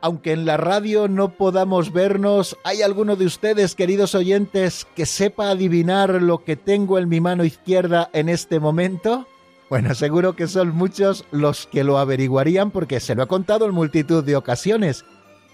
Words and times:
Aunque 0.00 0.32
en 0.32 0.44
la 0.44 0.56
radio 0.56 1.08
no 1.08 1.36
podamos 1.36 1.92
vernos, 1.92 2.56
¿hay 2.64 2.82
alguno 2.82 3.16
de 3.16 3.26
ustedes, 3.26 3.74
queridos 3.74 4.14
oyentes, 4.14 4.86
que 4.94 5.06
sepa 5.06 5.50
adivinar 5.50 6.22
lo 6.22 6.44
que 6.44 6.56
tengo 6.56 6.98
en 6.98 7.08
mi 7.08 7.20
mano 7.20 7.44
izquierda 7.44 8.10
en 8.12 8.28
este 8.28 8.60
momento? 8.60 9.26
Bueno, 9.68 9.94
seguro 9.94 10.34
que 10.34 10.48
son 10.48 10.74
muchos 10.74 11.24
los 11.30 11.66
que 11.66 11.84
lo 11.84 11.98
averiguarían 11.98 12.70
porque 12.70 12.98
se 12.98 13.14
lo 13.14 13.22
ha 13.22 13.26
contado 13.26 13.66
en 13.66 13.74
multitud 13.74 14.24
de 14.24 14.36
ocasiones. 14.36 15.04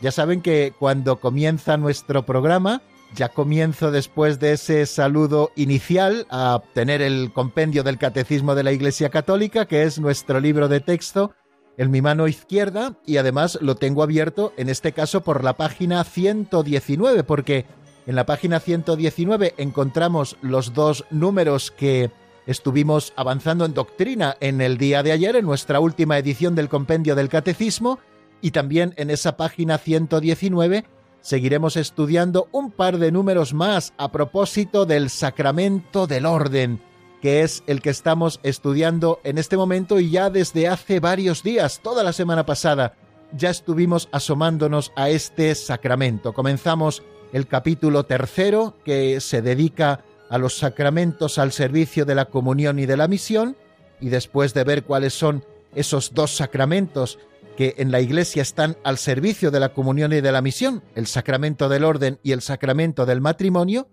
Ya 0.01 0.11
saben 0.11 0.41
que 0.41 0.73
cuando 0.79 1.21
comienza 1.21 1.77
nuestro 1.77 2.25
programa, 2.25 2.83
ya 3.15 3.29
comienzo 3.29 3.91
después 3.91 4.41
de 4.41 4.53
ese 4.53 4.87
saludo 4.87 5.51
inicial 5.57 6.27
a 6.31 6.57
obtener 6.57 7.03
el 7.03 7.33
compendio 7.33 7.83
del 7.83 7.99
Catecismo 7.99 8.55
de 8.55 8.63
la 8.63 8.73
Iglesia 8.73 9.11
Católica, 9.11 9.67
que 9.67 9.83
es 9.83 9.99
nuestro 9.99 10.41
libro 10.41 10.69
de 10.69 10.81
texto, 10.81 11.33
en 11.79 11.91
mi 11.91 12.03
mano 12.03 12.29
izquierda 12.29 12.95
y 13.05 13.19
además 13.19 13.59
lo 13.61 13.77
tengo 13.77 14.03
abierto 14.03 14.53
en 14.57 14.69
este 14.69 14.93
caso 14.93 15.23
por 15.23 15.45
la 15.45 15.57
página 15.57 16.03
119 16.05 17.25
porque 17.25 17.67
en 18.07 18.17
la 18.17 18.27
página 18.27 18.61
119 18.61 19.55
encontramos 19.59 20.37
los 20.41 20.73
dos 20.73 21.05
números 21.11 21.71
que 21.71 22.11
estuvimos 22.47 23.13
avanzando 23.17 23.65
en 23.65 23.75
doctrina 23.75 24.37
en 24.41 24.61
el 24.61 24.79
día 24.79 25.03
de 25.03 25.13
ayer 25.13 25.37
en 25.37 25.45
nuestra 25.45 25.81
última 25.81 26.17
edición 26.19 26.55
del 26.55 26.69
compendio 26.69 27.15
del 27.15 27.29
catecismo 27.29 27.99
y 28.41 28.53
también 28.53 28.95
en 28.97 29.11
esa 29.11 29.37
página 29.37 29.79
119 29.79 30.85
seguiremos 31.21 31.77
estudiando 31.77 32.49
un 32.53 32.71
par 32.71 32.99
de 32.99 33.11
números 33.11 33.53
más 33.53 33.93
a 33.99 34.13
propósito 34.13 34.87
del 34.87 35.11
sacramento 35.11 36.07
del 36.07 36.25
orden 36.25 36.81
que 37.21 37.43
es 37.43 37.63
el 37.67 37.83
que 37.83 37.91
estamos 37.91 38.41
estudiando 38.43 39.21
en 39.25 39.39
este 39.39 39.57
momento 39.57 40.01
y 40.01 40.11
ya 40.11 40.31
desde 40.31 40.69
hace 40.69 41.01
varios 41.01 41.43
días, 41.43 41.81
toda 41.83 42.03
la 42.03 42.13
semana 42.13 42.47
pasada, 42.47 42.95
ya 43.33 43.51
estuvimos 43.51 44.09
asomándonos 44.13 44.93
a 44.97 45.11
este 45.11 45.55
sacramento. 45.55 46.33
Comenzamos 46.33 47.03
el 47.33 47.47
capítulo 47.47 48.05
tercero 48.05 48.77
que 48.85 49.21
se 49.21 49.43
dedica 49.43 50.05
a 50.31 50.39
los 50.39 50.59
sacramentos 50.59 51.39
al 51.39 51.53
servicio 51.53 52.05
de 52.05 52.15
la 52.15 52.27
comunión 52.27 52.79
y 52.79 52.87
de 52.87 52.97
la 52.97 53.09
misión, 53.09 53.57
y 54.01 54.09
después 54.09 54.55
de 54.55 54.65
ver 54.65 54.85
cuáles 54.85 55.15
son 55.15 55.45
esos 55.75 56.15
dos 56.15 56.37
sacramentos 56.37 57.19
que 57.57 57.75
en 57.79 57.91
la 57.91 58.01
Iglesia 58.01 58.43
están 58.43 58.77
al 58.85 58.99
servicio 58.99 59.51
de 59.51 59.61
la 59.61 59.71
comunión 59.71 60.13
y 60.13 60.21
de 60.21 60.33
la 60.33 60.43
misión, 60.43 60.83
el 60.95 61.07
sacramento 61.07 61.69
del 61.69 61.85
orden 61.85 62.19
y 62.23 62.33
el 62.33 62.43
sacramento 62.43 63.07
del 63.07 63.21
matrimonio, 63.21 63.89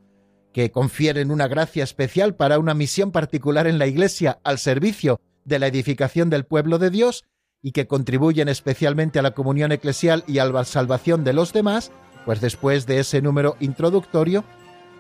que 0.54 0.72
confieren 0.72 1.32
una 1.32 1.48
gracia 1.48 1.84
especial 1.84 2.36
para 2.36 2.60
una 2.60 2.74
misión 2.74 3.12
particular 3.12 3.68
en 3.68 3.80
la 3.80 3.88
Iglesia 3.88 4.40
al 4.44 4.60
servicio 4.60 5.20
de 5.44 5.60
la 5.60 5.68
edificación 5.68 6.30
del 6.30 6.46
pueblo 6.46 6.78
de 6.78 6.90
Dios 6.90 7.26
y 7.62 7.72
que 7.72 7.88
contribuyen 7.88 8.48
especialmente 8.50 9.20
a 9.20 9.24
la 9.24 9.32
comunión 9.32 9.72
eclesial 9.72 10.24
y 10.28 10.38
a 10.38 10.46
la 10.46 10.64
salvación 10.64 11.24
de 11.24 11.34
los 11.34 11.54
demás, 11.54 11.92
pues 12.26 12.40
después 12.40 12.86
de 12.86 13.00
ese 13.00 13.22
número 13.22 13.58
introductorio, 13.60 14.44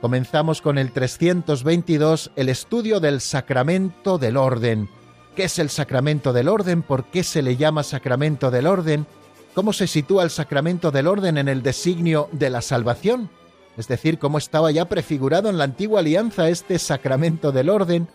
comenzamos 0.02 0.62
con 0.62 0.78
el 0.78 0.92
322 0.92 2.32
el 2.36 2.50
estudio 2.50 3.00
del 3.00 3.22
sacramento 3.22 4.18
del 4.18 4.38
orden. 4.38 4.90
¿Qué 5.36 5.46
es 5.46 5.60
el 5.60 5.70
sacramento 5.70 6.34
del 6.34 6.48
orden? 6.48 6.84
¿Por 6.84 7.06
qué 7.06 7.24
se 7.24 7.42
le 7.42 7.58
llama 7.58 7.84
sacramento 7.84 8.50
del 8.50 8.68
orden? 8.68 9.06
¿Cómo 9.54 9.74
se 9.74 9.88
sitúa 9.88 10.24
el 10.24 10.30
sacramento 10.30 10.90
del 10.92 11.08
orden 11.08 11.38
en 11.38 11.48
el 11.48 11.64
designio 11.64 12.30
de 12.32 12.50
la 12.50 12.62
salvación? 12.62 13.30
Es 13.78 13.88
decir, 13.88 14.20
cómo 14.20 14.38
estaba 14.38 14.72
ya 14.72 14.86
prefigurado 14.86 15.50
en 15.50 15.58
la 15.58 15.64
antigua 15.64 16.00
alianza 16.00 16.50
este 16.50 16.78
sacramento 16.80 17.52
del 17.52 17.70
orden, 17.70 18.08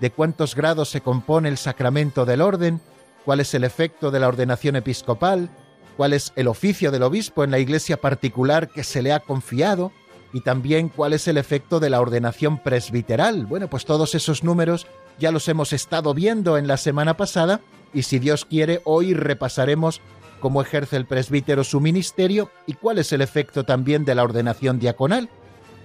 de 0.00 0.10
cuántos 0.10 0.54
grados 0.54 0.88
se 0.88 1.00
compone 1.00 1.48
el 1.48 1.56
sacramento 1.56 2.24
del 2.24 2.40
orden, 2.40 2.80
cuál 3.24 3.40
es 3.40 3.54
el 3.54 3.64
efecto 3.64 4.10
de 4.10 4.20
la 4.20 4.28
ordenación 4.28 4.76
episcopal, 4.76 5.50
cuál 5.96 6.12
es 6.12 6.32
el 6.36 6.48
oficio 6.48 6.90
del 6.90 7.04
obispo 7.04 7.44
en 7.44 7.50
la 7.50 7.58
iglesia 7.58 8.00
particular 8.00 8.68
que 8.68 8.84
se 8.84 9.02
le 9.02 9.12
ha 9.12 9.20
confiado, 9.20 9.92
y 10.32 10.40
también 10.40 10.88
cuál 10.88 11.12
es 11.12 11.28
el 11.28 11.38
efecto 11.38 11.78
de 11.78 11.90
la 11.90 12.00
ordenación 12.00 12.58
presbiteral. 12.58 13.46
Bueno, 13.46 13.68
pues 13.68 13.84
todos 13.84 14.16
esos 14.16 14.42
números 14.42 14.88
ya 15.16 15.30
los 15.30 15.46
hemos 15.48 15.72
estado 15.72 16.12
viendo 16.12 16.58
en 16.58 16.66
la 16.66 16.76
semana 16.76 17.16
pasada, 17.16 17.60
y 17.92 18.02
si 18.02 18.18
Dios 18.18 18.44
quiere, 18.44 18.80
hoy 18.84 19.14
repasaremos 19.14 20.00
cómo 20.44 20.60
ejerce 20.60 20.96
el 20.96 21.06
presbítero 21.06 21.64
su 21.64 21.80
ministerio 21.80 22.50
y 22.66 22.74
cuál 22.74 22.98
es 22.98 23.14
el 23.14 23.22
efecto 23.22 23.64
también 23.64 24.04
de 24.04 24.14
la 24.14 24.24
ordenación 24.24 24.78
diaconal. 24.78 25.30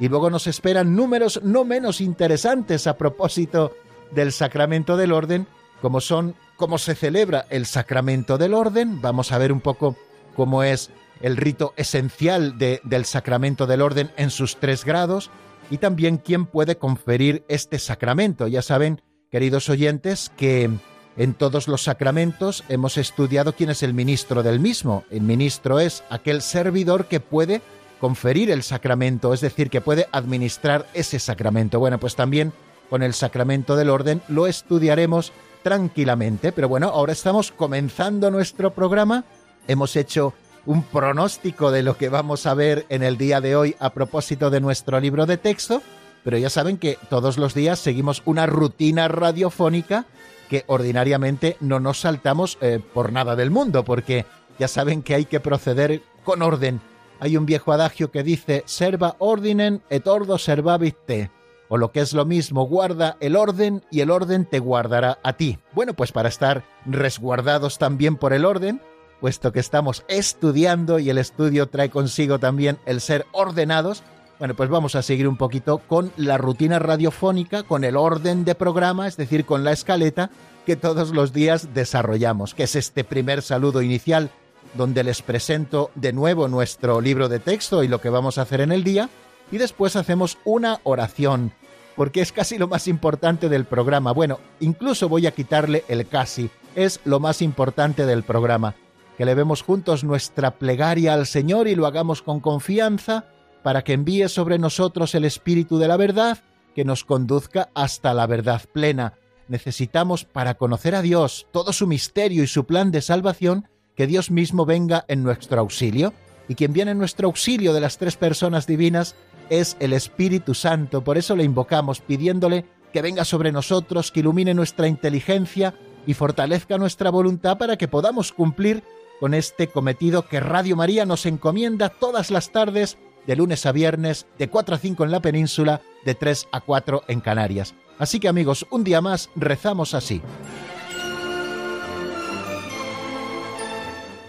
Y 0.01 0.09
luego 0.09 0.29
nos 0.29 0.47
esperan 0.47 0.97
números 0.97 1.39
no 1.45 1.63
menos 1.63 2.01
interesantes 2.01 2.85
a 2.85 2.97
propósito 2.97 3.73
del 4.11 4.33
sacramento 4.33 4.97
del 4.97 5.13
orden, 5.13 5.47
como 5.81 6.01
son 6.01 6.35
cómo 6.57 6.77
se 6.77 6.93
celebra 6.95 7.45
el 7.49 7.67
sacramento 7.67 8.37
del 8.37 8.53
orden. 8.53 8.99
Vamos 8.99 9.31
a 9.31 9.37
ver 9.37 9.53
un 9.53 9.61
poco 9.61 9.95
cómo 10.35 10.61
es 10.61 10.91
el 11.21 11.37
rito 11.37 11.73
esencial 11.77 12.57
del 12.57 13.05
sacramento 13.05 13.65
del 13.65 13.81
orden 13.81 14.11
en 14.17 14.29
sus 14.29 14.57
tres 14.57 14.83
grados 14.83 15.31
y 15.69 15.77
también 15.77 16.17
quién 16.17 16.45
puede 16.45 16.77
conferir 16.77 17.45
este 17.47 17.79
sacramento. 17.79 18.45
Ya 18.45 18.61
saben, 18.61 19.01
queridos 19.31 19.69
oyentes, 19.69 20.33
que 20.35 20.69
en 21.19 21.33
todos 21.33 21.67
los 21.67 21.83
sacramentos 21.83 22.63
hemos 22.69 22.97
estudiado 22.97 23.51
quién 23.51 23.69
es 23.69 23.83
el 23.83 23.93
ministro 23.93 24.41
del 24.41 24.61
mismo. 24.61 25.03
El 25.11 25.21
ministro 25.21 25.81
es 25.81 26.01
aquel 26.09 26.41
servidor 26.41 27.07
que 27.07 27.19
puede 27.19 27.61
conferir 27.99 28.49
el 28.49 28.63
sacramento, 28.63 29.33
es 29.33 29.41
decir, 29.41 29.69
que 29.69 29.81
puede 29.81 30.07
administrar 30.13 30.87
ese 30.93 31.19
sacramento. 31.19 31.77
Bueno, 31.77 31.99
pues 31.99 32.15
también 32.15 32.53
con 32.89 33.03
el 33.03 33.13
sacramento 33.13 33.75
del 33.75 33.89
orden 33.89 34.21
lo 34.29 34.47
estudiaremos 34.47 35.33
tranquilamente, 35.61 36.53
pero 36.53 36.69
bueno, 36.69 36.87
ahora 36.87 37.11
estamos 37.11 37.51
comenzando 37.51 38.31
nuestro 38.31 38.73
programa. 38.73 39.25
Hemos 39.67 39.97
hecho 39.97 40.33
un 40.65 40.83
pronóstico 40.83 41.69
de 41.69 41.83
lo 41.83 41.97
que 41.97 42.07
vamos 42.07 42.45
a 42.45 42.53
ver 42.53 42.85
en 42.87 43.03
el 43.03 43.17
día 43.17 43.41
de 43.41 43.57
hoy 43.57 43.75
a 43.79 43.89
propósito 43.89 44.49
de 44.49 44.61
nuestro 44.61 44.97
libro 45.01 45.25
de 45.25 45.35
texto, 45.35 45.81
pero 46.23 46.37
ya 46.37 46.49
saben 46.49 46.77
que 46.77 46.97
todos 47.09 47.37
los 47.37 47.53
días 47.53 47.77
seguimos 47.77 48.21
una 48.23 48.45
rutina 48.45 49.09
radiofónica 49.09 50.05
que 50.49 50.65
ordinariamente 50.67 51.55
no 51.61 51.79
nos 51.79 52.01
saltamos 52.01 52.57
eh, 52.59 52.81
por 52.93 53.13
nada 53.13 53.35
del 53.35 53.51
mundo, 53.51 53.85
porque 53.85 54.25
ya 54.57 54.67
saben 54.67 55.03
que 55.03 55.15
hay 55.15 55.25
que 55.25 55.39
proceder 55.39 56.01
con 56.25 56.41
orden. 56.41 56.81
Hay 57.19 57.37
un 57.37 57.45
viejo 57.45 57.71
adagio 57.71 58.11
que 58.11 58.23
dice, 58.23 58.63
serva 58.65 59.15
ordinen 59.19 59.81
et 59.89 60.07
ordo 60.07 60.37
servabit 60.37 60.95
te, 61.05 61.31
o 61.69 61.77
lo 61.77 61.91
que 61.91 62.01
es 62.01 62.13
lo 62.13 62.25
mismo, 62.25 62.65
guarda 62.65 63.17
el 63.19 63.35
orden 63.35 63.83
y 63.91 64.01
el 64.01 64.09
orden 64.09 64.45
te 64.45 64.59
guardará 64.59 65.19
a 65.23 65.33
ti. 65.33 65.59
Bueno, 65.73 65.93
pues 65.93 66.11
para 66.11 66.29
estar 66.29 66.63
resguardados 66.85 67.77
también 67.77 68.15
por 68.15 68.33
el 68.33 68.45
orden, 68.45 68.81
puesto 69.19 69.51
que 69.51 69.59
estamos 69.59 70.03
estudiando 70.07 70.97
y 70.99 71.09
el 71.09 71.17
estudio 71.17 71.67
trae 71.67 71.89
consigo 71.89 72.39
también 72.39 72.79
el 72.85 73.01
ser 73.01 73.25
ordenados, 73.31 74.03
bueno, 74.39 74.55
pues 74.55 74.69
vamos 74.69 74.95
a 74.95 75.01
seguir 75.01 75.27
un 75.27 75.35
poquito 75.35 75.79
con 75.79 76.13
la 76.15 76.37
rutina 76.37 76.79
radiofónica, 76.79 77.63
con 77.63 77.83
el 77.83 77.97
orden 77.97 78.45
de 78.45 78.55
programa, 78.55 79.05
es 79.05 79.17
decir, 79.17 79.45
con 79.45 79.65
la 79.65 79.73
escaleta 79.73 80.31
que 80.65 80.77
todos 80.77 81.11
los 81.11 81.33
días 81.33 81.73
desarrollamos, 81.73 82.55
que 82.55 82.63
es 82.63 82.77
este 82.77 83.03
primer 83.03 83.41
saludo 83.41 83.81
inicial 83.81 84.31
donde 84.75 85.03
les 85.03 85.21
presento 85.21 85.91
de 85.95 86.13
nuevo 86.13 86.47
nuestro 86.47 87.01
libro 87.01 87.27
de 87.27 87.39
texto 87.39 87.83
y 87.83 87.89
lo 87.89 87.99
que 87.99 88.09
vamos 88.09 88.37
a 88.37 88.43
hacer 88.43 88.61
en 88.61 88.71
el 88.71 88.85
día, 88.85 89.09
y 89.51 89.57
después 89.57 89.97
hacemos 89.97 90.37
una 90.45 90.79
oración, 90.83 91.51
porque 91.97 92.21
es 92.21 92.31
casi 92.31 92.57
lo 92.57 92.69
más 92.69 92.87
importante 92.87 93.49
del 93.49 93.65
programa. 93.65 94.13
Bueno, 94.13 94.39
incluso 94.61 95.09
voy 95.09 95.27
a 95.27 95.31
quitarle 95.31 95.83
el 95.89 96.07
casi, 96.07 96.49
es 96.75 97.01
lo 97.03 97.19
más 97.19 97.41
importante 97.41 98.05
del 98.05 98.23
programa, 98.23 98.75
que 99.17 99.25
le 99.25 99.35
vemos 99.35 99.63
juntos 99.63 100.05
nuestra 100.05 100.51
plegaria 100.51 101.13
al 101.13 101.25
Señor 101.25 101.67
y 101.67 101.75
lo 101.75 101.87
hagamos 101.87 102.21
con 102.21 102.39
confianza, 102.39 103.25
para 103.63 103.83
que 103.83 103.93
envíe 103.93 104.27
sobre 104.29 104.57
nosotros 104.57 105.15
el 105.15 105.25
Espíritu 105.25 105.77
de 105.77 105.87
la 105.87 105.97
verdad 105.97 106.39
que 106.75 106.85
nos 106.85 107.03
conduzca 107.03 107.69
hasta 107.73 108.13
la 108.13 108.27
verdad 108.27 108.61
plena. 108.71 109.13
Necesitamos, 109.47 110.25
para 110.25 110.55
conocer 110.55 110.95
a 110.95 111.01
Dios, 111.01 111.47
todo 111.51 111.73
su 111.73 111.87
misterio 111.87 112.43
y 112.43 112.47
su 112.47 112.65
plan 112.65 112.91
de 112.91 113.01
salvación, 113.01 113.67
que 113.95 114.07
Dios 114.07 114.31
mismo 114.31 114.65
venga 114.65 115.03
en 115.07 115.23
nuestro 115.23 115.59
auxilio. 115.59 116.13
Y 116.47 116.55
quien 116.55 116.73
viene 116.73 116.91
en 116.91 116.97
nuestro 116.97 117.27
auxilio 117.27 117.73
de 117.73 117.81
las 117.81 117.97
tres 117.97 118.15
personas 118.15 118.65
divinas 118.65 119.15
es 119.49 119.75
el 119.79 119.93
Espíritu 119.93 120.53
Santo. 120.53 121.03
Por 121.03 121.17
eso 121.17 121.35
le 121.35 121.43
invocamos 121.43 121.99
pidiéndole 121.99 122.65
que 122.93 123.01
venga 123.01 123.25
sobre 123.25 123.51
nosotros, 123.51 124.11
que 124.11 124.21
ilumine 124.21 124.53
nuestra 124.53 124.87
inteligencia 124.87 125.75
y 126.05 126.13
fortalezca 126.13 126.77
nuestra 126.77 127.09
voluntad 127.09 127.57
para 127.57 127.77
que 127.77 127.87
podamos 127.87 128.31
cumplir 128.31 128.83
con 129.19 129.33
este 129.33 129.67
cometido 129.67 130.27
que 130.27 130.39
Radio 130.39 130.75
María 130.75 131.05
nos 131.05 131.25
encomienda 131.25 131.89
todas 131.89 132.31
las 132.31 132.51
tardes, 132.51 132.97
de 133.29 133.35
lunes 133.35 133.67
a 133.67 133.71
viernes, 133.71 134.25
de 134.39 134.49
4 134.49 134.73
a 134.73 134.79
5 134.79 135.03
en 135.03 135.11
la 135.11 135.21
península, 135.21 135.83
de 136.03 136.15
3 136.15 136.47
a 136.51 136.61
4 136.61 137.03
en 137.07 137.21
Canarias. 137.21 137.75
Así 137.99 138.19
que 138.19 138.27
amigos, 138.27 138.65
un 138.71 138.83
día 138.83 139.01
más 139.01 139.29
rezamos 139.35 139.93
así. 139.93 140.19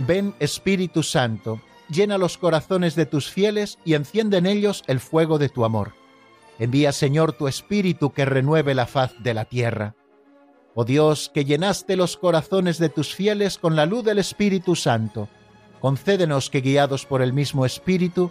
Ven 0.01 0.35
Espíritu 0.39 1.03
Santo, 1.03 1.63
llena 1.89 2.19
los 2.19 2.37
corazones 2.37 2.95
de 2.95 3.07
tus 3.07 3.31
fieles 3.31 3.79
y 3.87 3.95
enciende 3.95 4.37
en 4.37 4.45
ellos 4.45 4.85
el 4.87 5.01
fuego 5.01 5.39
de 5.39 5.49
tu 5.49 5.65
amor. 5.65 5.95
Envía 6.59 6.93
Señor 6.93 7.33
tu 7.33 7.49
Espíritu 7.49 8.13
que 8.13 8.27
renueve 8.27 8.75
la 8.75 8.87
faz 8.87 9.15
de 9.23 9.33
la 9.33 9.47
tierra. 9.47 9.95
Oh 10.75 10.85
Dios, 10.85 11.31
que 11.33 11.47
llenaste 11.47 11.97
los 11.97 12.19
corazones 12.19 12.77
de 12.77 12.91
tus 12.91 13.15
fieles 13.15 13.57
con 13.57 13.77
la 13.77 13.87
luz 13.87 14.05
del 14.05 14.19
Espíritu 14.19 14.77
Santo, 14.77 15.31
concédenos 15.81 16.51
que 16.51 16.61
guiados 16.61 17.07
por 17.07 17.23
el 17.23 17.33
mismo 17.33 17.65
Espíritu, 17.65 18.31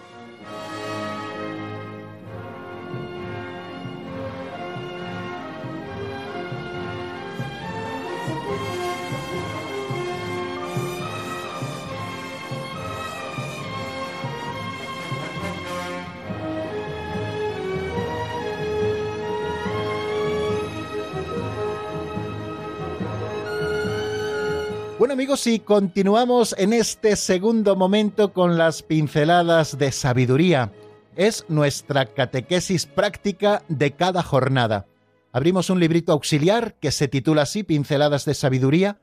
Amigos, 25.31 25.47
y 25.47 25.59
continuamos 25.59 26.53
en 26.57 26.73
este 26.73 27.15
segundo 27.15 27.77
momento 27.77 28.33
con 28.33 28.57
las 28.57 28.83
pinceladas 28.83 29.77
de 29.77 29.93
sabiduría. 29.93 30.73
Es 31.15 31.45
nuestra 31.47 32.05
catequesis 32.05 32.85
práctica 32.85 33.63
de 33.69 33.91
cada 33.91 34.23
jornada. 34.23 34.87
Abrimos 35.31 35.69
un 35.69 35.79
librito 35.79 36.11
auxiliar 36.11 36.75
que 36.81 36.91
se 36.91 37.07
titula 37.07 37.43
así 37.43 37.63
Pinceladas 37.63 38.25
de 38.25 38.33
Sabiduría, 38.33 38.99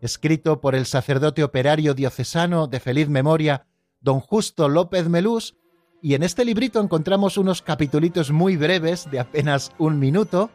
escrito 0.00 0.60
por 0.60 0.76
el 0.76 0.86
sacerdote 0.86 1.42
operario 1.42 1.94
diocesano 1.94 2.68
de 2.68 2.78
feliz 2.78 3.08
memoria, 3.08 3.66
don 4.00 4.20
Justo 4.20 4.68
López 4.68 5.08
Melús, 5.08 5.56
y 6.00 6.14
en 6.14 6.22
este 6.22 6.44
librito 6.44 6.80
encontramos 6.80 7.38
unos 7.38 7.60
capitulitos 7.60 8.30
muy 8.30 8.56
breves 8.56 9.10
de 9.10 9.18
apenas 9.18 9.72
un 9.78 9.98
minuto, 9.98 10.48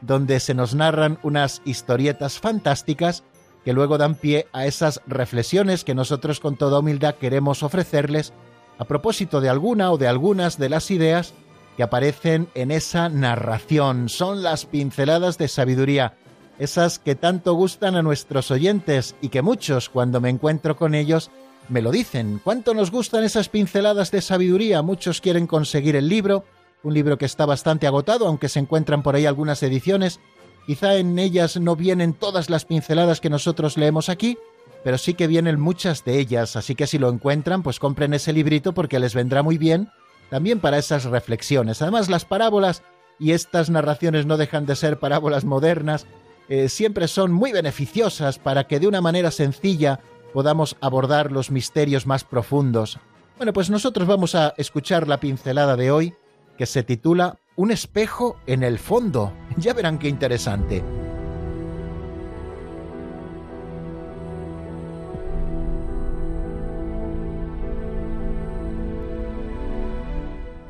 donde 0.00 0.40
se 0.40 0.54
nos 0.54 0.74
narran 0.74 1.18
unas 1.22 1.60
historietas 1.66 2.38
fantásticas 2.38 3.24
que 3.64 3.72
luego 3.72 3.98
dan 3.98 4.14
pie 4.14 4.46
a 4.52 4.66
esas 4.66 5.00
reflexiones 5.06 5.84
que 5.84 5.94
nosotros 5.94 6.40
con 6.40 6.56
toda 6.56 6.78
humildad 6.78 7.16
queremos 7.16 7.62
ofrecerles 7.62 8.32
a 8.78 8.84
propósito 8.84 9.40
de 9.40 9.48
alguna 9.48 9.90
o 9.92 9.98
de 9.98 10.08
algunas 10.08 10.58
de 10.58 10.70
las 10.70 10.90
ideas 10.90 11.34
que 11.76 11.82
aparecen 11.82 12.48
en 12.54 12.70
esa 12.70 13.08
narración. 13.08 14.08
Son 14.08 14.42
las 14.42 14.64
pinceladas 14.64 15.36
de 15.38 15.48
sabiduría, 15.48 16.14
esas 16.58 16.98
que 16.98 17.14
tanto 17.14 17.54
gustan 17.54 17.96
a 17.96 18.02
nuestros 18.02 18.50
oyentes 18.50 19.16
y 19.20 19.28
que 19.28 19.42
muchos 19.42 19.88
cuando 19.88 20.20
me 20.20 20.30
encuentro 20.30 20.76
con 20.76 20.94
ellos 20.94 21.30
me 21.68 21.82
lo 21.82 21.90
dicen. 21.90 22.40
¿Cuánto 22.42 22.74
nos 22.74 22.90
gustan 22.90 23.24
esas 23.24 23.48
pinceladas 23.48 24.10
de 24.10 24.20
sabiduría? 24.20 24.82
Muchos 24.82 25.20
quieren 25.20 25.46
conseguir 25.46 25.96
el 25.96 26.08
libro, 26.08 26.44
un 26.82 26.94
libro 26.94 27.18
que 27.18 27.26
está 27.26 27.46
bastante 27.46 27.86
agotado, 27.86 28.26
aunque 28.26 28.48
se 28.48 28.58
encuentran 28.58 29.02
por 29.02 29.14
ahí 29.14 29.26
algunas 29.26 29.62
ediciones, 29.62 30.20
Quizá 30.66 30.96
en 30.96 31.18
ellas 31.18 31.58
no 31.58 31.76
vienen 31.76 32.14
todas 32.14 32.50
las 32.50 32.64
pinceladas 32.64 33.20
que 33.20 33.30
nosotros 33.30 33.76
leemos 33.76 34.08
aquí, 34.08 34.38
pero 34.84 34.98
sí 34.98 35.14
que 35.14 35.26
vienen 35.26 35.60
muchas 35.60 36.04
de 36.04 36.18
ellas, 36.18 36.56
así 36.56 36.74
que 36.74 36.86
si 36.86 36.98
lo 36.98 37.08
encuentran, 37.08 37.62
pues 37.62 37.78
compren 37.78 38.14
ese 38.14 38.32
librito 38.32 38.72
porque 38.72 38.98
les 38.98 39.14
vendrá 39.14 39.42
muy 39.42 39.58
bien 39.58 39.90
también 40.30 40.60
para 40.60 40.78
esas 40.78 41.04
reflexiones. 41.04 41.82
Además, 41.82 42.08
las 42.08 42.24
parábolas 42.24 42.82
y 43.18 43.32
estas 43.32 43.68
narraciones 43.68 44.26
no 44.26 44.36
dejan 44.36 44.64
de 44.64 44.76
ser 44.76 44.98
parábolas 44.98 45.44
modernas, 45.44 46.06
eh, 46.48 46.68
siempre 46.68 47.08
son 47.08 47.32
muy 47.32 47.52
beneficiosas 47.52 48.38
para 48.38 48.66
que 48.66 48.80
de 48.80 48.86
una 48.86 49.00
manera 49.00 49.30
sencilla 49.30 50.00
podamos 50.32 50.76
abordar 50.80 51.30
los 51.30 51.50
misterios 51.50 52.06
más 52.06 52.24
profundos. 52.24 52.98
Bueno, 53.36 53.52
pues 53.52 53.70
nosotros 53.70 54.06
vamos 54.06 54.34
a 54.34 54.54
escuchar 54.56 55.08
la 55.08 55.20
pincelada 55.20 55.76
de 55.76 55.90
hoy, 55.90 56.14
que 56.56 56.66
se 56.66 56.82
titula 56.82 57.38
un 57.60 57.70
espejo 57.70 58.38
en 58.46 58.62
el 58.62 58.78
fondo. 58.78 59.34
Ya 59.58 59.74
verán 59.74 59.98
qué 59.98 60.08
interesante. 60.08 60.82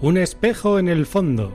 Un 0.01 0.17
espejo 0.17 0.81
en 0.81 0.89
el 0.89 1.07
fondo. 1.07 1.53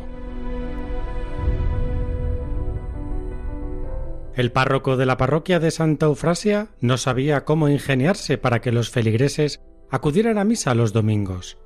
El 4.35 4.53
párroco 4.53 4.95
de 4.95 5.05
la 5.05 5.17
parroquia 5.17 5.59
de 5.59 5.71
Santa 5.71 6.05
Eufrasia 6.05 6.69
no 6.79 6.95
sabía 6.95 7.43
cómo 7.43 7.67
ingeniarse 7.67 8.37
para 8.37 8.61
que 8.61 8.71
los 8.71 8.89
feligreses 8.89 9.59
acudieran 9.91 10.37
a 10.37 10.45
misa 10.45 10.73
los 10.75 10.93
domingos. 10.93 11.57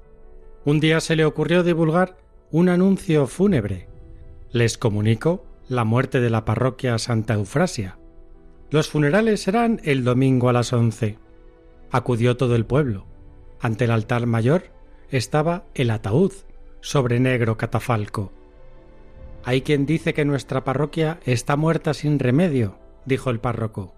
Un 0.66 0.80
día 0.80 1.02
se 1.02 1.16
le 1.16 1.26
ocurrió 1.26 1.62
divulgar 1.62 2.18
un 2.52 2.70
anuncio 2.70 3.28
fúnebre. 3.28 3.88
Les 4.52 4.80
comunico 4.80 5.46
la 5.68 5.84
muerte 5.84 6.20
de 6.20 6.32
la 6.32 6.46
parroquia 6.46 6.98
Santa 6.98 7.36
Eufrasia. 7.36 8.00
Los 8.72 8.90
funerales 8.90 9.42
serán 9.42 9.80
el 9.84 10.04
domingo 10.04 10.50
a 10.50 10.54
las 10.54 10.74
once. 10.74 11.20
Acudió 11.92 12.38
todo 12.38 12.56
el 12.56 12.66
pueblo. 12.66 13.06
Ante 13.60 13.86
el 13.86 13.92
altar 13.92 14.26
mayor 14.26 14.72
estaba 15.10 15.66
el 15.76 15.92
ataúd 15.92 16.32
sobre 16.82 17.20
negro 17.20 17.56
catafalco. 17.56 18.32
Hay 19.44 19.62
quien 19.62 19.86
dice 19.86 20.16
que 20.16 20.26
nuestra 20.26 20.64
parroquia 20.64 21.20
está 21.26 21.56
muerta 21.56 21.94
sin 21.94 22.18
remedio, 22.18 22.80
dijo 23.06 23.30
el 23.30 23.40
párroco. 23.40 23.94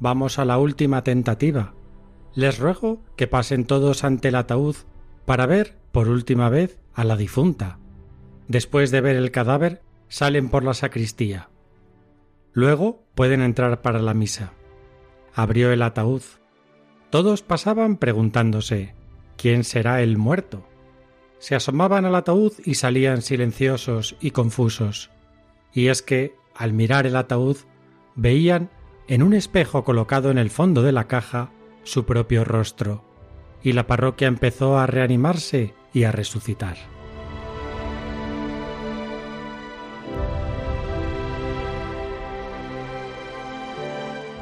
Vamos 0.00 0.40
a 0.40 0.44
la 0.44 0.58
última 0.58 1.04
tentativa. 1.04 1.74
Les 2.34 2.58
ruego 2.58 3.00
que 3.16 3.28
pasen 3.28 3.64
todos 3.64 4.02
ante 4.02 4.28
el 4.28 4.34
ataúd 4.34 4.76
para 5.24 5.46
ver, 5.46 5.76
por 5.92 6.08
última 6.08 6.48
vez, 6.48 6.78
a 6.94 7.04
la 7.04 7.16
difunta. 7.16 7.78
Después 8.48 8.90
de 8.90 9.00
ver 9.00 9.16
el 9.16 9.30
cadáver, 9.30 9.82
salen 10.08 10.48
por 10.48 10.64
la 10.64 10.74
sacristía. 10.74 11.48
Luego 12.52 13.02
pueden 13.14 13.42
entrar 13.42 13.82
para 13.82 14.00
la 14.00 14.14
misa. 14.14 14.52
Abrió 15.34 15.72
el 15.72 15.82
ataúd. 15.82 16.22
Todos 17.10 17.42
pasaban 17.42 17.96
preguntándose 17.96 18.94
¿quién 19.36 19.64
será 19.64 20.02
el 20.02 20.16
muerto? 20.16 20.66
Se 21.38 21.54
asomaban 21.54 22.04
al 22.04 22.14
ataúd 22.14 22.52
y 22.64 22.76
salían 22.76 23.22
silenciosos 23.22 24.16
y 24.20 24.30
confusos. 24.30 25.10
Y 25.72 25.88
es 25.88 26.02
que, 26.02 26.34
al 26.54 26.72
mirar 26.72 27.06
el 27.06 27.16
ataúd, 27.16 27.58
veían 28.14 28.70
en 29.08 29.22
un 29.22 29.34
espejo 29.34 29.84
colocado 29.84 30.30
en 30.30 30.38
el 30.38 30.50
fondo 30.50 30.82
de 30.82 30.92
la 30.92 31.06
caja 31.06 31.50
su 31.84 32.06
propio 32.06 32.44
rostro, 32.44 33.04
y 33.62 33.72
la 33.72 33.86
parroquia 33.86 34.28
empezó 34.28 34.78
a 34.78 34.86
reanimarse 34.86 35.74
y 35.92 36.04
a 36.04 36.12
resucitar. 36.12 36.95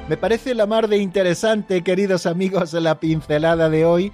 Me 0.06 0.18
parece 0.18 0.54
la 0.54 0.66
mar 0.66 0.88
de 0.88 0.98
interesante, 0.98 1.82
queridos 1.82 2.26
amigos, 2.26 2.74
la 2.74 3.00
pincelada 3.00 3.70
de 3.70 3.86
hoy, 3.86 4.12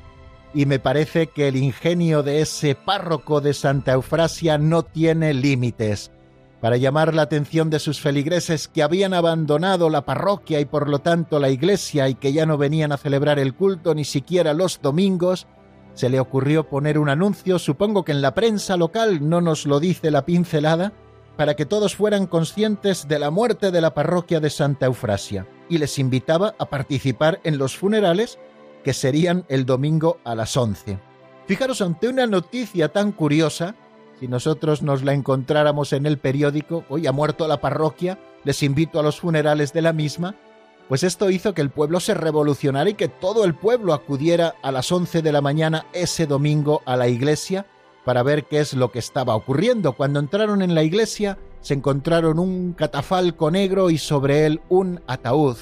y 0.55 0.65
me 0.65 0.79
parece 0.79 1.27
que 1.27 1.49
el 1.49 1.57
ingenio 1.57 2.23
de 2.23 2.43
ese 2.43 2.77
párroco 2.77 3.41
de 3.41 3.55
Santa 3.55 3.95
Eufrasia 3.95 4.57
no 4.57 4.85
tiene 4.85 5.35
límites. 5.35 6.13
Para 6.61 6.77
llamar 6.77 7.13
la 7.13 7.23
atención 7.23 7.71
de 7.71 7.81
sus 7.81 8.01
feligreses 8.01 8.69
que 8.69 8.85
habían 8.85 9.15
abandonado 9.15 9.91
la 9.91 10.05
parroquia 10.05 10.61
y 10.61 10.65
por 10.65 10.89
lo 10.89 11.01
tanto 11.01 11.41
la 11.41 11.51
iglesia 11.51 12.09
y 12.09 12.15
que 12.15 12.33
ya 12.33 12.47
no 12.47 12.57
venían 12.57 12.93
a 12.93 12.97
celebrar 12.97 13.41
el 13.41 13.55
culto 13.55 13.93
ni 13.93 14.05
siquiera 14.05 14.55
los 14.55 14.81
domingos, 14.81 15.49
se 15.95 16.09
le 16.09 16.21
ocurrió 16.21 16.69
poner 16.69 17.01
un 17.01 17.09
anuncio, 17.09 17.59
supongo 17.59 18.05
que 18.05 18.13
en 18.13 18.23
la 18.23 18.33
prensa 18.33 18.77
local 18.77 19.29
no 19.29 19.41
nos 19.41 19.67
lo 19.67 19.81
dice 19.81 20.13
la 20.13 20.25
pincelada, 20.25 20.93
para 21.37 21.57
que 21.57 21.67
todos 21.67 21.97
fueran 21.97 22.29
conscientes 22.29 23.09
de 23.09 23.19
la 23.19 23.33
muerte 23.33 23.73
de 23.73 23.81
la 23.81 23.93
parroquia 23.93 24.39
de 24.39 24.51
Santa 24.51 24.87
Eufrasia 24.87 25.49
y 25.71 25.79
les 25.79 25.99
invitaba 25.99 26.55
a 26.59 26.67
participar 26.67 27.41
en 27.45 27.57
los 27.57 27.77
funerales 27.77 28.39
que 28.85 28.93
serían 28.93 29.45
el 29.49 29.65
domingo 29.65 30.19
a 30.25 30.35
las 30.35 30.55
11. 30.57 30.99
Fijaros, 31.47 31.81
ante 31.81 32.09
una 32.09 32.27
noticia 32.27 32.89
tan 32.89 33.13
curiosa, 33.13 33.75
Si 34.21 34.29
nosotros 34.29 34.83
nos 34.83 35.03
la 35.03 35.15
encontráramos 35.15 35.95
en 35.95 36.05
el 36.05 36.19
periódico, 36.19 36.85
hoy 36.91 37.07
ha 37.07 37.13
muerto 37.13 37.49
la 37.49 37.63
parroquia, 37.63 38.19
les 38.45 38.63
invito 38.63 39.01
a 39.01 39.03
los 39.03 39.19
funerales 39.19 39.73
de 39.73 39.81
la 39.81 39.95
misma, 39.95 40.35
pues 40.91 41.05
esto 41.05 41.31
hizo 41.31 41.55
que 41.55 41.63
el 41.63 41.71
pueblo 41.71 42.01
se 42.01 42.13
revolucionara 42.13 42.91
y 42.91 42.95
que 42.95 43.09
todo 43.09 43.47
el 43.47 43.55
pueblo 43.55 43.95
acudiera 43.95 44.57
a 44.63 44.73
las 44.73 44.93
11 44.93 45.23
de 45.23 45.33
la 45.33 45.41
mañana 45.41 45.87
ese 45.95 46.27
domingo 46.27 46.83
a 46.85 46.97
la 46.97 47.09
iglesia 47.09 47.65
para 48.05 48.23
ver 48.23 48.45
qué 48.45 48.61
es 48.61 48.75
lo 48.75 48.91
que 48.91 48.99
estaba 48.99 49.35
ocurriendo. 49.35 49.93
Cuando 49.93 50.21
entraron 50.21 50.63
en 50.63 50.75
la 50.75 50.83
iglesia 50.83 51.39
se 51.61 51.75
encontraron 51.75 52.39
un 52.39 52.73
catafalco 52.73 53.51
negro 53.51 53.91
y 53.91 53.99
sobre 53.99 54.47
él 54.47 54.61
un 54.69 55.01
ataúd. 55.07 55.57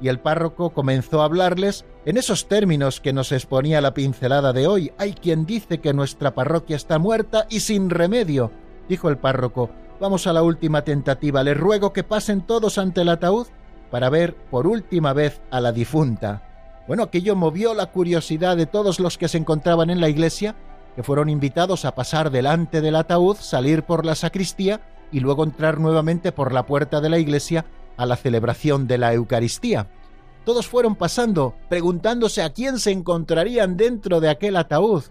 Y 0.00 0.08
el 0.08 0.20
párroco 0.20 0.70
comenzó 0.70 1.20
a 1.20 1.26
hablarles 1.26 1.84
en 2.06 2.16
esos 2.16 2.48
términos 2.48 3.00
que 3.00 3.12
nos 3.12 3.32
exponía 3.32 3.80
la 3.80 3.92
pincelada 3.92 4.52
de 4.52 4.66
hoy. 4.66 4.92
Hay 4.96 5.12
quien 5.12 5.44
dice 5.44 5.78
que 5.78 5.92
nuestra 5.92 6.34
parroquia 6.34 6.76
está 6.76 6.98
muerta 6.98 7.46
y 7.50 7.60
sin 7.60 7.90
remedio. 7.90 8.50
Dijo 8.88 9.10
el 9.10 9.18
párroco, 9.18 9.70
vamos 10.00 10.26
a 10.26 10.32
la 10.32 10.42
última 10.42 10.82
tentativa, 10.82 11.44
les 11.44 11.56
ruego 11.56 11.92
que 11.92 12.02
pasen 12.04 12.40
todos 12.40 12.78
ante 12.78 13.02
el 13.02 13.10
ataúd 13.10 13.48
para 13.90 14.08
ver 14.08 14.34
por 14.34 14.66
última 14.66 15.12
vez 15.12 15.42
a 15.50 15.60
la 15.60 15.72
difunta. 15.72 16.82
Bueno, 16.88 17.02
aquello 17.04 17.36
movió 17.36 17.74
la 17.74 17.86
curiosidad 17.92 18.56
de 18.56 18.66
todos 18.66 18.98
los 18.98 19.18
que 19.18 19.28
se 19.28 19.38
encontraban 19.38 19.90
en 19.90 20.00
la 20.00 20.08
iglesia, 20.08 20.56
que 20.94 21.02
fueron 21.02 21.28
invitados 21.28 21.84
a 21.84 21.94
pasar 21.94 22.30
delante 22.30 22.80
del 22.80 22.96
ataúd, 22.96 23.36
salir 23.36 23.84
por 23.84 24.04
la 24.04 24.14
sacristía 24.14 24.80
y 25.12 25.20
luego 25.20 25.44
entrar 25.44 25.78
nuevamente 25.78 26.32
por 26.32 26.52
la 26.52 26.66
puerta 26.66 27.00
de 27.00 27.08
la 27.08 27.18
iglesia 27.18 27.66
a 27.96 28.06
la 28.06 28.16
celebración 28.16 28.86
de 28.86 28.98
la 28.98 29.12
Eucaristía. 29.12 29.90
Todos 30.44 30.66
fueron 30.66 30.96
pasando, 30.96 31.54
preguntándose 31.68 32.42
a 32.42 32.50
quién 32.50 32.78
se 32.78 32.92
encontrarían 32.92 33.76
dentro 33.76 34.20
de 34.20 34.30
aquel 34.30 34.56
ataúd, 34.56 35.04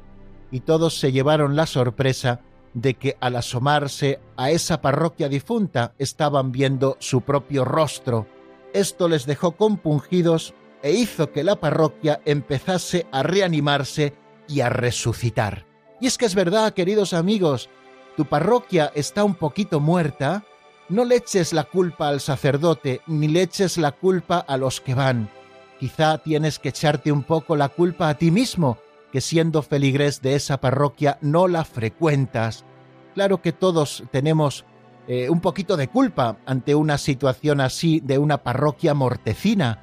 y 0.52 0.62
todos 0.62 1.00
se 1.00 1.12
llevaron 1.12 1.56
la 1.56 1.68
sorpresa 1.68 2.42
de 2.74 2.96
que 2.96 3.18
al 3.20 3.36
asomarse 3.36 4.20
a 4.38 4.52
esa 4.52 4.82
parroquia 4.82 5.30
difunta 5.30 5.94
estaban 5.98 6.52
viendo 6.52 6.98
su 7.00 7.22
propio 7.22 7.66
rostro, 7.66 8.28
esto 8.74 9.08
les 9.08 9.26
dejó 9.26 9.54
compungidos 9.54 10.54
e 10.84 10.92
hizo 10.94 11.32
que 11.32 11.44
la 11.44 11.60
parroquia 11.60 12.22
empezase 12.26 13.08
a 13.12 13.24
reanimarse 13.24 14.14
y 14.48 14.62
a 14.62 14.70
resucitar. 14.70 15.69
Y 16.00 16.08
es 16.08 16.18
que 16.18 16.26
es 16.26 16.36
verdad, 16.36 16.74
queridos 16.74 17.14
amigos, 17.14 17.70
tu 18.16 18.26
parroquia 18.26 18.92
está 18.96 19.24
un 19.24 19.36
poquito 19.36 19.80
muerta, 19.80 20.44
no 20.88 21.06
le 21.06 21.18
eches 21.18 21.54
la 21.54 21.66
culpa 21.66 22.08
al 22.08 22.22
sacerdote, 22.22 23.02
ni 23.06 23.28
le 23.28 23.42
eches 23.44 23.78
la 23.78 23.92
culpa 23.92 24.40
a 24.40 24.58
los 24.58 24.82
que 24.82 24.96
van. 24.96 25.30
Quizá 25.80 26.18
tienes 26.18 26.58
que 26.58 26.70
echarte 26.70 27.12
un 27.12 27.24
poco 27.24 27.56
la 27.56 27.70
culpa 27.70 28.10
a 28.10 28.18
ti 28.18 28.32
mismo, 28.32 28.78
que 29.12 29.22
siendo 29.22 29.62
feligrés 29.62 30.22
de 30.22 30.36
esa 30.36 30.60
parroquia 30.60 31.18
no 31.22 31.48
la 31.48 31.64
frecuentas. 31.64 32.66
Claro 33.14 33.42
que 33.42 33.52
todos 33.52 34.04
tenemos 34.12 34.66
eh, 35.08 35.30
un 35.30 35.42
poquito 35.42 35.78
de 35.78 35.88
culpa 35.88 36.38
ante 36.46 36.76
una 36.76 36.98
situación 36.98 37.60
así 37.62 38.00
de 38.00 38.18
una 38.18 38.44
parroquia 38.44 38.94
mortecina, 38.94 39.82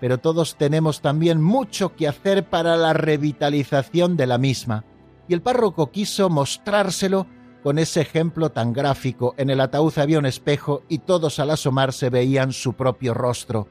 pero 0.00 0.18
todos 0.18 0.56
tenemos 0.56 1.00
también 1.00 1.42
mucho 1.42 1.94
que 1.94 2.08
hacer 2.08 2.48
para 2.48 2.76
la 2.76 2.92
revitalización 2.92 4.16
de 4.16 4.26
la 4.26 4.38
misma. 4.38 4.84
Y 5.28 5.34
el 5.34 5.42
párroco 5.42 5.90
quiso 5.90 6.30
mostrárselo 6.30 7.26
con 7.62 7.78
ese 7.78 8.00
ejemplo 8.00 8.50
tan 8.50 8.72
gráfico. 8.72 9.34
En 9.36 9.50
el 9.50 9.60
ataúd 9.60 9.98
había 9.98 10.18
un 10.18 10.26
espejo 10.26 10.82
y 10.88 10.98
todos 10.98 11.38
al 11.38 11.50
asomarse 11.50 12.08
veían 12.10 12.52
su 12.52 12.72
propio 12.72 13.14
rostro. 13.14 13.68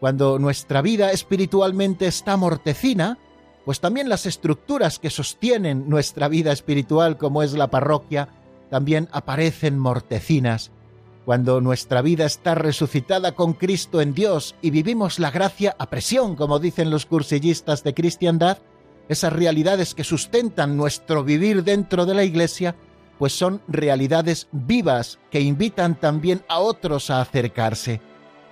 Cuando 0.00 0.38
nuestra 0.38 0.82
vida 0.82 1.12
espiritualmente 1.12 2.06
está 2.06 2.36
mortecina, 2.36 3.18
pues 3.64 3.80
también 3.80 4.08
las 4.08 4.26
estructuras 4.26 4.98
que 4.98 5.10
sostienen 5.10 5.88
nuestra 5.88 6.28
vida 6.28 6.52
espiritual, 6.52 7.18
como 7.18 7.42
es 7.42 7.52
la 7.54 7.68
parroquia, 7.68 8.28
también 8.70 9.08
aparecen 9.12 9.78
mortecinas. 9.78 10.70
Cuando 11.24 11.60
nuestra 11.60 12.02
vida 12.02 12.24
está 12.24 12.54
resucitada 12.54 13.32
con 13.32 13.54
Cristo 13.54 14.00
en 14.00 14.14
Dios 14.14 14.54
y 14.62 14.70
vivimos 14.70 15.18
la 15.18 15.32
gracia 15.32 15.74
a 15.78 15.90
presión, 15.90 16.36
como 16.36 16.60
dicen 16.60 16.90
los 16.90 17.06
cursillistas 17.06 17.82
de 17.82 17.94
cristiandad, 17.94 18.58
esas 19.08 19.32
realidades 19.32 19.94
que 19.94 20.04
sustentan 20.04 20.76
nuestro 20.76 21.24
vivir 21.24 21.64
dentro 21.64 22.06
de 22.06 22.14
la 22.14 22.24
Iglesia, 22.24 22.74
pues 23.18 23.32
son 23.32 23.62
realidades 23.68 24.48
vivas 24.52 25.18
que 25.30 25.40
invitan 25.40 25.98
también 25.98 26.42
a 26.48 26.58
otros 26.58 27.10
a 27.10 27.20
acercarse. 27.20 28.00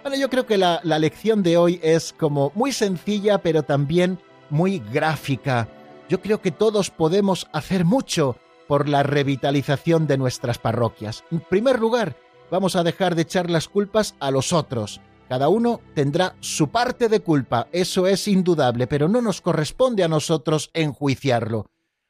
Bueno, 0.03 0.17
yo 0.17 0.29
creo 0.29 0.47
que 0.47 0.59
la, 0.59 0.81
la 0.83 0.99
lección 0.99 1.43
de 1.43 1.57
hoy 1.57 1.81
es 1.83 2.13
como 2.13 2.53
muy 2.55 2.73
sencilla, 2.73 3.39
pero 3.39 3.63
también 3.63 4.19
muy 4.51 4.79
gráfica. 4.93 5.69
Yo 6.09 6.21
creo 6.21 6.41
que 6.41 6.51
todos 6.51 6.91
podemos 6.91 7.49
hacer 7.53 7.85
mucho 7.85 8.37
por 8.69 8.89
la 8.89 9.03
revitalización 9.03 10.07
de 10.07 10.19
nuestras 10.19 10.59
parroquias. 10.59 11.25
En 11.31 11.41
primer 11.41 11.79
lugar, 11.79 12.17
vamos 12.51 12.77
a 12.77 12.83
dejar 12.83 13.15
de 13.15 13.23
echar 13.23 13.51
las 13.51 13.69
culpas 13.69 14.15
a 14.21 14.31
los 14.31 14.53
otros. 14.53 15.01
Cada 15.29 15.49
uno 15.49 15.81
tendrá 15.95 16.37
su 16.41 16.69
parte 16.69 17.09
de 17.09 17.21
culpa, 17.21 17.69
eso 17.73 18.07
es 18.07 18.29
indudable, 18.29 18.87
pero 18.87 19.09
no 19.09 19.23
nos 19.23 19.41
corresponde 19.41 20.05
a 20.05 20.09
nosotros 20.09 20.71
enjuiciarlo. 20.75 21.67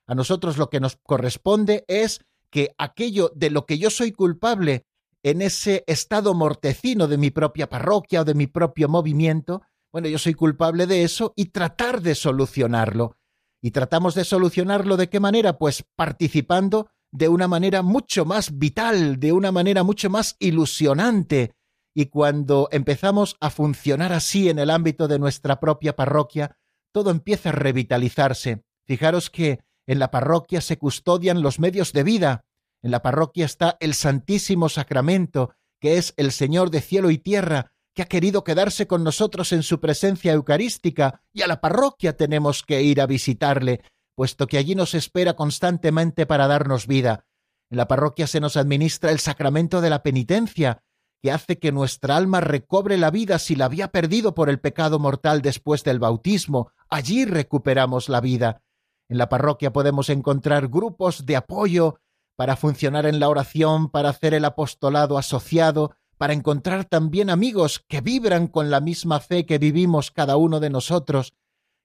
A 0.07 0.15
nosotros 0.15 0.59
lo 0.59 0.69
que 0.69 0.81
nos 0.81 0.97
corresponde 0.97 1.85
es 1.89 2.21
que 2.51 2.75
aquello 2.77 3.33
de 3.35 3.51
lo 3.51 3.67
que 3.67 3.79
yo 3.79 3.91
soy 3.91 4.13
culpable 4.13 4.85
en 5.23 5.43
ese 5.43 5.85
estado 5.87 6.35
mortecino 6.35 7.09
de 7.09 7.17
mi 7.17 7.31
propia 7.31 7.69
parroquia 7.69 8.21
o 8.21 8.25
de 8.25 8.35
mi 8.35 8.47
propio 8.47 8.89
movimiento, 8.89 9.63
bueno, 9.93 10.09
yo 10.09 10.19
soy 10.19 10.35
culpable 10.35 10.87
de 10.87 11.05
eso 11.05 11.33
y 11.37 11.47
tratar 11.47 12.03
de 12.03 12.15
solucionarlo. 12.15 13.17
Y 13.63 13.71
tratamos 13.71 14.15
de 14.15 14.25
solucionarlo 14.25 14.97
de 14.97 15.09
qué 15.09 15.21
manera? 15.21 15.57
Pues 15.57 15.85
participando 15.97 16.91
de 17.11 17.29
una 17.29 17.49
manera 17.49 17.83
mucho 17.83 18.25
más 18.25 18.59
vital, 18.59 19.19
de 19.19 19.33
una 19.33 19.53
manera 19.53 19.85
mucho 19.85 20.11
más 20.11 20.37
ilusionante. 20.41 21.55
Y 21.95 22.07
cuando 22.07 22.69
empezamos 22.73 23.37
a 23.41 23.51
funcionar 23.51 24.13
así 24.13 24.49
en 24.49 24.59
el 24.59 24.71
ámbito 24.71 25.07
de 25.07 25.21
nuestra 25.21 25.61
propia 25.61 25.95
parroquia, 25.95 26.57
todo 26.93 27.11
empieza 27.11 27.51
a 27.51 27.53
revitalizarse. 27.53 28.65
Fijaros 28.85 29.31
que 29.31 29.61
en 29.87 30.01
la 30.01 30.11
parroquia 30.11 30.61
se 30.61 30.77
custodian 30.77 31.41
los 31.41 31.61
medios 31.61 31.93
de 31.93 32.03
vida. 32.03 32.45
En 32.83 32.91
la 32.91 33.03
parroquia 33.03 33.47
está 33.47 33.77
el 33.81 33.95
Santísimo 33.95 34.69
Sacramento, 34.69 35.55
que 35.81 35.97
es 35.99 36.15
el 36.17 36.33
Señor 36.33 36.71
de 36.71 36.81
cielo 36.81 37.11
y 37.11 37.19
tierra, 37.19 37.73
que 37.95 38.03
ha 38.03 38.07
querido 38.07 38.43
quedarse 38.43 38.87
con 38.87 39.05
nosotros 39.05 39.53
en 39.53 39.63
su 39.63 39.81
presencia 39.81 40.33
eucarística, 40.33 41.23
y 41.33 41.43
a 41.43 41.47
la 41.47 41.61
parroquia 41.61 42.17
tenemos 42.17 42.63
que 42.63 42.83
ir 42.83 43.01
a 43.01 43.07
visitarle, 43.07 43.83
puesto 44.17 44.47
que 44.47 44.59
allí 44.59 44.75
nos 44.75 44.95
espera 44.95 45.35
constantemente 45.35 46.27
para 46.27 46.49
darnos 46.49 46.87
vida. 46.87 47.25
En 47.71 47.79
la 47.79 47.87
parroquia 47.87 48.27
se 48.27 48.41
nos 48.41 48.57
administra 48.57 49.11
el 49.11 49.21
sacramento 49.21 49.81
de 49.81 49.91
la 49.91 50.03
penitencia, 50.03 50.83
que 51.25 51.33
hace 51.33 51.59
que 51.59 51.73
nuestra 51.73 52.19
alma 52.19 52.43
recobre 52.43 52.99
la 52.99 53.11
vida 53.11 53.39
si 53.39 53.57
la 53.57 53.65
había 53.65 53.89
perdido 53.89 54.35
por 54.35 54.51
el 54.51 54.61
pecado 54.61 54.99
mortal 54.99 55.41
después 55.41 55.83
del 55.83 55.99
bautismo. 55.99 56.71
Allí 56.91 57.25
recuperamos 57.25 58.11
la 58.11 58.21
vida. 58.21 58.61
En 59.09 59.17
la 59.17 59.31
parroquia 59.31 59.73
podemos 59.73 60.11
encontrar 60.11 60.69
grupos 60.69 61.25
de 61.25 61.37
apoyo 61.37 61.99
para 62.37 62.57
funcionar 62.57 63.07
en 63.07 63.21
la 63.21 63.31
oración, 63.31 63.89
para 63.89 64.11
hacer 64.11 64.35
el 64.35 64.45
apostolado 64.45 65.17
asociado, 65.17 65.97
para 66.19 66.35
encontrar 66.35 66.85
también 66.85 67.31
amigos 67.31 67.83
que 67.89 68.03
vibran 68.03 68.47
con 68.47 68.71
la 68.71 68.83
misma 68.83 69.19
fe 69.19 69.47
que 69.47 69.57
vivimos 69.57 70.11
cada 70.11 70.37
uno 70.37 70.61
de 70.61 70.69
nosotros. 70.69 71.33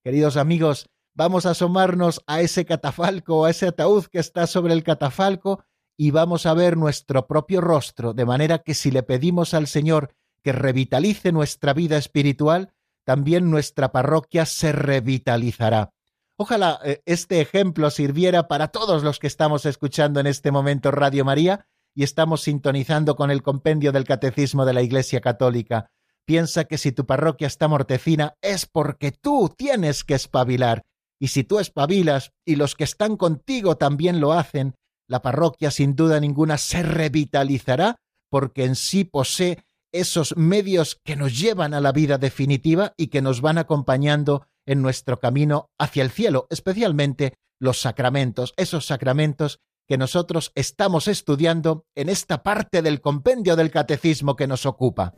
Queridos 0.04 0.36
amigos, 0.36 0.90
vamos 1.16 1.46
a 1.46 1.52
asomarnos 1.52 2.22
a 2.28 2.42
ese 2.42 2.66
catafalco, 2.66 3.46
a 3.46 3.52
ese 3.52 3.68
ataúd 3.68 4.04
que 4.08 4.20
está 4.20 4.48
sobre 4.48 4.74
el 4.74 4.84
catafalco, 4.84 5.64
y 6.02 6.12
vamos 6.12 6.46
a 6.46 6.54
ver 6.54 6.78
nuestro 6.78 7.28
propio 7.28 7.60
rostro, 7.60 8.14
de 8.14 8.24
manera 8.24 8.60
que 8.60 8.74
si 8.74 8.90
le 8.90 9.04
pedimos 9.04 9.54
al 9.54 9.68
Señor 9.68 10.16
que 10.42 10.54
revitalice 10.54 11.34
nuestra 11.34 11.74
vida 11.74 11.98
espiritual, 11.98 12.72
también 13.04 13.52
nuestra 13.52 13.92
parroquia 13.92 14.46
se 14.46 14.72
revitalizará. 14.72 15.92
Ojalá 16.38 16.80
eh, 16.86 17.02
este 17.06 17.42
ejemplo 17.42 17.90
sirviera 17.90 18.48
para 18.48 18.70
todos 18.70 19.04
los 19.04 19.20
que 19.20 19.28
estamos 19.28 19.66
escuchando 19.66 20.22
en 20.22 20.28
este 20.28 20.52
momento 20.52 20.90
Radio 20.90 21.26
María 21.26 21.68
y 21.94 22.04
estamos 22.04 22.44
sintonizando 22.44 23.18
con 23.18 23.30
el 23.30 23.44
compendio 23.44 23.92
del 23.92 24.06
Catecismo 24.06 24.64
de 24.64 24.72
la 24.72 24.82
Iglesia 24.82 25.20
Católica. 25.20 25.92
Piensa 26.24 26.64
que 26.64 26.78
si 26.78 26.94
tu 26.94 27.06
parroquia 27.06 27.48
está 27.48 27.68
mortecina 27.68 28.36
es 28.40 28.66
porque 28.66 29.12
tú 29.12 29.54
tienes 29.58 30.06
que 30.06 30.14
espabilar. 30.14 30.84
Y 31.20 31.28
si 31.28 31.44
tú 31.44 31.60
espabilas 31.60 32.32
y 32.46 32.56
los 32.56 32.76
que 32.76 32.86
están 32.86 33.18
contigo 33.18 33.76
también 33.76 34.22
lo 34.22 34.32
hacen, 34.32 34.76
la 35.10 35.22
parroquia 35.22 35.72
sin 35.72 35.96
duda 35.96 36.20
ninguna 36.22 36.58
se 36.58 36.84
revitalizará 36.84 37.98
porque 38.30 38.64
en 38.64 38.76
sí 38.76 39.04
posee 39.04 39.64
esos 39.92 40.38
medios 40.38 41.00
que 41.04 41.16
nos 41.16 41.38
llevan 41.38 41.74
a 41.74 41.82
la 41.82 41.92
vida 41.92 42.18
definitiva 42.18 42.94
y 42.96 43.08
que 43.08 43.22
nos 43.22 43.42
van 43.42 43.58
acompañando 43.58 44.46
en 44.68 44.82
nuestro 44.82 45.20
camino 45.20 45.72
hacia 45.80 46.04
el 46.04 46.12
cielo, 46.12 46.46
especialmente 46.52 47.34
los 47.60 47.82
sacramentos, 47.82 48.54
esos 48.56 48.86
sacramentos 48.86 49.60
que 49.88 49.98
nosotros 49.98 50.52
estamos 50.54 51.08
estudiando 51.08 51.86
en 51.96 52.10
esta 52.10 52.44
parte 52.44 52.84
del 52.84 53.02
compendio 53.02 53.56
del 53.56 53.72
catecismo 53.72 54.36
que 54.36 54.46
nos 54.46 54.68
ocupa. 54.68 55.16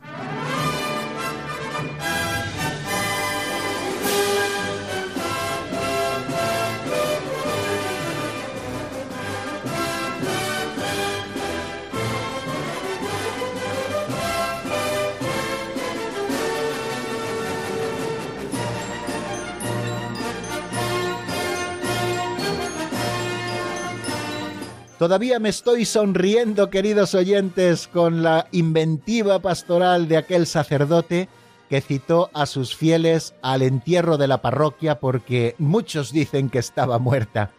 Todavía 25.02 25.40
me 25.40 25.48
estoy 25.48 25.84
sonriendo, 25.84 26.70
queridos 26.70 27.16
oyentes, 27.16 27.88
con 27.88 28.22
la 28.22 28.46
inventiva 28.52 29.40
pastoral 29.40 30.06
de 30.06 30.16
aquel 30.16 30.46
sacerdote 30.46 31.28
que 31.68 31.80
citó 31.80 32.30
a 32.34 32.46
sus 32.46 32.76
fieles 32.76 33.34
al 33.42 33.62
entierro 33.62 34.16
de 34.16 34.28
la 34.28 34.40
parroquia 34.42 35.00
porque 35.00 35.56
muchos 35.58 36.12
dicen 36.12 36.50
que 36.50 36.60
estaba 36.60 37.00
muerta. 37.00 37.50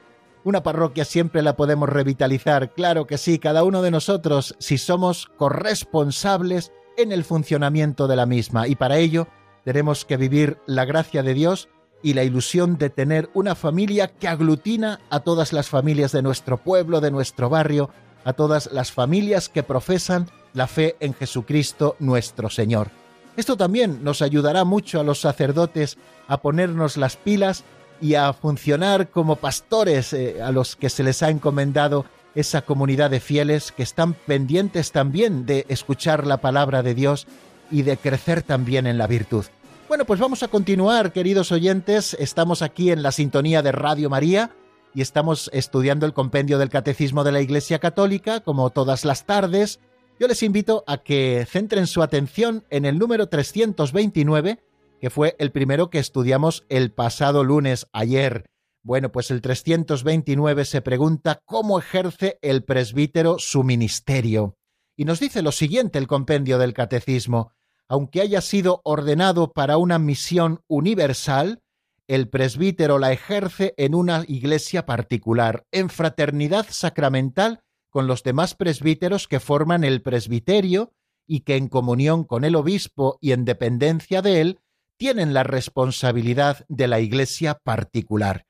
Una 0.46 0.64
parroquia 0.64 1.04
siempre 1.04 1.42
la 1.42 1.58
podemos 1.58 1.90
revitalizar, 1.90 2.72
claro 2.74 3.08
que 3.08 3.18
sí, 3.18 3.40
cada 3.40 3.66
uno 3.66 3.82
de 3.82 3.92
nosotros, 3.92 4.56
si 4.60 4.78
somos 4.78 5.26
corresponsables 5.36 6.72
en 6.96 7.12
el 7.12 7.26
funcionamiento 7.26 8.08
de 8.08 8.16
la 8.16 8.26
misma. 8.26 8.70
Y 8.70 8.76
para 8.76 9.00
ello 9.00 9.28
tenemos 9.66 10.06
que 10.06 10.16
vivir 10.16 10.60
la 10.66 10.86
gracia 10.86 11.24
de 11.24 11.34
Dios 11.34 11.68
y 12.04 12.14
la 12.14 12.24
ilusión 12.24 12.78
de 12.78 12.90
tener 12.90 13.30
una 13.34 13.56
familia 13.56 14.10
que 14.10 14.28
aglutina 14.28 15.00
a 15.10 15.22
todas 15.22 15.54
las 15.54 15.70
familias 15.70 16.12
de 16.12 16.22
nuestro 16.22 16.58
pueblo, 16.58 17.02
de 17.02 17.10
nuestro 17.10 17.50
barrio, 17.50 17.90
a 18.26 18.34
todas 18.34 18.70
las 18.72 18.92
familias 18.92 19.50
que 19.50 19.64
profesan 19.64 20.30
la 20.54 20.68
fe 20.68 20.96
en 21.00 21.14
Jesucristo 21.14 21.96
nuestro 22.00 22.50
Señor. 22.50 22.92
Esto 23.36 23.58
también 23.58 24.04
nos 24.04 24.22
ayudará 24.22 24.64
mucho 24.66 25.00
a 25.00 25.04
los 25.04 25.22
sacerdotes 25.22 25.98
a 26.28 26.42
ponernos 26.42 26.98
las 26.98 27.16
pilas 27.16 27.64
y 28.00 28.16
a 28.16 28.32
funcionar 28.34 29.10
como 29.10 29.38
pastores 29.38 30.14
eh, 30.14 30.42
a 30.42 30.52
los 30.52 30.76
que 30.76 30.90
se 30.90 31.04
les 31.04 31.24
ha 31.24 31.30
encomendado 31.30 32.06
esa 32.36 32.64
comunidad 32.64 33.10
de 33.10 33.20
fieles 33.20 33.72
que 33.72 33.84
están 33.84 34.14
pendientes 34.14 34.92
también 34.92 35.46
de 35.46 35.66
escuchar 35.70 36.28
la 36.28 36.38
palabra 36.38 36.84
de 36.84 36.96
Dios 36.96 37.28
y 37.72 37.84
de 37.84 37.98
crecer 37.98 38.44
también 38.44 38.88
en 38.88 38.98
la 38.98 39.08
virtud. 39.08 39.46
Bueno, 39.94 40.06
pues 40.06 40.20
vamos 40.20 40.42
a 40.42 40.48
continuar, 40.48 41.14
queridos 41.14 41.52
oyentes. 41.52 42.16
Estamos 42.20 42.64
aquí 42.64 42.90
en 42.90 43.04
la 43.04 43.12
sintonía 43.12 43.62
de 43.62 43.72
Radio 43.72 44.10
María 44.10 44.50
y 44.96 45.04
estamos 45.04 45.52
estudiando 45.54 46.08
el 46.08 46.14
compendio 46.14 46.58
del 46.58 46.72
Catecismo 46.72 47.24
de 47.24 47.32
la 47.32 47.42
Iglesia 47.42 47.78
Católica, 47.78 48.40
como 48.40 48.72
todas 48.72 49.06
las 49.06 49.28
tardes. 49.28 49.80
Yo 50.20 50.28
les 50.28 50.42
invito 50.42 50.84
a 50.88 50.98
que 50.98 51.46
centren 51.48 51.86
su 51.86 52.02
atención 52.02 52.66
en 52.72 52.86
el 52.86 52.98
número 52.98 53.30
329, 53.30 54.64
que 55.00 55.12
fue 55.12 55.36
el 55.38 55.52
primero 55.52 55.92
que 55.92 56.00
estudiamos 56.00 56.66
el 56.70 56.92
pasado 56.92 57.44
lunes, 57.44 57.86
ayer. 57.94 58.48
Bueno, 58.82 59.12
pues 59.12 59.30
el 59.30 59.42
329 59.42 60.66
se 60.66 60.82
pregunta 60.82 61.40
cómo 61.46 61.78
ejerce 61.78 62.40
el 62.42 62.64
presbítero 62.64 63.38
su 63.38 63.64
ministerio. 63.64 64.56
Y 64.98 65.06
nos 65.06 65.20
dice 65.20 65.44
lo 65.44 65.52
siguiente 65.52 66.00
el 66.00 66.08
compendio 66.08 66.58
del 66.58 66.74
Catecismo 66.74 67.52
aunque 67.88 68.22
haya 68.22 68.42
sido 68.42 68.82
ordenado 68.84 69.54
para 69.54 69.78
una 69.78 70.00
misión 70.00 70.62
universal, 70.68 71.62
el 72.08 72.30
presbítero 72.30 73.00
la 73.00 73.12
ejerce 73.12 73.74
en 73.78 73.96
una 73.96 74.26
iglesia 74.28 74.86
particular, 74.86 75.66
en 75.72 75.90
fraternidad 75.90 76.66
sacramental 76.70 77.62
con 77.90 78.08
los 78.08 78.24
demás 78.24 78.56
presbíteros 78.56 79.28
que 79.28 79.40
forman 79.40 79.84
el 79.84 80.02
presbiterio 80.02 80.94
y 81.26 81.42
que 81.42 81.56
en 81.56 81.70
comunión 81.70 82.24
con 82.24 82.44
el 82.44 82.56
obispo 82.56 83.18
y 83.22 83.32
en 83.32 83.46
dependencia 83.46 84.22
de 84.22 84.42
él 84.42 84.60
tienen 84.98 85.34
la 85.34 85.44
responsabilidad 85.44 86.66
de 86.68 86.88
la 86.88 87.00
iglesia 87.00 87.56
particular. 87.64 88.46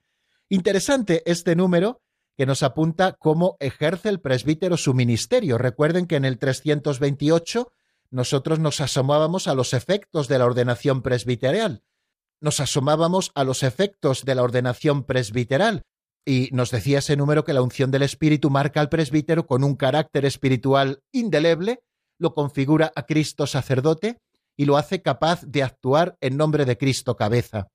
Interesante 0.49 1.23
este 1.25 1.55
número 1.55 2.01
que 2.35 2.45
nos 2.45 2.63
apunta 2.63 3.13
cómo 3.13 3.57
ejerce 3.59 4.09
el 4.09 4.19
presbítero 4.19 4.77
su 4.77 4.93
ministerio. 4.93 5.57
Recuerden 5.57 6.07
que 6.07 6.15
en 6.15 6.25
el 6.25 6.39
328 6.39 7.71
nosotros 8.13 8.59
nos 8.59 8.79
asomábamos 8.79 9.47
a 9.47 9.55
los 9.55 9.73
efectos 9.73 10.27
de 10.27 10.37
la 10.37 10.45
ordenación 10.45 11.01
presbiteral. 11.01 11.83
Nos 12.39 12.59
asomábamos 12.59 13.31
a 13.33 13.43
los 13.43 13.63
efectos 13.63 14.23
de 14.23 14.35
la 14.35 14.43
ordenación 14.43 15.03
presbiteral. 15.03 15.81
Y 16.23 16.49
nos 16.51 16.69
decía 16.69 16.99
ese 16.99 17.17
número 17.17 17.43
que 17.43 17.53
la 17.53 17.63
unción 17.63 17.89
del 17.89 18.03
Espíritu 18.03 18.51
marca 18.51 18.81
al 18.81 18.89
presbítero 18.89 19.47
con 19.47 19.63
un 19.63 19.75
carácter 19.75 20.25
espiritual 20.25 21.01
indeleble, 21.11 21.79
lo 22.19 22.35
configura 22.35 22.91
a 22.95 23.07
Cristo 23.07 23.47
sacerdote 23.47 24.19
y 24.55 24.65
lo 24.65 24.77
hace 24.77 25.01
capaz 25.01 25.41
de 25.47 25.63
actuar 25.63 26.15
en 26.21 26.37
nombre 26.37 26.65
de 26.65 26.77
Cristo 26.77 27.15
cabeza. 27.15 27.69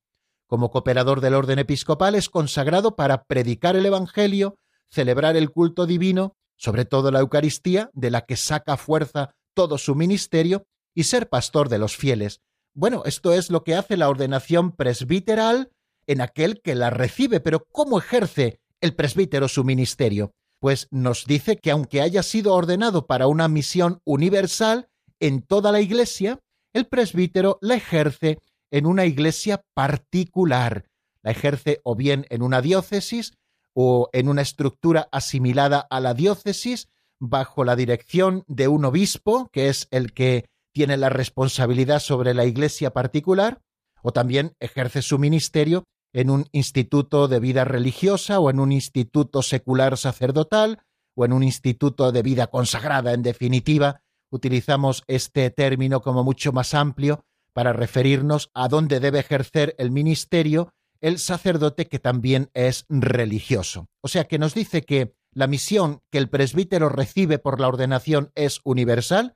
Como 0.47 0.71
cooperador 0.71 1.19
del 1.19 1.33
orden 1.33 1.59
episcopal 1.59 2.15
es 2.15 2.29
consagrado 2.29 2.95
para 2.95 3.23
predicar 3.25 3.75
el 3.75 3.85
Evangelio, 3.85 4.55
celebrar 4.89 5.35
el 5.35 5.51
culto 5.51 5.85
divino, 5.85 6.37
sobre 6.55 6.85
todo 6.85 7.11
la 7.11 7.19
Eucaristía, 7.19 7.89
de 7.93 8.09
la 8.09 8.21
que 8.21 8.37
saca 8.37 8.77
fuerza 8.77 9.31
todo 9.59 9.77
su 9.77 9.93
ministerio 9.93 10.65
y 10.95 11.03
ser 11.03 11.27
pastor 11.27 11.67
de 11.67 11.79
los 11.79 11.97
fieles. 11.97 12.39
Bueno, 12.73 13.03
esto 13.03 13.33
es 13.33 13.49
lo 13.49 13.65
que 13.65 13.75
hace 13.75 13.97
la 13.97 14.07
ordenación 14.07 14.71
presbiteral 14.71 15.69
en 16.07 16.21
aquel 16.21 16.61
que 16.61 16.75
la 16.75 16.91
recibe, 16.91 17.41
pero 17.41 17.65
¿cómo 17.69 17.99
ejerce 17.99 18.61
el 18.79 18.95
presbítero 18.95 19.49
su 19.49 19.65
ministerio? 19.65 20.31
Pues 20.61 20.87
nos 20.91 21.25
dice 21.25 21.57
que 21.57 21.71
aunque 21.71 21.99
haya 21.99 22.23
sido 22.23 22.53
ordenado 22.53 23.05
para 23.05 23.27
una 23.27 23.49
misión 23.49 23.99
universal 24.05 24.87
en 25.19 25.41
toda 25.41 25.73
la 25.73 25.81
iglesia, 25.81 26.39
el 26.71 26.87
presbítero 26.87 27.57
la 27.59 27.75
ejerce 27.75 28.39
en 28.71 28.85
una 28.85 29.05
iglesia 29.05 29.61
particular. 29.73 30.85
La 31.21 31.31
ejerce 31.31 31.81
o 31.83 31.97
bien 31.97 32.25
en 32.29 32.43
una 32.43 32.61
diócesis 32.61 33.33
o 33.73 34.07
en 34.13 34.29
una 34.29 34.41
estructura 34.41 35.09
asimilada 35.11 35.85
a 35.89 35.99
la 35.99 36.13
diócesis, 36.13 36.87
bajo 37.19 37.63
la 37.63 37.75
dirección 37.75 38.43
de 38.47 38.67
un 38.67 38.85
obispo, 38.85 39.49
que 39.51 39.69
es 39.69 39.87
el 39.91 40.13
que 40.13 40.45
tiene 40.73 40.97
la 40.97 41.09
responsabilidad 41.09 41.99
sobre 41.99 42.33
la 42.33 42.45
iglesia 42.45 42.91
particular, 42.91 43.61
o 44.01 44.11
también 44.11 44.53
ejerce 44.59 45.01
su 45.01 45.19
ministerio 45.19 45.83
en 46.13 46.29
un 46.29 46.45
instituto 46.51 47.27
de 47.27 47.39
vida 47.39 47.65
religiosa 47.65 48.39
o 48.39 48.49
en 48.49 48.59
un 48.59 48.71
instituto 48.71 49.41
secular 49.41 49.97
sacerdotal 49.97 50.83
o 51.15 51.25
en 51.25 51.33
un 51.33 51.43
instituto 51.43 52.11
de 52.11 52.21
vida 52.23 52.47
consagrada. 52.47 53.13
En 53.13 53.21
definitiva, 53.21 54.01
utilizamos 54.31 55.03
este 55.07 55.49
término 55.49 56.01
como 56.01 56.23
mucho 56.23 56.51
más 56.51 56.73
amplio 56.73 57.25
para 57.53 57.73
referirnos 57.73 58.49
a 58.53 58.67
dónde 58.67 58.99
debe 58.99 59.19
ejercer 59.19 59.75
el 59.77 59.91
ministerio 59.91 60.71
el 61.01 61.19
sacerdote 61.19 61.87
que 61.87 61.99
también 61.99 62.49
es 62.53 62.85
religioso. 62.89 63.87
O 64.01 64.07
sea 64.07 64.25
que 64.25 64.39
nos 64.39 64.53
dice 64.53 64.83
que 64.83 65.13
la 65.33 65.47
misión 65.47 66.01
que 66.11 66.17
el 66.17 66.29
presbítero 66.29 66.89
recibe 66.89 67.39
por 67.39 67.59
la 67.59 67.67
ordenación 67.67 68.31
es 68.35 68.61
universal, 68.63 69.35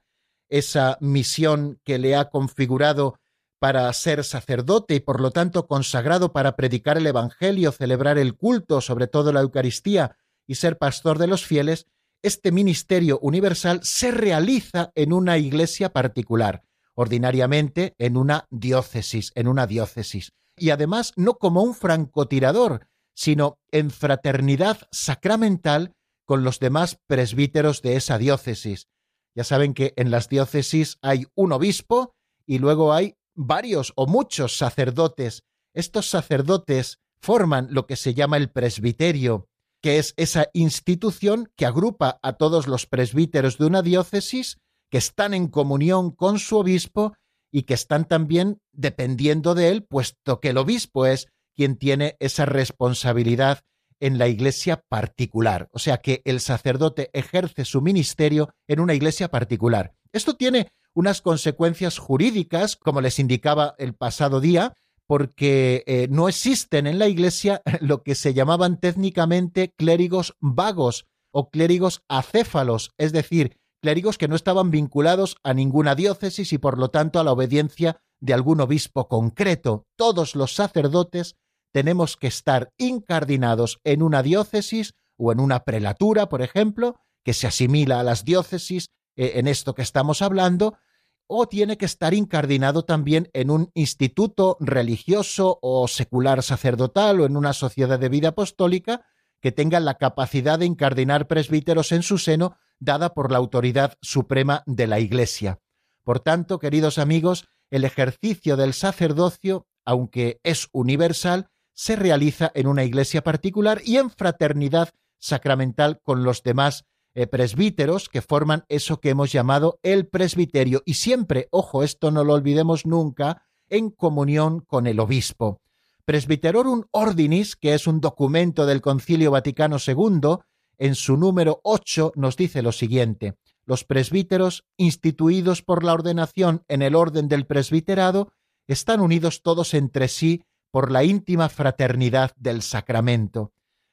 esa 0.50 0.98
misión 1.02 1.80
que 1.84 1.98
le 1.98 2.16
ha 2.16 2.30
configurado 2.30 3.20
para 3.60 3.92
ser 3.94 4.24
sacerdote 4.24 4.96
y 4.96 5.00
por 5.00 5.22
lo 5.22 5.32
tanto 5.32 5.68
consagrado 5.68 6.34
para 6.34 6.56
predicar 6.56 6.98
el 6.98 7.08
Evangelio, 7.08 7.72
celebrar 7.72 8.18
el 8.18 8.36
culto, 8.36 8.82
sobre 8.82 9.08
todo 9.08 9.32
la 9.32 9.40
Eucaristía, 9.40 10.18
y 10.46 10.56
ser 10.56 10.78
pastor 10.78 11.18
de 11.18 11.28
los 11.28 11.46
fieles, 11.46 11.88
este 12.22 12.52
ministerio 12.52 13.20
universal 13.22 13.80
se 13.84 14.12
realiza 14.12 14.92
en 14.96 15.14
una 15.14 15.38
iglesia 15.38 15.94
particular, 15.94 16.64
ordinariamente 16.94 17.96
en 17.98 18.18
una 18.18 18.48
diócesis, 18.50 19.32
en 19.36 19.48
una 19.48 19.66
diócesis, 19.66 20.34
y 20.58 20.70
además 20.70 21.14
no 21.16 21.36
como 21.36 21.64
un 21.64 21.74
francotirador, 21.74 22.88
sino 23.16 23.58
en 23.72 23.92
fraternidad 23.92 24.88
sacramental 24.92 25.94
con 26.26 26.44
los 26.44 26.60
demás 26.60 27.00
presbíteros 27.08 27.82
de 27.82 27.96
esa 27.96 28.18
diócesis. 28.18 28.88
Ya 29.36 29.44
saben 29.44 29.74
que 29.74 29.94
en 29.96 30.12
las 30.12 30.30
diócesis 30.30 30.98
hay 31.02 31.26
un 31.36 31.52
obispo 31.52 32.14
y 32.46 32.60
luego 32.60 32.94
hay 32.94 33.16
varios 33.36 33.94
o 33.96 34.08
muchos 34.08 34.58
sacerdotes. 34.58 35.44
Estos 35.74 36.10
sacerdotes 36.10 37.00
forman 37.20 37.68
lo 37.72 37.88
que 37.88 37.96
se 37.96 38.14
llama 38.14 38.38
el 38.38 38.52
presbiterio, 38.52 39.48
que 39.82 39.98
es 39.98 40.14
esa 40.18 40.48
institución 40.54 41.52
que 41.56 41.66
agrupa 41.66 42.20
a 42.22 42.34
todos 42.34 42.68
los 42.68 42.86
presbíteros 42.86 43.58
de 43.58 43.66
una 43.66 43.82
diócesis 43.82 44.58
que 44.92 44.98
están 44.98 45.34
en 45.34 45.48
comunión 45.48 46.12
con 46.12 46.38
su 46.38 46.58
obispo 46.58 47.14
y 47.52 47.64
que 47.64 47.74
están 47.74 48.08
también 48.08 48.60
dependiendo 48.72 49.56
de 49.56 49.70
él, 49.70 49.84
puesto 49.84 50.40
que 50.40 50.50
el 50.50 50.58
obispo 50.58 51.06
es 51.06 51.28
quien 51.56 51.78
tiene 51.78 52.18
esa 52.20 52.46
responsabilidad 52.46 53.60
en 54.00 54.18
la 54.18 54.28
iglesia 54.28 54.84
particular. 54.90 55.70
O 55.72 55.80
sea 55.80 55.98
que 55.98 56.22
el 56.26 56.40
sacerdote 56.40 57.10
ejerce 57.14 57.64
su 57.64 57.82
ministerio 57.82 58.54
en 58.68 58.80
una 58.80 58.94
iglesia 58.94 59.30
particular. 59.30 59.94
Esto 60.12 60.36
tiene 60.36 60.74
unas 60.94 61.22
consecuencias 61.22 61.98
jurídicas, 61.98 62.76
como 62.76 63.02
les 63.02 63.20
indicaba 63.20 63.76
el 63.78 63.96
pasado 63.96 64.42
día, 64.42 64.74
porque 65.08 65.84
eh, 65.86 66.08
no 66.10 66.28
existen 66.28 66.88
en 66.88 67.00
la 67.00 67.08
iglesia 67.08 67.62
lo 67.82 68.04
que 68.04 68.16
se 68.16 68.34
llamaban 68.34 68.80
técnicamente 68.80 69.74
clérigos 69.76 70.36
vagos 70.40 71.06
o 71.32 71.50
clérigos 71.50 72.04
acéfalos, 72.08 72.92
es 72.98 73.12
decir, 73.12 73.58
clérigos 73.82 74.18
que 74.18 74.28
no 74.28 74.36
estaban 74.36 74.72
vinculados 74.72 75.36
a 75.44 75.54
ninguna 75.54 75.96
diócesis 75.96 76.54
y 76.54 76.58
por 76.58 76.78
lo 76.78 76.90
tanto 76.90 77.20
a 77.20 77.24
la 77.24 77.32
obediencia 77.32 78.02
de 78.22 78.34
algún 78.34 78.62
obispo 78.62 79.10
concreto. 79.10 79.86
Todos 79.98 80.36
los 80.36 80.56
sacerdotes 80.56 81.36
tenemos 81.74 82.16
que 82.16 82.28
estar 82.28 82.72
incardinados 82.78 83.80
en 83.84 84.04
una 84.04 84.24
diócesis 84.24 84.94
o 85.18 85.32
en 85.32 85.40
una 85.40 85.64
prelatura, 85.64 86.30
por 86.30 86.42
ejemplo, 86.42 86.96
que 87.24 87.34
se 87.34 87.48
asimila 87.48 88.00
a 88.00 88.04
las 88.04 88.24
diócesis 88.24 88.88
eh, 89.16 89.34
en 89.36 89.48
esto 89.48 89.74
que 89.74 89.82
estamos 89.82 90.22
hablando, 90.22 90.78
o 91.26 91.48
tiene 91.48 91.78
que 91.78 91.86
estar 91.86 92.14
incardinado 92.14 92.84
también 92.84 93.30
en 93.34 93.50
un 93.50 93.72
instituto 93.74 94.58
religioso 94.60 95.58
o 95.62 95.88
secular 95.88 96.44
sacerdotal 96.44 97.22
o 97.22 97.26
en 97.26 97.36
una 97.36 97.54
sociedad 97.54 97.98
de 97.98 98.10
vida 98.10 98.30
apostólica 98.30 99.06
que 99.42 99.52
tengan 99.52 99.84
la 99.84 99.96
capacidad 99.96 100.60
de 100.60 100.66
incardinar 100.66 101.28
presbíteros 101.28 101.92
en 101.92 102.04
su 102.04 102.18
seno, 102.18 102.56
dada 102.80 103.14
por 103.14 103.32
la 103.32 103.40
autoridad 103.40 103.98
suprema 104.02 104.64
de 104.68 104.88
la 104.88 105.00
Iglesia. 105.00 105.60
Por 106.04 106.20
tanto, 106.20 106.60
queridos 106.60 106.98
amigos, 106.98 107.48
el 107.72 107.84
ejercicio 107.84 108.58
del 108.58 108.74
sacerdocio, 108.74 109.66
aunque 109.86 110.40
es 110.44 110.70
universal, 110.72 111.50
se 111.74 111.96
realiza 111.96 112.52
en 112.54 112.68
una 112.68 112.84
iglesia 112.84 113.24
particular 113.24 113.82
y 113.84 113.98
en 113.98 114.10
fraternidad 114.10 114.90
sacramental 115.20 116.02
con 116.02 116.24
los 116.24 116.44
demás 116.44 116.86
eh, 117.16 117.28
presbíteros 117.28 118.10
que 118.10 118.22
forman 118.22 118.66
eso 118.70 119.00
que 119.00 119.10
hemos 119.10 119.32
llamado 119.32 119.80
el 119.84 120.08
presbiterio 120.08 120.82
y 120.86 120.96
siempre, 120.96 121.48
ojo, 121.52 121.84
esto 121.84 122.12
no 122.12 122.24
lo 122.24 122.34
olvidemos 122.34 122.86
nunca, 122.86 123.44
en 123.70 123.90
comunión 123.90 124.62
con 124.62 124.88
el 124.88 125.00
obispo. 125.00 125.62
Presbiterorum 126.06 126.84
Ordinis, 126.92 127.56
que 127.56 127.74
es 127.74 127.88
un 127.88 128.02
documento 128.02 128.66
del 128.66 128.82
Concilio 128.82 129.32
Vaticano 129.32 129.78
II, 129.86 130.38
en 130.78 130.96
su 130.96 131.16
número 131.18 131.62
8 131.64 132.14
nos 132.16 132.36
dice 132.36 132.62
lo 132.62 132.72
siguiente: 132.72 133.36
los 133.66 133.84
presbíteros, 133.84 134.66
instituidos 134.76 135.62
por 135.62 135.84
la 135.84 135.94
ordenación 135.94 136.64
en 136.68 136.82
el 136.82 136.96
orden 136.96 137.28
del 137.28 137.46
presbiterado, 137.46 138.34
están 138.68 139.00
unidos 139.00 139.42
todos 139.42 139.74
entre 139.74 140.08
sí 140.08 140.44
por 140.74 140.92
la 140.92 141.04
íntima 141.04 141.50
fraternidad 141.50 142.32
del 142.36 142.64
sacramento. 142.64 143.52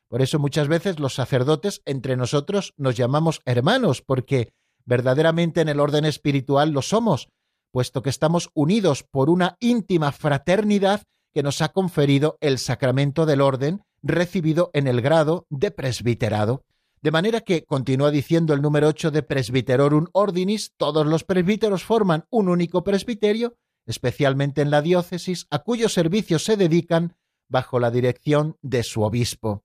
Por 0.09 0.23
eso 0.23 0.39
muchas 0.39 0.67
veces 0.67 0.99
los 0.99 1.13
sacerdotes 1.13 1.83
entre 1.85 2.17
nosotros 2.17 2.73
nos 2.79 2.97
llamamos 2.97 3.43
hermanos, 3.45 4.01
porque 4.01 4.55
verdaderamente 4.87 5.61
en 5.61 5.69
el 5.69 5.79
orden 5.79 6.07
espiritual 6.07 6.71
lo 6.71 6.81
somos, 6.81 7.29
puesto 7.71 8.01
que 8.01 8.09
estamos 8.09 8.49
unidos 8.55 9.05
por 9.05 9.29
una 9.29 9.57
íntima 9.61 10.11
fraternidad 10.11 11.03
que 11.35 11.43
nos 11.43 11.61
ha 11.61 11.69
conferido 11.69 12.39
el 12.41 12.59
sacramento 12.59 13.27
del 13.27 13.43
orden 13.43 13.83
recibido 14.03 14.71
en 14.73 14.87
el 14.87 15.03
grado 15.03 15.45
de 15.51 15.71
presbiterado. 15.71 16.65
De 17.03 17.11
manera 17.11 17.43
que, 17.43 17.67
continúa 17.67 18.11
diciendo 18.11 18.55
el 18.55 18.63
número 18.63 18.89
8 18.89 19.11
de 19.11 19.23
Presbiterorum 19.23 20.07
Ordinis, 20.13 20.73
todos 20.79 21.07
los 21.07 21.25
presbíteros 21.25 21.85
forman 21.85 22.25
un 22.31 22.49
único 22.49 22.83
presbiterio, 22.85 23.55
especialmente 23.87 24.63
en 24.63 24.71
la 24.71 24.83
diócesis, 24.83 25.47
a 25.51 25.61
cuyo 25.61 25.89
servicio 25.89 26.39
se 26.39 26.57
dedican 26.57 27.17
bajo 27.49 27.81
la 27.81 27.91
dirección 27.91 28.57
de 28.63 28.83
su 28.83 29.03
obispo. 29.03 29.65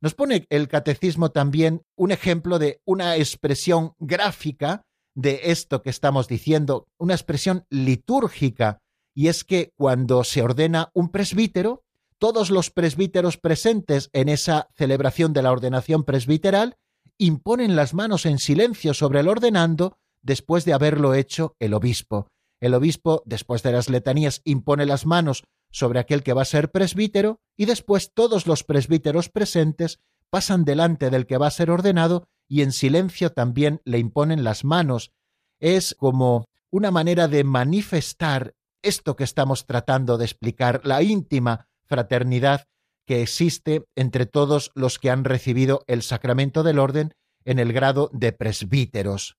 Nos 0.00 0.14
pone 0.14 0.46
el 0.50 0.68
catecismo 0.68 1.30
también 1.30 1.82
un 1.96 2.10
ejemplo 2.10 2.58
de 2.58 2.80
una 2.84 3.16
expresión 3.16 3.94
gráfica 3.98 4.86
de 5.14 5.40
esto 5.44 5.82
que 5.82 5.90
estamos 5.90 6.28
diciendo, 6.28 6.88
una 6.98 7.14
expresión 7.14 7.64
litúrgica, 7.70 8.82
y 9.14 9.28
es 9.28 9.44
que 9.44 9.72
cuando 9.76 10.24
se 10.24 10.42
ordena 10.42 10.90
un 10.92 11.08
presbítero, 11.08 11.84
todos 12.18 12.50
los 12.50 12.70
presbíteros 12.70 13.36
presentes 13.38 14.10
en 14.12 14.28
esa 14.28 14.68
celebración 14.74 15.32
de 15.32 15.42
la 15.42 15.52
ordenación 15.52 16.04
presbiteral 16.04 16.76
imponen 17.16 17.76
las 17.76 17.94
manos 17.94 18.26
en 18.26 18.38
silencio 18.38 18.92
sobre 18.94 19.20
el 19.20 19.28
ordenando 19.28 19.98
después 20.22 20.64
de 20.64 20.72
haberlo 20.72 21.14
hecho 21.14 21.54
el 21.60 21.74
obispo. 21.74 22.28
El 22.64 22.72
obispo, 22.72 23.22
después 23.26 23.62
de 23.62 23.72
las 23.72 23.90
letanías, 23.90 24.40
impone 24.42 24.86
las 24.86 25.04
manos 25.04 25.44
sobre 25.70 25.98
aquel 25.98 26.22
que 26.22 26.32
va 26.32 26.40
a 26.40 26.46
ser 26.46 26.70
presbítero 26.70 27.42
y 27.58 27.66
después 27.66 28.14
todos 28.14 28.46
los 28.46 28.64
presbíteros 28.64 29.28
presentes 29.28 30.00
pasan 30.30 30.64
delante 30.64 31.10
del 31.10 31.26
que 31.26 31.36
va 31.36 31.48
a 31.48 31.50
ser 31.50 31.70
ordenado 31.70 32.26
y 32.48 32.62
en 32.62 32.72
silencio 32.72 33.32
también 33.32 33.82
le 33.84 33.98
imponen 33.98 34.44
las 34.44 34.64
manos. 34.64 35.12
Es 35.60 35.94
como 35.94 36.48
una 36.70 36.90
manera 36.90 37.28
de 37.28 37.44
manifestar 37.44 38.54
esto 38.80 39.14
que 39.14 39.24
estamos 39.24 39.66
tratando 39.66 40.16
de 40.16 40.24
explicar, 40.24 40.80
la 40.84 41.02
íntima 41.02 41.68
fraternidad 41.84 42.66
que 43.04 43.20
existe 43.20 43.84
entre 43.94 44.24
todos 44.24 44.72
los 44.74 44.98
que 44.98 45.10
han 45.10 45.24
recibido 45.24 45.84
el 45.86 46.00
sacramento 46.00 46.62
del 46.62 46.78
orden 46.78 47.14
en 47.44 47.58
el 47.58 47.74
grado 47.74 48.08
de 48.14 48.32
presbíteros. 48.32 49.36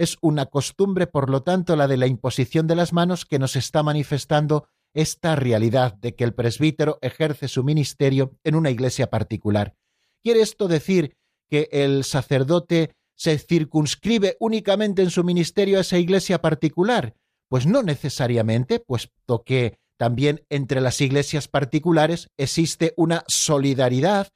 Es 0.00 0.16
una 0.22 0.46
costumbre, 0.46 1.06
por 1.06 1.28
lo 1.28 1.42
tanto, 1.42 1.76
la 1.76 1.86
de 1.86 1.98
la 1.98 2.06
imposición 2.06 2.66
de 2.66 2.74
las 2.74 2.94
manos 2.94 3.26
que 3.26 3.38
nos 3.38 3.54
está 3.54 3.82
manifestando 3.82 4.66
esta 4.94 5.36
realidad 5.36 5.92
de 5.92 6.14
que 6.14 6.24
el 6.24 6.32
presbítero 6.32 6.98
ejerce 7.02 7.48
su 7.48 7.64
ministerio 7.64 8.34
en 8.42 8.54
una 8.54 8.70
iglesia 8.70 9.10
particular. 9.10 9.74
¿Quiere 10.22 10.40
esto 10.40 10.68
decir 10.68 11.18
que 11.50 11.68
el 11.70 12.04
sacerdote 12.04 12.94
se 13.14 13.36
circunscribe 13.38 14.38
únicamente 14.40 15.02
en 15.02 15.10
su 15.10 15.22
ministerio 15.22 15.76
a 15.76 15.82
esa 15.82 15.98
iglesia 15.98 16.40
particular? 16.40 17.14
Pues 17.50 17.66
no 17.66 17.82
necesariamente, 17.82 18.80
puesto 18.80 19.42
que 19.44 19.80
también 19.98 20.46
entre 20.48 20.80
las 20.80 20.98
iglesias 21.02 21.46
particulares 21.46 22.30
existe 22.38 22.94
una 22.96 23.22
solidaridad 23.28 24.28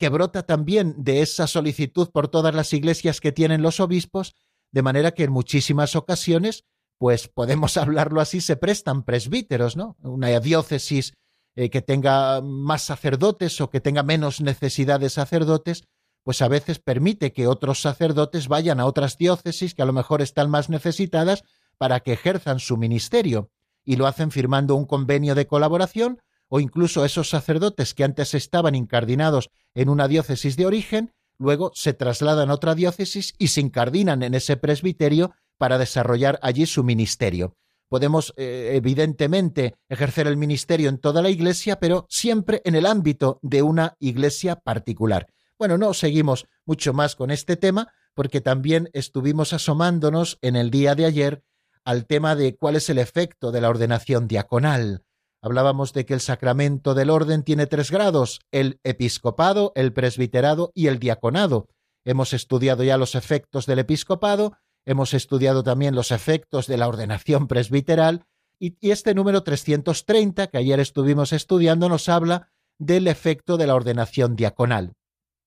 que 0.00 0.08
brota 0.08 0.42
también 0.42 0.96
de 0.98 1.22
esa 1.22 1.46
solicitud 1.46 2.10
por 2.10 2.26
todas 2.26 2.56
las 2.56 2.72
iglesias 2.72 3.20
que 3.20 3.30
tienen 3.30 3.62
los 3.62 3.78
obispos, 3.78 4.34
de 4.72 4.82
manera 4.82 5.12
que 5.12 5.24
en 5.24 5.32
muchísimas 5.32 5.94
ocasiones, 5.94 6.64
pues 6.98 7.28
podemos 7.28 7.76
hablarlo 7.76 8.20
así, 8.20 8.40
se 8.40 8.56
prestan 8.56 9.04
presbíteros, 9.04 9.76
¿no? 9.76 9.96
Una 10.02 10.40
diócesis 10.40 11.14
eh, 11.54 11.70
que 11.70 11.82
tenga 11.82 12.40
más 12.40 12.82
sacerdotes 12.82 13.60
o 13.60 13.70
que 13.70 13.80
tenga 13.80 14.02
menos 14.02 14.40
necesidad 14.40 14.98
de 14.98 15.10
sacerdotes, 15.10 15.84
pues 16.24 16.40
a 16.40 16.48
veces 16.48 16.78
permite 16.78 17.32
que 17.32 17.46
otros 17.46 17.80
sacerdotes 17.80 18.48
vayan 18.48 18.80
a 18.80 18.86
otras 18.86 19.18
diócesis 19.18 19.74
que 19.74 19.82
a 19.82 19.86
lo 19.86 19.92
mejor 19.92 20.22
están 20.22 20.50
más 20.50 20.70
necesitadas 20.70 21.44
para 21.78 22.00
que 22.00 22.12
ejerzan 22.12 22.58
su 22.58 22.76
ministerio 22.76 23.50
y 23.84 23.96
lo 23.96 24.06
hacen 24.06 24.30
firmando 24.30 24.76
un 24.76 24.86
convenio 24.86 25.34
de 25.34 25.46
colaboración 25.46 26.22
o 26.48 26.60
incluso 26.60 27.04
esos 27.04 27.28
sacerdotes 27.28 27.94
que 27.94 28.04
antes 28.04 28.34
estaban 28.34 28.74
incardinados 28.74 29.50
en 29.74 29.88
una 29.88 30.06
diócesis 30.06 30.56
de 30.56 30.66
origen, 30.66 31.12
luego 31.42 31.72
se 31.74 31.92
trasladan 31.92 32.50
a 32.50 32.54
otra 32.54 32.74
diócesis 32.74 33.34
y 33.38 33.48
se 33.48 33.60
incardinan 33.60 34.22
en 34.22 34.34
ese 34.34 34.56
presbiterio 34.56 35.32
para 35.58 35.76
desarrollar 35.78 36.38
allí 36.42 36.66
su 36.66 36.84
ministerio. 36.84 37.56
Podemos, 37.88 38.32
eh, 38.36 38.70
evidentemente, 38.74 39.74
ejercer 39.88 40.26
el 40.26 40.38
ministerio 40.38 40.88
en 40.88 40.98
toda 40.98 41.20
la 41.20 41.28
iglesia, 41.28 41.78
pero 41.78 42.06
siempre 42.08 42.62
en 42.64 42.74
el 42.74 42.86
ámbito 42.86 43.38
de 43.42 43.62
una 43.62 43.96
iglesia 43.98 44.56
particular. 44.56 45.26
Bueno, 45.58 45.76
no 45.76 45.92
seguimos 45.92 46.46
mucho 46.64 46.94
más 46.94 47.14
con 47.16 47.30
este 47.30 47.56
tema, 47.56 47.92
porque 48.14 48.40
también 48.40 48.88
estuvimos 48.92 49.52
asomándonos 49.52 50.38
en 50.40 50.56
el 50.56 50.70
día 50.70 50.94
de 50.94 51.04
ayer 51.04 51.42
al 51.84 52.06
tema 52.06 52.36
de 52.36 52.56
cuál 52.56 52.76
es 52.76 52.88
el 52.88 52.98
efecto 52.98 53.52
de 53.52 53.60
la 53.60 53.68
ordenación 53.68 54.28
diaconal. 54.28 55.04
Hablábamos 55.44 55.92
de 55.92 56.06
que 56.06 56.14
el 56.14 56.20
sacramento 56.20 56.94
del 56.94 57.10
orden 57.10 57.42
tiene 57.42 57.66
tres 57.66 57.90
grados, 57.90 58.40
el 58.52 58.78
episcopado, 58.84 59.72
el 59.74 59.92
presbiterado 59.92 60.70
y 60.72 60.86
el 60.86 61.00
diaconado. 61.00 61.68
Hemos 62.04 62.32
estudiado 62.32 62.84
ya 62.84 62.96
los 62.96 63.16
efectos 63.16 63.66
del 63.66 63.80
episcopado, 63.80 64.56
hemos 64.86 65.14
estudiado 65.14 65.64
también 65.64 65.96
los 65.96 66.12
efectos 66.12 66.68
de 66.68 66.76
la 66.76 66.86
ordenación 66.86 67.48
presbiteral 67.48 68.24
y, 68.60 68.76
este 68.88 69.14
número 69.14 69.42
330 69.42 70.46
que 70.46 70.58
ayer 70.58 70.78
estuvimos 70.78 71.32
estudiando 71.32 71.88
nos 71.88 72.08
habla 72.08 72.52
del 72.78 73.08
efecto 73.08 73.56
de 73.56 73.66
la 73.66 73.74
ordenación 73.74 74.36
diaconal. 74.36 74.94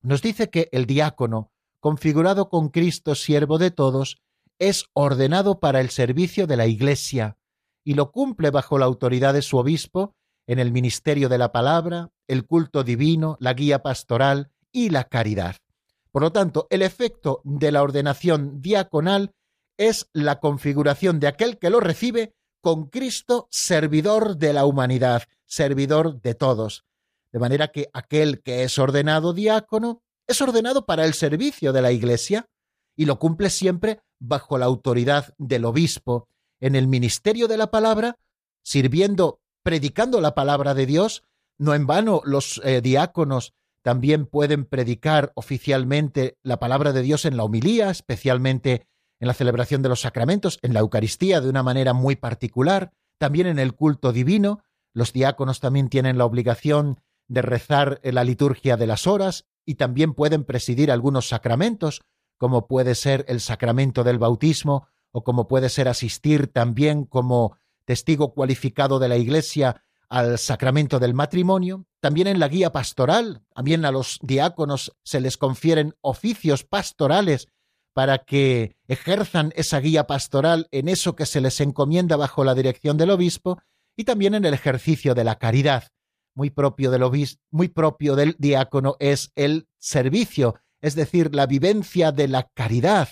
Nos 0.02 0.22
dice 0.22 0.50
que 0.50 0.68
el 0.74 0.88
diácono, 0.88 1.54
configurado 1.80 2.50
con 2.50 2.68
Cristo 2.68 3.16
siervo 3.16 3.60
de 3.60 3.72
todos, 3.72 4.18
es 4.60 4.88
ordenado 4.92 5.62
para 5.62 5.80
el 5.80 5.90
servicio 5.90 6.48
de 6.48 6.58
la 6.58 6.68
Iglesia 6.68 7.38
y 7.86 7.94
lo 7.94 8.12
cumple 8.12 8.50
bajo 8.50 8.78
la 8.78 8.86
autoridad 8.86 9.34
de 9.34 9.42
su 9.42 9.58
obispo 9.58 10.16
en 10.48 10.60
el 10.60 10.72
ministerio 10.72 11.30
de 11.30 11.38
la 11.38 11.52
palabra, 11.52 12.10
el 12.28 12.46
culto 12.46 12.84
divino, 12.84 13.38
la 13.40 13.54
guía 13.54 13.82
pastoral 13.82 14.52
y 14.72 14.90
la 14.90 15.06
caridad. 15.06 15.56
Por 16.12 16.24
lo 16.24 16.32
tanto, 16.32 16.68
el 16.70 16.82
efecto 16.82 17.42
de 17.44 17.72
la 17.72 17.84
ordenación 17.84 18.62
diaconal 18.62 19.34
es 19.78 20.10
la 20.14 20.40
configuración 20.40 21.20
de 21.20 21.28
aquel 21.28 21.58
que 21.60 21.70
lo 21.70 21.80
recibe 21.80 22.34
con 22.62 22.88
Cristo 22.88 23.48
servidor 23.52 24.38
de 24.38 24.54
la 24.54 24.66
humanidad, 24.66 25.24
servidor 25.46 26.22
de 26.22 26.34
todos. 26.34 26.86
De 27.32 27.40
manera 27.40 27.68
que 27.68 27.90
aquel 27.94 28.42
que 28.42 28.64
es 28.64 28.80
ordenado 28.80 29.34
diácono 29.34 30.02
es 30.26 30.42
ordenado 30.42 30.86
para 30.86 31.06
el 31.06 31.14
servicio 31.14 31.74
de 31.74 31.82
la 31.82 31.92
Iglesia 31.92 32.48
y 32.96 33.06
lo 33.06 33.20
cumple 33.20 33.50
siempre 33.50 34.02
bajo 34.20 34.58
la 34.58 34.66
autoridad 34.66 35.36
del 35.38 35.66
obispo, 35.66 36.30
en 36.66 36.76
el 36.76 36.88
ministerio 36.88 37.48
de 37.48 37.58
la 37.58 37.70
palabra, 37.70 38.18
sirviendo, 38.64 39.40
predicando 39.62 40.20
la 40.20 40.34
palabra 40.34 40.74
de 40.74 40.88
Dios. 40.88 41.22
No 41.60 41.76
en 41.76 41.86
vano 41.86 42.22
los 42.26 42.60
eh, 42.64 42.82
diáconos 42.82 43.54
también 43.84 44.26
pueden 44.26 44.66
predicar 44.66 45.32
oficialmente 45.36 46.40
la 46.42 46.58
palabra 46.58 46.92
de 46.92 47.04
Dios 47.04 47.26
en 47.26 47.38
la 47.38 47.44
homilía, 47.44 47.92
especialmente 47.92 48.88
en 49.20 49.28
la 49.28 49.36
celebración 49.36 49.84
de 49.84 49.90
los 49.90 50.02
sacramentos, 50.02 50.58
en 50.64 50.74
la 50.74 50.80
Eucaristía 50.80 51.40
de 51.40 51.50
una 51.50 51.62
manera 51.62 51.94
muy 51.94 52.16
particular, 52.16 52.92
también 53.20 53.46
en 53.46 53.60
el 53.60 53.76
culto 53.76 54.12
divino. 54.12 54.64
Los 54.92 55.14
diáconos 55.14 55.60
también 55.60 55.88
tienen 55.88 56.18
la 56.18 56.26
obligación 56.26 57.00
de 57.28 57.44
rezar 57.44 58.02
la 58.04 58.24
liturgia 58.24 58.76
de 58.76 58.88
las 58.88 59.06
horas 59.06 59.46
y 59.68 59.76
también 59.76 60.16
pueden 60.16 60.44
presidir 60.44 60.92
algunos 60.92 61.28
sacramentos, 61.28 62.02
como 62.40 62.66
puede 62.66 62.96
ser 62.96 63.24
el 63.28 63.40
sacramento 63.40 64.04
del 64.04 64.18
bautismo 64.18 64.88
o 65.16 65.24
como 65.24 65.48
puede 65.48 65.70
ser 65.70 65.88
asistir 65.88 66.48
también 66.48 67.06
como 67.06 67.58
testigo 67.86 68.34
cualificado 68.34 69.00
de 69.00 69.08
la 69.08 69.16
Iglesia 69.16 69.82
al 70.10 70.38
sacramento 70.38 71.00
del 71.00 71.14
matrimonio, 71.14 71.86
también 72.02 72.28
en 72.28 72.38
la 72.38 72.50
guía 72.50 72.74
pastoral, 72.74 73.42
también 73.56 73.86
a 73.86 73.92
los 73.92 74.20
diáconos 74.22 74.94
se 75.06 75.22
les 75.22 75.38
confieren 75.38 75.96
oficios 76.02 76.66
pastorales 76.66 77.48
para 77.94 78.26
que 78.26 78.76
ejerzan 78.90 79.54
esa 79.56 79.80
guía 79.80 80.06
pastoral 80.06 80.68
en 80.72 80.90
eso 80.90 81.16
que 81.16 81.26
se 81.26 81.40
les 81.40 81.62
encomienda 81.62 82.18
bajo 82.18 82.44
la 82.44 82.54
dirección 82.54 82.98
del 82.98 83.12
obispo 83.12 83.62
y 83.96 84.04
también 84.04 84.36
en 84.36 84.44
el 84.44 84.54
ejercicio 84.54 85.16
de 85.16 85.24
la 85.24 85.36
caridad. 85.36 85.86
Muy 86.34 86.50
propio 86.50 86.92
del 86.92 87.04
muy 87.52 87.70
propio 87.70 88.18
del 88.18 88.36
diácono 88.38 88.98
es 89.00 89.32
el 89.36 89.70
servicio, 89.80 90.56
es 90.82 90.94
decir, 90.94 91.34
la 91.34 91.46
vivencia 91.46 92.12
de 92.12 92.28
la 92.28 92.50
caridad. 92.54 93.08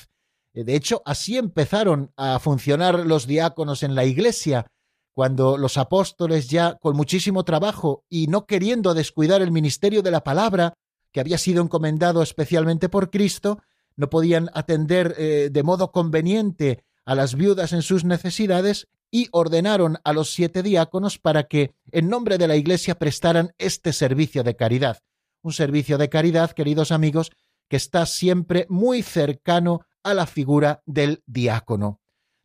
De 0.53 0.75
hecho, 0.75 1.01
así 1.05 1.37
empezaron 1.37 2.11
a 2.15 2.37
funcionar 2.39 3.07
los 3.07 3.25
diáconos 3.25 3.81
en 3.81 3.95
la 3.95 4.05
iglesia, 4.05 4.67
cuando 5.13 5.57
los 5.57 5.77
apóstoles 5.77 6.47
ya 6.49 6.75
con 6.75 6.95
muchísimo 6.95 7.43
trabajo 7.43 8.03
y 8.09 8.27
no 8.27 8.45
queriendo 8.45 8.93
descuidar 8.93 9.41
el 9.41 9.51
ministerio 9.51 10.01
de 10.01 10.11
la 10.11 10.23
palabra, 10.23 10.73
que 11.11 11.19
había 11.19 11.37
sido 11.37 11.61
encomendado 11.61 12.21
especialmente 12.21 12.89
por 12.89 13.09
Cristo, 13.09 13.59
no 13.95 14.09
podían 14.09 14.49
atender 14.53 15.15
eh, 15.17 15.49
de 15.51 15.63
modo 15.63 15.91
conveniente 15.91 16.83
a 17.05 17.15
las 17.15 17.35
viudas 17.35 17.73
en 17.73 17.81
sus 17.81 18.03
necesidades 18.05 18.87
y 19.11 19.27
ordenaron 19.31 19.97
a 20.03 20.13
los 20.13 20.33
siete 20.33 20.63
diáconos 20.63 21.19
para 21.19 21.43
que, 21.43 21.75
en 21.91 22.09
nombre 22.09 22.39
de 22.39 22.47
la 22.47 22.55
Iglesia, 22.55 22.95
prestaran 22.95 23.53
este 23.59 23.93
servicio 23.93 24.43
de 24.43 24.55
caridad. 24.55 24.99
Un 25.43 25.53
servicio 25.53 25.99
de 25.99 26.09
caridad, 26.09 26.51
queridos 26.51 26.91
amigos, 26.91 27.31
que 27.69 27.75
está 27.75 28.07
siempre 28.07 28.65
muy 28.69 29.03
cercano 29.03 29.81
a 30.03 30.13
la 30.13 30.27
figura 30.27 30.83
del 30.85 31.23
diácono 31.25 32.01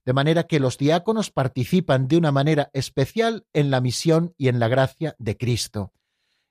de 0.09 0.15
manera 0.15 0.45
que 0.45 0.59
los 0.59 0.79
diáconos 0.79 1.31
participan 1.31 2.09
de 2.09 2.17
una 2.17 2.33
manera 2.33 2.71
especial 2.73 3.45
en 3.53 3.71
la 3.71 3.83
misión 3.83 4.33
y 4.39 4.49
en 4.49 4.59
la 4.59 4.67
gracia 4.67 5.15
de 5.19 5.37
Cristo. 5.37 5.93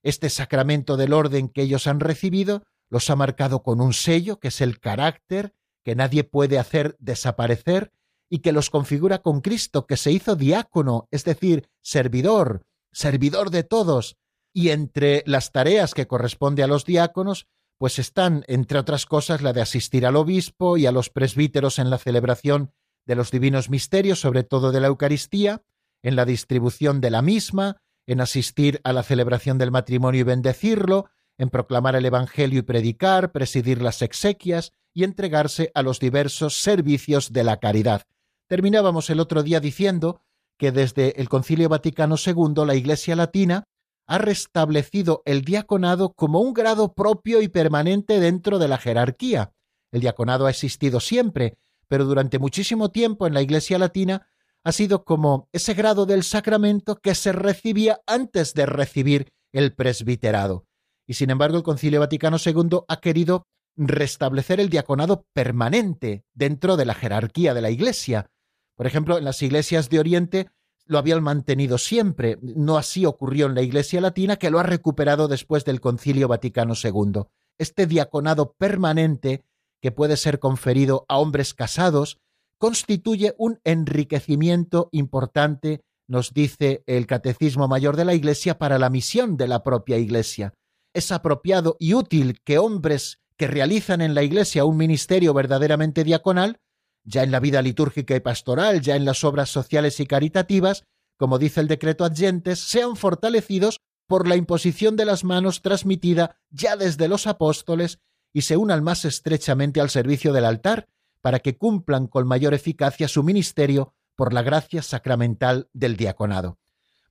Este 0.03 0.29
sacramento 0.29 0.95
del 0.95 1.11
orden 1.11 1.49
que 1.49 1.63
ellos 1.63 1.87
han 1.87 1.99
recibido 1.99 2.61
los 2.87 3.09
ha 3.09 3.15
marcado 3.15 3.63
con 3.63 3.81
un 3.81 3.93
sello, 3.93 4.39
que 4.39 4.49
es 4.49 4.61
el 4.61 4.79
carácter, 4.79 5.55
que 5.83 5.95
nadie 5.95 6.23
puede 6.23 6.59
hacer 6.59 6.97
desaparecer, 6.99 7.91
y 8.29 8.41
que 8.41 8.51
los 8.51 8.69
configura 8.69 9.23
con 9.23 9.41
Cristo, 9.41 9.87
que 9.87 9.97
se 9.97 10.11
hizo 10.11 10.35
diácono, 10.35 11.07
es 11.09 11.23
decir, 11.23 11.67
servidor, 11.81 12.63
servidor 12.91 13.49
de 13.49 13.63
todos, 13.63 14.17
y 14.53 14.69
entre 14.69 15.23
las 15.25 15.51
tareas 15.51 15.95
que 15.95 16.05
corresponde 16.05 16.61
a 16.61 16.67
los 16.67 16.85
diáconos, 16.85 17.47
pues 17.77 17.99
están, 17.99 18.43
entre 18.47 18.79
otras 18.79 19.05
cosas, 19.05 19.41
la 19.41 19.53
de 19.53 19.61
asistir 19.61 20.05
al 20.05 20.15
obispo 20.15 20.77
y 20.77 20.85
a 20.85 20.91
los 20.91 21.09
presbíteros 21.09 21.79
en 21.79 21.89
la 21.89 21.97
celebración 21.97 22.71
de 23.05 23.15
los 23.15 23.31
divinos 23.31 23.69
misterios, 23.69 24.19
sobre 24.19 24.43
todo 24.43 24.71
de 24.71 24.81
la 24.81 24.87
Eucaristía, 24.87 25.61
en 26.03 26.15
la 26.15 26.25
distribución 26.25 27.01
de 27.01 27.11
la 27.11 27.21
misma, 27.21 27.77
en 28.05 28.21
asistir 28.21 28.81
a 28.83 28.93
la 28.93 29.03
celebración 29.03 29.57
del 29.57 29.71
matrimonio 29.71 30.21
y 30.21 30.23
bendecirlo, 30.23 31.09
en 31.37 31.49
proclamar 31.49 31.95
el 31.95 32.05
Evangelio 32.05 32.59
y 32.59 32.63
predicar, 32.63 33.31
presidir 33.31 33.81
las 33.81 34.01
exequias 34.01 34.71
y 34.93 35.03
entregarse 35.03 35.71
a 35.75 35.83
los 35.83 35.99
diversos 35.99 36.61
servicios 36.61 37.31
de 37.31 37.43
la 37.43 37.57
caridad. 37.57 38.03
Terminábamos 38.47 39.09
el 39.09 39.19
otro 39.19 39.43
día 39.43 39.59
diciendo 39.59 40.21
que 40.57 40.71
desde 40.71 41.21
el 41.21 41.29
Concilio 41.29 41.69
Vaticano 41.69 42.15
II 42.23 42.65
la 42.65 42.75
Iglesia 42.75 43.15
Latina 43.15 43.65
ha 44.07 44.17
restablecido 44.17 45.21
el 45.25 45.41
diaconado 45.43 46.13
como 46.13 46.39
un 46.39 46.53
grado 46.53 46.93
propio 46.93 47.41
y 47.41 47.49
permanente 47.49 48.19
dentro 48.19 48.57
de 48.57 48.69
la 48.69 48.77
jerarquía. 48.77 49.53
El 49.91 50.01
diaconado 50.01 50.45
ha 50.45 50.49
existido 50.49 50.99
siempre, 50.99 51.57
pero 51.87 52.05
durante 52.05 52.39
muchísimo 52.39 52.89
tiempo 52.89 53.27
en 53.27 53.33
la 53.33 53.41
Iglesia 53.41 53.77
Latina 53.77 54.27
ha 54.63 54.71
sido 54.71 55.03
como 55.05 55.49
ese 55.51 55.73
grado 55.73 56.05
del 56.05 56.23
sacramento 56.23 56.97
que 56.97 57.15
se 57.15 57.31
recibía 57.31 58.01
antes 58.07 58.53
de 58.53 58.65
recibir 58.65 59.31
el 59.53 59.73
presbiterado. 59.73 60.65
Y 61.05 61.13
sin 61.13 61.29
embargo 61.29 61.57
el 61.57 61.63
Concilio 61.63 61.99
Vaticano 61.99 62.37
II 62.43 62.79
ha 62.87 62.99
querido 62.99 63.47
restablecer 63.77 64.59
el 64.59 64.69
diaconado 64.69 65.25
permanente 65.33 66.25
dentro 66.33 66.77
de 66.77 66.85
la 66.85 66.95
jerarquía 66.95 67.53
de 67.53 67.61
la 67.61 67.69
Iglesia. 67.69 68.29
Por 68.75 68.87
ejemplo, 68.87 69.17
en 69.17 69.25
las 69.25 69.41
iglesias 69.41 69.89
de 69.89 69.99
Oriente 69.99 70.49
lo 70.88 70.97
habían 70.97 71.23
mantenido 71.23 71.78
siempre. 71.78 72.38
No 72.41 72.78
así 72.78 73.06
ocurrió 73.06 73.45
en 73.47 73.56
la 73.56 73.62
Iglesia 73.62 74.02
Latina, 74.02 74.38
que 74.38 74.50
lo 74.50 74.60
ha 74.60 74.63
recuperado 74.63 75.28
después 75.28 75.65
del 75.65 75.82
Concilio 75.82 76.28
Vaticano 76.28 76.73
II. 76.82 77.23
Este 77.58 77.88
diaconado 77.88 78.54
permanente 78.54 79.43
que 79.82 79.91
puede 79.91 80.17
ser 80.17 80.39
conferido 80.39 81.06
a 81.08 81.17
hombres 81.17 81.54
casados, 81.54 82.19
constituye 82.58 83.36
un 83.38 83.60
enriquecimiento 83.63 84.89
importante, 84.91 85.82
nos 86.08 86.34
dice 86.34 86.84
el 86.88 87.06
Catecismo 87.06 87.67
Mayor 87.67 87.95
de 87.95 88.06
la 88.06 88.13
Iglesia, 88.13 88.58
para 88.58 88.80
la 88.80 88.89
misión 88.89 89.38
de 89.38 89.47
la 89.47 89.63
propia 89.63 89.97
Iglesia. 89.97 90.54
Es 90.93 91.12
apropiado 91.12 91.76
y 91.80 91.93
útil 91.93 92.41
que 92.43 92.58
hombres 92.58 93.19
que 93.38 93.47
realizan 93.47 94.02
en 94.02 94.15
la 94.15 94.23
Iglesia 94.23 94.65
un 94.65 94.78
ministerio 94.78 95.34
verdaderamente 95.34 96.04
diaconal, 96.04 96.60
ya 97.07 97.23
en 97.23 97.31
la 97.31 97.39
vida 97.39 97.61
litúrgica 97.61 98.15
y 98.15 98.19
pastoral, 98.19 98.81
ya 98.81 98.95
en 98.95 99.05
las 99.05 99.23
obras 99.23 99.49
sociales 99.49 99.99
y 100.01 100.05
caritativas, 100.05 100.83
como 101.15 101.39
dice 101.39 101.61
el 101.61 101.67
decreto 101.67 102.03
adyentes, 102.03 102.59
sean 102.59 102.97
fortalecidos 102.97 103.79
por 104.07 104.27
la 104.27 104.35
imposición 104.35 104.97
de 104.97 105.05
las 105.05 105.23
manos 105.23 105.61
transmitida 105.61 106.37
ya 106.49 106.75
desde 106.75 107.07
los 107.07 107.25
apóstoles 107.25 107.99
y 108.33 108.41
se 108.41 108.57
unan 108.57 108.83
más 108.83 109.05
estrechamente 109.05 109.79
al 109.79 109.89
servicio 109.89 110.33
del 110.33 110.45
altar 110.45 110.89
para 111.21 111.39
que 111.39 111.57
cumplan 111.57 112.07
con 112.07 112.27
mayor 112.27 112.53
eficacia 112.53 113.07
su 113.07 113.23
ministerio 113.23 113.93
por 114.15 114.33
la 114.33 114.41
gracia 114.41 114.81
sacramental 114.83 115.69
del 115.73 115.95
diaconado. 115.95 116.59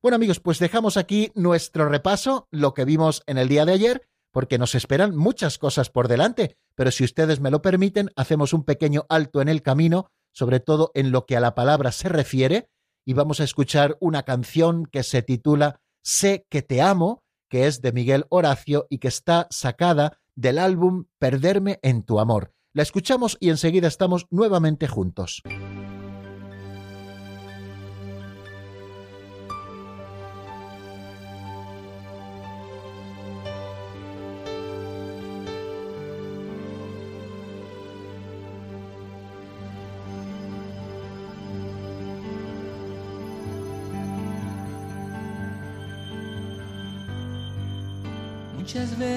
Bueno 0.02 0.16
amigos, 0.16 0.40
pues 0.40 0.58
dejamos 0.58 0.98
aquí 0.98 1.32
nuestro 1.34 1.88
repaso, 1.88 2.48
lo 2.50 2.74
que 2.74 2.84
vimos 2.84 3.22
en 3.26 3.38
el 3.38 3.48
día 3.48 3.64
de 3.64 3.72
ayer, 3.72 4.08
porque 4.36 4.58
nos 4.58 4.74
esperan 4.74 5.16
muchas 5.16 5.56
cosas 5.56 5.88
por 5.88 6.08
delante, 6.08 6.58
pero 6.74 6.90
si 6.90 7.04
ustedes 7.04 7.40
me 7.40 7.50
lo 7.50 7.62
permiten, 7.62 8.10
hacemos 8.16 8.52
un 8.52 8.64
pequeño 8.64 9.06
alto 9.08 9.40
en 9.40 9.48
el 9.48 9.62
camino, 9.62 10.10
sobre 10.30 10.60
todo 10.60 10.90
en 10.92 11.10
lo 11.10 11.24
que 11.24 11.38
a 11.38 11.40
la 11.40 11.54
palabra 11.54 11.90
se 11.90 12.10
refiere, 12.10 12.68
y 13.06 13.14
vamos 13.14 13.40
a 13.40 13.44
escuchar 13.44 13.96
una 13.98 14.24
canción 14.24 14.84
que 14.84 15.04
se 15.04 15.22
titula 15.22 15.80
Sé 16.02 16.44
que 16.50 16.60
te 16.60 16.82
amo, 16.82 17.24
que 17.48 17.66
es 17.66 17.80
de 17.80 17.92
Miguel 17.92 18.26
Horacio 18.28 18.86
y 18.90 18.98
que 18.98 19.08
está 19.08 19.46
sacada 19.48 20.18
del 20.34 20.58
álbum 20.58 21.06
Perderme 21.18 21.78
en 21.80 22.02
tu 22.02 22.20
amor. 22.20 22.52
La 22.74 22.82
escuchamos 22.82 23.38
y 23.40 23.48
enseguida 23.48 23.88
estamos 23.88 24.26
nuevamente 24.28 24.86
juntos. 24.86 25.42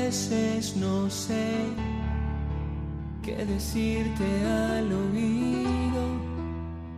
Veces 0.09 0.75
no 0.75 1.07
sé 1.07 1.45
qué 3.21 3.45
decirte 3.45 4.25
al 4.47 4.91
oído. 4.91 6.03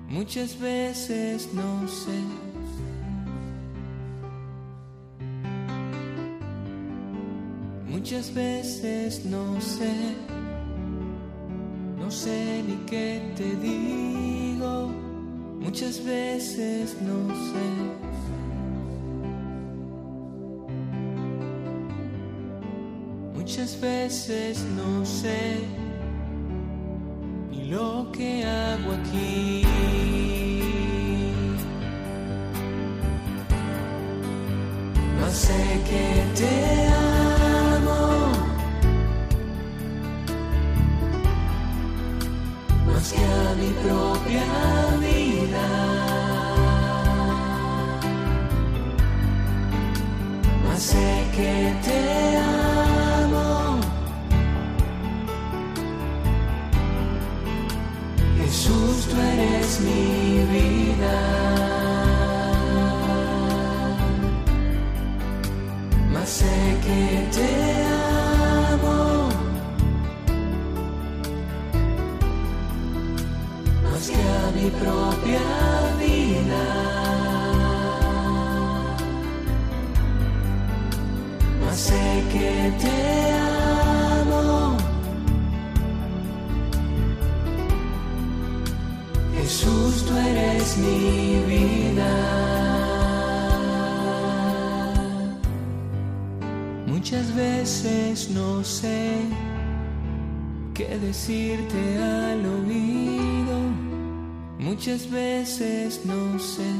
Muchas 0.07 0.57
veces 0.57 1.49
no 1.53 1.85
sé. 1.89 2.19
Muchas 7.85 8.33
veces 8.33 9.25
no 9.25 9.59
sé. 9.59 9.93
No 11.99 12.09
sé 12.09 12.63
ni 12.65 12.77
qué 12.89 13.33
te 13.35 13.49
digo. 13.57 14.89
Muchas 15.59 16.01
veces 16.05 16.95
no 17.01 17.27
sé. 17.35 17.70
Muchas 23.51 23.81
veces 23.81 24.63
no 24.77 25.05
sé 25.05 25.59
ni 27.49 27.65
lo 27.65 28.09
que 28.13 28.45
hago 28.45 28.93
aquí. 28.93 29.65
No 35.19 35.29
sé 35.29 35.81
que 35.89 36.23
te 36.39 36.87
amo 37.75 38.31
más 42.87 43.11
que 43.11 43.19
a 43.19 43.55
mi 43.59 43.69
propia 43.83 44.10
no 98.61 98.67
sé 98.67 99.15
qué 100.75 100.99
decirte 100.99 101.97
al 101.97 102.45
oído. 102.45 103.57
Muchas 104.59 105.09
veces 105.09 106.05
no 106.05 106.37
sé. 106.37 106.71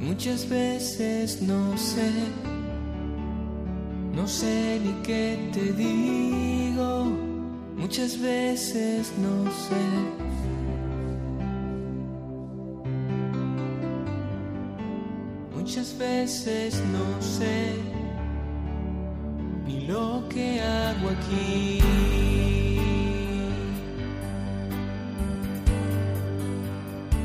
Muchas 0.00 0.48
veces 0.48 1.42
no 1.42 1.78
sé. 1.78 2.10
No 4.12 4.26
sé 4.26 4.80
ni 4.84 4.94
qué 5.04 5.48
te 5.52 5.72
digo. 5.74 7.04
Muchas 7.76 8.20
veces 8.20 9.12
no 9.22 9.48
sé. 9.52 10.26
Muchas 15.76 15.98
veces 15.98 16.82
no 16.90 17.20
sé 17.20 17.74
ni 19.66 19.86
lo 19.86 20.26
que 20.30 20.58
hago 20.62 21.10
aquí. 21.10 21.82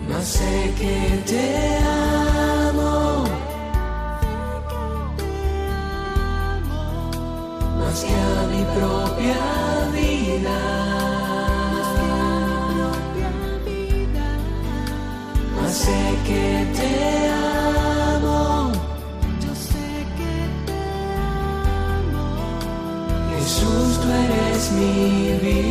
Mas 0.10 0.26
sé 0.26 0.74
que 0.78 1.24
te 1.32 1.78
amo. 2.68 3.24
Más 7.80 8.04
que 8.04 8.14
a 8.14 8.48
mi 8.52 8.64
propia 8.76 9.40
vida. 9.96 10.60
Mas 15.56 15.74
sé 15.74 16.02
que 16.28 16.61
TV. 24.82 25.71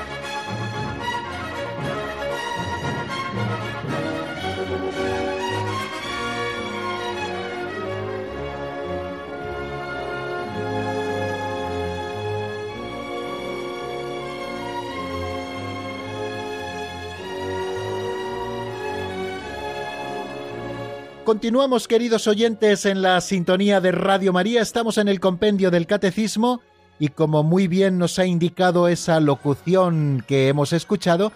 Continuamos, 21.23 21.87
queridos 21.87 22.25
oyentes, 22.25 22.85
en 22.87 23.03
la 23.03 23.21
sintonía 23.21 23.79
de 23.79 23.91
Radio 23.91 24.33
María. 24.33 24.61
Estamos 24.61 24.97
en 24.97 25.07
el 25.07 25.19
compendio 25.19 25.69
del 25.69 25.85
Catecismo 25.85 26.61
y 26.97 27.09
como 27.09 27.43
muy 27.43 27.67
bien 27.67 27.99
nos 27.99 28.17
ha 28.17 28.25
indicado 28.25 28.87
esa 28.87 29.19
locución 29.19 30.25
que 30.27 30.47
hemos 30.47 30.73
escuchado, 30.73 31.31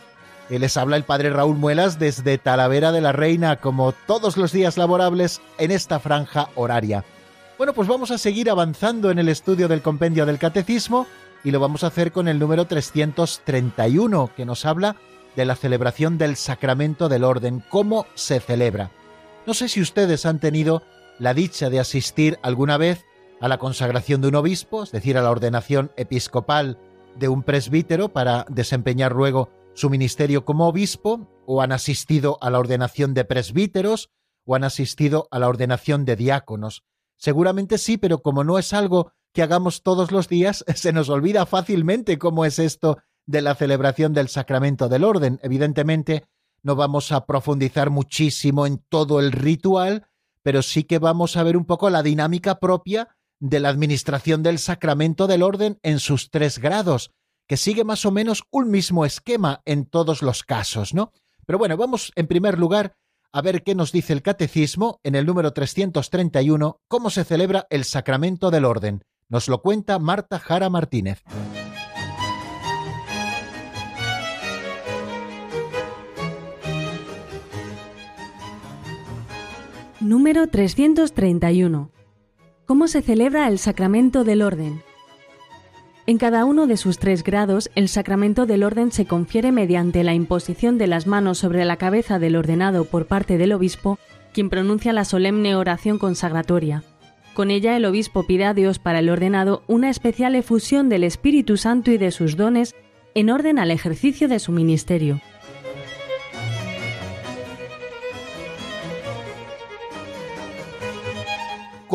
les 0.50 0.76
habla 0.76 0.98
el 0.98 1.04
Padre 1.04 1.30
Raúl 1.30 1.56
Muelas 1.56 2.00
desde 2.00 2.40
Talavera 2.40 2.92
de 2.92 3.02
la 3.02 3.12
Reina, 3.12 3.58
como 3.58 3.92
todos 3.92 4.38
los 4.38 4.52
días 4.52 4.76
laborables 4.76 5.40
en 5.60 5.70
esta 5.70 6.00
franja 6.00 6.50
horaria. 6.56 7.06
Bueno, 7.58 7.74
pues 7.74 7.88
vamos 7.88 8.10
a 8.10 8.18
seguir 8.18 8.50
avanzando 8.50 9.12
en 9.12 9.20
el 9.20 9.30
estudio 9.30 9.68
del 9.68 9.84
compendio 9.84 10.26
del 10.26 10.40
Catecismo 10.40 11.06
y 11.44 11.52
lo 11.52 11.60
vamos 11.60 11.84
a 11.84 11.88
hacer 11.88 12.12
con 12.12 12.28
el 12.28 12.40
número 12.40 12.66
331, 12.66 14.32
que 14.36 14.46
nos 14.46 14.66
habla 14.66 14.96
de 15.36 15.46
la 15.46 15.56
celebración 15.56 16.18
del 16.18 16.38
sacramento 16.38 17.08
del 17.08 17.24
orden, 17.24 17.64
cómo 17.70 18.08
se 18.16 18.40
celebra. 18.40 18.90
No 19.46 19.54
sé 19.54 19.70
si 19.70 19.80
ustedes 19.80 20.26
han 20.26 20.40
tenido 20.40 20.82
la 21.20 21.36
dicha 21.36 21.70
de 21.70 21.80
asistir 21.80 22.40
alguna 22.42 22.78
vez 22.78 23.06
a 23.40 23.48
la 23.48 23.60
consagración 23.60 24.22
de 24.22 24.30
un 24.30 24.36
obispo, 24.36 24.84
es 24.84 24.92
decir, 24.92 25.18
a 25.18 25.22
la 25.22 25.30
ordenación 25.30 25.92
episcopal 25.98 26.80
de 27.16 27.28
un 27.28 27.44
presbítero 27.44 28.10
para 28.10 28.46
desempeñar 28.50 29.14
luego 29.14 29.50
su 29.76 29.90
ministerio 29.90 30.46
como 30.46 30.68
obispo, 30.68 31.28
o 31.46 31.62
han 31.62 31.72
asistido 31.72 32.40
a 32.42 32.50
la 32.50 32.60
ordenación 32.60 33.14
de 33.14 33.24
presbíteros, 33.24 34.10
o 34.46 34.56
han 34.56 34.64
asistido 34.64 35.28
a 35.30 35.38
la 35.38 35.48
ordenación 35.48 36.06
de 36.06 36.16
diáconos. 36.16 36.84
Seguramente 37.18 37.78
sí, 37.78 37.98
pero 37.98 38.24
como 38.24 38.44
no 38.44 38.58
es 38.58 38.74
algo 38.74 39.12
que 39.32 39.44
hagamos 39.44 39.84
todos 39.84 40.12
los 40.12 40.28
días, 40.28 40.66
se 40.76 40.92
nos 40.92 41.10
olvida 41.10 41.46
fácilmente 41.46 42.18
cómo 42.18 42.46
es 42.46 42.58
esto 42.58 42.98
de 43.28 43.42
la 43.42 43.54
celebración 43.54 44.14
del 44.14 44.30
sacramento 44.30 44.90
del 44.90 45.04
orden. 45.04 45.40
Evidentemente, 45.44 46.26
no 46.66 46.76
vamos 46.76 47.12
a 47.12 47.28
profundizar 47.28 47.92
muchísimo 47.92 48.66
en 48.66 48.80
todo 48.90 49.20
el 49.20 49.32
ritual, 49.32 50.08
pero 50.42 50.64
sí 50.64 50.84
que 50.84 50.98
vamos 50.98 51.38
a 51.38 51.44
ver 51.44 51.58
un 51.58 51.66
poco 51.66 51.92
la 51.92 52.02
dinámica 52.02 52.60
propia 52.60 53.16
de 53.40 53.60
la 53.60 53.70
administración 53.70 54.42
del 54.42 54.58
sacramento 54.58 55.28
del 55.28 55.44
orden 55.44 55.78
en 55.84 56.00
sus 56.00 56.32
tres 56.32 56.58
grados, 56.58 57.12
que 57.48 57.56
sigue 57.56 57.84
más 57.84 58.04
o 58.08 58.12
menos 58.12 58.46
un 58.50 58.72
mismo 58.72 59.06
esquema 59.06 59.62
en 59.66 59.86
todos 59.86 60.24
los 60.24 60.42
casos, 60.42 60.96
¿no? 60.96 61.14
Pero 61.46 61.60
bueno, 61.60 61.78
vamos 61.78 62.12
en 62.16 62.26
primer 62.26 62.58
lugar 62.58 62.96
a 63.32 63.44
ver 63.44 63.62
qué 63.62 63.76
nos 63.76 63.92
dice 63.92 64.14
el 64.14 64.24
catecismo 64.24 65.00
en 65.04 65.14
el 65.14 65.28
número 65.28 65.54
331, 65.54 66.82
cómo 66.88 67.12
se 67.12 67.26
celebra 67.26 67.68
el 67.70 67.84
sacramento 67.84 68.50
del 68.50 68.66
orden. 68.66 69.04
Nos 69.30 69.50
lo 69.50 69.62
cuenta 69.62 70.00
Marta 70.00 70.40
Jara 70.40 70.72
Martínez. 70.72 71.22
Número 80.06 80.46
331. 80.46 81.90
¿Cómo 82.68 82.88
se 82.88 83.02
celebra 83.02 83.48
el 83.48 83.58
sacramento 83.58 84.24
del 84.24 84.44
orden? 84.44 84.84
En 86.06 86.20
cada 86.20 86.46
uno 86.46 86.68
de 86.68 86.78
sus 86.78 87.00
tres 87.00 87.24
grados, 87.24 87.72
el 87.74 87.90
sacramento 87.90 88.46
del 88.46 88.62
orden 88.62 88.92
se 88.92 89.08
confiere 89.08 89.52
mediante 89.52 90.04
la 90.04 90.14
imposición 90.14 90.78
de 90.78 90.86
las 90.86 91.08
manos 91.08 91.40
sobre 91.40 91.66
la 91.66 91.78
cabeza 91.78 92.20
del 92.20 92.36
ordenado 92.36 92.86
por 92.86 93.08
parte 93.08 93.40
del 93.40 93.52
obispo, 93.52 93.98
quien 94.32 94.52
pronuncia 94.52 94.94
la 94.94 95.06
solemne 95.06 95.56
oración 95.56 95.98
consagratoria. 95.98 96.84
Con 97.34 97.50
ella 97.50 97.76
el 97.76 97.86
obispo 97.86 98.28
pide 98.28 98.46
a 98.46 98.54
Dios 98.54 98.78
para 98.78 99.00
el 99.00 99.10
ordenado 99.10 99.64
una 99.66 99.90
especial 99.90 100.36
efusión 100.36 100.88
del 100.88 101.04
Espíritu 101.04 101.58
Santo 101.58 101.90
y 101.90 101.98
de 101.98 102.12
sus 102.12 102.38
dones 102.38 102.76
en 103.16 103.32
orden 103.32 103.58
al 103.58 103.72
ejercicio 103.72 104.28
de 104.28 104.38
su 104.38 104.52
ministerio. 104.52 105.20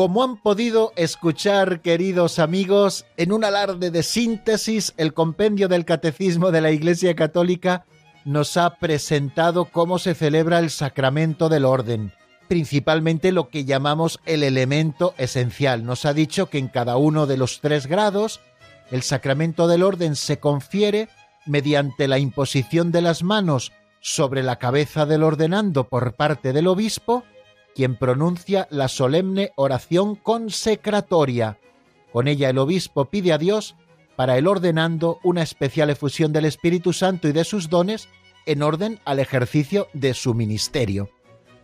Como 0.01 0.23
han 0.23 0.37
podido 0.37 0.93
escuchar, 0.95 1.81
queridos 1.81 2.39
amigos, 2.39 3.05
en 3.17 3.31
un 3.31 3.43
alarde 3.43 3.91
de 3.91 4.01
síntesis, 4.01 4.95
el 4.97 5.13
compendio 5.13 5.67
del 5.67 5.85
Catecismo 5.85 6.49
de 6.49 6.59
la 6.59 6.71
Iglesia 6.71 7.15
Católica 7.15 7.85
nos 8.25 8.57
ha 8.57 8.77
presentado 8.77 9.65
cómo 9.65 9.99
se 9.99 10.15
celebra 10.15 10.57
el 10.57 10.71
sacramento 10.71 11.49
del 11.49 11.65
orden, 11.65 12.13
principalmente 12.47 13.31
lo 13.31 13.49
que 13.49 13.63
llamamos 13.63 14.19
el 14.25 14.41
elemento 14.41 15.13
esencial. 15.19 15.85
Nos 15.85 16.05
ha 16.05 16.15
dicho 16.15 16.49
que 16.49 16.57
en 16.57 16.69
cada 16.69 16.97
uno 16.97 17.27
de 17.27 17.37
los 17.37 17.61
tres 17.61 17.85
grados 17.85 18.39
el 18.89 19.03
sacramento 19.03 19.67
del 19.67 19.83
orden 19.83 20.15
se 20.15 20.39
confiere 20.39 21.09
mediante 21.45 22.07
la 22.07 22.17
imposición 22.17 22.91
de 22.91 23.03
las 23.03 23.21
manos 23.21 23.71
sobre 23.99 24.41
la 24.41 24.55
cabeza 24.55 25.05
del 25.05 25.21
ordenando 25.21 25.89
por 25.89 26.15
parte 26.15 26.53
del 26.53 26.65
obispo 26.65 27.23
quien 27.75 27.95
pronuncia 27.95 28.67
la 28.69 28.87
solemne 28.87 29.51
oración 29.55 30.15
consecratoria. 30.15 31.59
Con 32.11 32.27
ella 32.27 32.49
el 32.49 32.57
obispo 32.57 33.05
pide 33.05 33.33
a 33.33 33.37
Dios 33.37 33.75
para 34.15 34.37
el 34.37 34.47
ordenando 34.47 35.19
una 35.23 35.41
especial 35.41 35.89
efusión 35.89 36.33
del 36.33 36.45
Espíritu 36.45 36.93
Santo 36.93 37.27
y 37.27 37.31
de 37.31 37.43
sus 37.43 37.69
dones 37.69 38.09
en 38.45 38.61
orden 38.63 38.99
al 39.05 39.19
ejercicio 39.19 39.87
de 39.93 40.13
su 40.13 40.33
ministerio. 40.33 41.09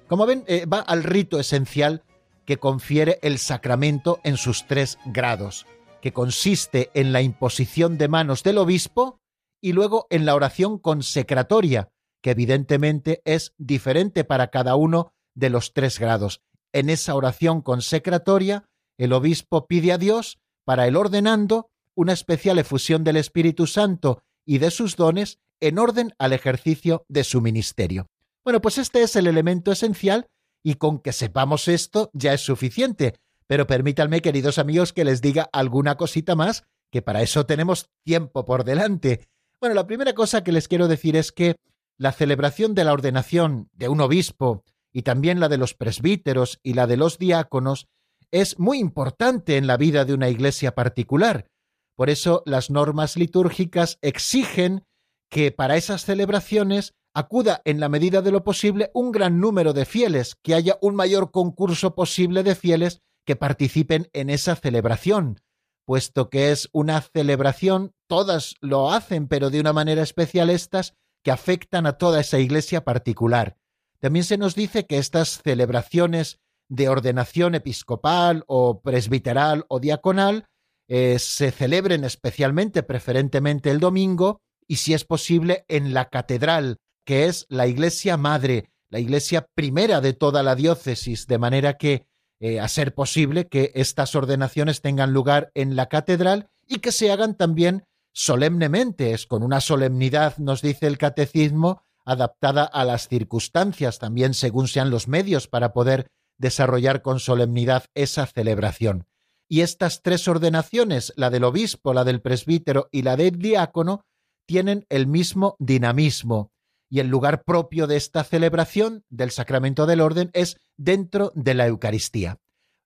Como 0.07 0.25
ven, 0.25 0.43
eh, 0.47 0.65
va 0.65 0.79
al 0.79 1.03
rito 1.03 1.39
esencial 1.39 2.03
que 2.45 2.57
confiere 2.57 3.19
el 3.21 3.39
sacramento 3.39 4.19
en 4.23 4.37
sus 4.37 4.65
tres 4.67 4.97
grados, 5.05 5.65
que 6.01 6.13
consiste 6.13 6.89
en 6.93 7.11
la 7.11 7.21
imposición 7.21 7.97
de 7.97 8.07
manos 8.07 8.41
del 8.43 8.57
obispo 8.57 9.19
y 9.61 9.73
luego 9.73 10.07
en 10.09 10.25
la 10.25 10.33
oración 10.33 10.77
consecratoria, 10.77 11.89
que 12.21 12.31
evidentemente 12.31 13.21
es 13.25 13.53
diferente 13.57 14.23
para 14.23 14.47
cada 14.47 14.75
uno 14.75 15.11
de 15.37 15.49
los 15.49 15.71
tres 15.71 15.99
grados. 15.99 16.41
En 16.73 16.89
esa 16.89 17.15
oración 17.15 17.61
consecratoria, 17.61 18.65
el 18.97 19.13
obispo 19.13 19.67
pide 19.67 19.93
a 19.93 19.97
Dios, 19.97 20.39
para 20.65 20.87
el 20.87 20.97
ordenando, 20.97 21.69
una 21.95 22.13
especial 22.13 22.59
efusión 22.59 23.03
del 23.03 23.17
Espíritu 23.17 23.67
Santo 23.67 24.23
y 24.45 24.57
de 24.57 24.71
sus 24.71 24.95
dones 24.95 25.39
en 25.59 25.79
orden 25.79 26.13
al 26.17 26.33
ejercicio 26.33 27.05
de 27.07 27.23
su 27.23 27.41
ministerio. 27.41 28.09
Bueno, 28.43 28.61
pues 28.61 28.77
este 28.77 29.03
es 29.03 29.15
el 29.15 29.27
elemento 29.27 29.71
esencial 29.71 30.27
y 30.63 30.75
con 30.75 30.99
que 30.99 31.13
sepamos 31.13 31.67
esto 31.67 32.09
ya 32.13 32.33
es 32.33 32.41
suficiente. 32.41 33.15
Pero 33.45 33.67
permítanme, 33.67 34.21
queridos 34.21 34.57
amigos, 34.57 34.91
que 34.91 35.05
les 35.05 35.21
diga 35.21 35.49
alguna 35.53 35.95
cosita 35.95 36.35
más, 36.35 36.63
que 36.91 37.01
para 37.01 37.21
eso 37.21 37.45
tenemos 37.45 37.89
tiempo 38.03 38.45
por 38.45 38.63
delante. 38.63 39.27
Bueno, 39.61 39.75
la 39.75 39.87
primera 39.87 40.13
cosa 40.13 40.43
que 40.43 40.51
les 40.51 40.67
quiero 40.67 40.87
decir 40.87 41.15
es 41.15 41.31
que 41.31 41.55
la 41.97 42.11
celebración 42.11 42.75
de 42.75 42.83
la 42.83 42.93
ordenación 42.93 43.69
de 43.73 43.89
un 43.89 44.01
obispo 44.01 44.63
y 44.93 45.03
también 45.03 45.39
la 45.39 45.49
de 45.49 45.57
los 45.57 45.73
presbíteros 45.73 46.59
y 46.63 46.73
la 46.73 46.87
de 46.87 46.97
los 46.97 47.17
diáconos 47.17 47.87
es 48.31 48.59
muy 48.59 48.79
importante 48.79 49.57
en 49.57 49.67
la 49.67 49.77
vida 49.77 50.05
de 50.05 50.13
una 50.13 50.29
iglesia 50.29 50.75
particular. 50.75 51.47
Por 51.95 52.09
eso 52.09 52.43
las 52.45 52.69
normas 52.69 53.17
litúrgicas 53.17 53.97
exigen 54.01 54.85
que 55.29 55.51
para 55.51 55.77
esas 55.77 56.05
celebraciones 56.05 56.93
acuda 57.13 57.61
en 57.65 57.79
la 57.79 57.89
medida 57.89 58.21
de 58.21 58.31
lo 58.31 58.43
posible 58.43 58.91
un 58.93 59.11
gran 59.11 59.39
número 59.39 59.73
de 59.73 59.85
fieles, 59.85 60.35
que 60.43 60.53
haya 60.53 60.77
un 60.81 60.95
mayor 60.95 61.31
concurso 61.31 61.95
posible 61.95 62.43
de 62.43 62.55
fieles 62.55 63.01
que 63.25 63.35
participen 63.35 64.09
en 64.13 64.29
esa 64.29 64.55
celebración, 64.55 65.41
puesto 65.85 66.29
que 66.29 66.51
es 66.51 66.69
una 66.73 67.01
celebración, 67.01 67.93
todas 68.07 68.55
lo 68.61 68.91
hacen, 68.91 69.27
pero 69.27 69.49
de 69.49 69.59
una 69.59 69.73
manera 69.73 70.03
especial 70.03 70.49
estas, 70.49 70.93
que 71.23 71.31
afectan 71.31 71.87
a 71.87 71.97
toda 71.97 72.21
esa 72.21 72.39
iglesia 72.39 72.85
particular. 72.85 73.57
También 73.99 74.25
se 74.25 74.37
nos 74.37 74.55
dice 74.55 74.85
que 74.85 74.97
estas 74.97 75.41
celebraciones 75.41 76.39
de 76.69 76.89
ordenación 76.89 77.55
episcopal 77.55 78.43
o 78.47 78.81
presbiteral 78.81 79.65
o 79.69 79.79
diaconal 79.79 80.45
eh, 80.89 81.19
se 81.19 81.51
celebren 81.51 82.03
especialmente, 82.03 82.83
preferentemente 82.83 83.71
el 83.71 83.79
domingo, 83.79 84.41
y 84.67 84.77
si 84.77 84.93
es 84.93 85.05
posible 85.05 85.65
en 85.67 85.93
la 85.93 86.09
catedral, 86.09 86.77
que 87.05 87.25
es 87.25 87.45
la 87.49 87.67
iglesia 87.67 88.17
madre, 88.17 88.69
la 88.89 88.99
iglesia 88.99 89.47
primera 89.53 90.01
de 90.01 90.13
toda 90.13 90.43
la 90.43 90.55
diócesis, 90.55 91.27
de 91.27 91.37
manera 91.37 91.77
que, 91.77 92.05
eh, 92.39 92.59
a 92.59 92.67
ser 92.67 92.93
posible, 92.93 93.47
que 93.47 93.71
estas 93.75 94.15
ordenaciones 94.15 94.81
tengan 94.81 95.13
lugar 95.13 95.51
en 95.55 95.75
la 95.75 95.87
catedral 95.87 96.49
y 96.67 96.79
que 96.79 96.91
se 96.91 97.11
hagan 97.11 97.35
también 97.35 97.85
solemnemente, 98.13 99.13
es 99.13 99.25
con 99.25 99.43
una 99.43 99.61
solemnidad, 99.61 100.37
nos 100.37 100.61
dice 100.61 100.87
el 100.87 100.97
catecismo, 100.97 101.83
adaptada 102.07 102.63
a 102.63 102.85
las 102.85 103.09
circunstancias, 103.09 103.99
también 103.99 104.33
según 104.33 104.69
sean 104.69 104.89
los 104.89 105.09
medios 105.09 105.47
para 105.49 105.73
poder 105.73 106.07
desarrollar 106.37 107.01
con 107.01 107.19
solemnidad 107.19 107.85
esa 107.95 108.25
celebración. 108.25 109.07
Y 109.49 109.61
estas 109.61 110.01
tres 110.01 110.25
ordenaciones, 110.27 111.11
la 111.17 111.29
del 111.29 111.43
obispo, 111.43 111.93
la 111.93 112.05
del 112.05 112.21
presbítero 112.21 112.87
y 112.91 113.01
la 113.01 113.17
del 113.17 113.37
diácono, 113.37 114.05
tienen 114.45 114.85
el 114.87 115.05
mismo 115.07 115.57
dinamismo, 115.59 116.51
y 116.89 117.01
el 117.01 117.07
lugar 117.07 117.43
propio 117.43 117.87
de 117.87 117.97
esta 117.97 118.23
celebración 118.23 119.03
del 119.09 119.31
sacramento 119.31 119.85
del 119.85 119.99
orden 119.99 120.29
es 120.31 120.57
dentro 120.77 121.33
de 121.35 121.53
la 121.53 121.67
Eucaristía. 121.67 122.39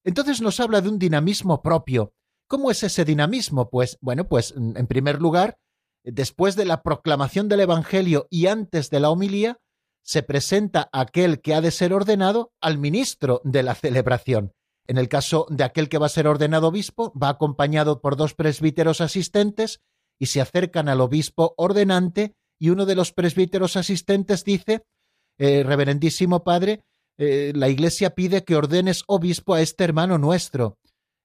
Entonces 0.03 0.41
nos 0.41 0.59
habla 0.59 0.81
de 0.81 0.89
un 0.89 0.97
dinamismo 0.97 1.61
propio. 1.61 2.13
¿Cómo 2.47 2.71
es 2.71 2.81
ese 2.81 3.05
dinamismo? 3.05 3.69
Pues 3.69 3.99
bueno, 4.01 4.27
pues 4.27 4.55
en 4.57 4.87
primer 4.87 5.21
lugar, 5.21 5.59
después 6.03 6.55
de 6.55 6.65
la 6.65 6.81
proclamación 6.81 7.47
del 7.47 7.61
Evangelio 7.61 8.27
y 8.29 8.47
antes 8.47 8.89
de 8.89 8.99
la 8.99 9.09
homilía, 9.09 9.59
se 10.03 10.23
presenta 10.23 10.89
aquel 10.91 11.41
que 11.41 11.53
ha 11.53 11.61
de 11.61 11.71
ser 11.71 11.93
ordenado 11.93 12.53
al 12.59 12.77
ministro 12.77 13.41
de 13.43 13.63
la 13.63 13.75
celebración. 13.75 14.53
En 14.87 14.97
el 14.97 15.07
caso 15.07 15.45
de 15.49 15.63
aquel 15.63 15.89
que 15.89 15.99
va 15.99 16.07
a 16.07 16.09
ser 16.09 16.27
ordenado 16.27 16.67
obispo, 16.67 17.13
va 17.17 17.29
acompañado 17.29 18.01
por 18.01 18.15
dos 18.15 18.33
presbíteros 18.33 18.99
asistentes 18.99 19.79
y 20.19 20.27
se 20.27 20.41
acercan 20.41 20.89
al 20.89 21.01
obispo 21.01 21.53
ordenante 21.57 22.35
y 22.59 22.69
uno 22.69 22.85
de 22.85 22.95
los 22.95 23.11
presbíteros 23.11 23.77
asistentes 23.77 24.43
dice, 24.43 24.83
eh, 25.37 25.63
Reverendísimo 25.63 26.43
Padre, 26.43 26.83
eh, 27.17 27.53
la 27.55 27.69
Iglesia 27.69 28.11
pide 28.11 28.43
que 28.43 28.55
ordenes 28.55 29.03
obispo 29.07 29.53
a 29.53 29.61
este 29.61 29.83
hermano 29.83 30.17
nuestro. 30.17 30.77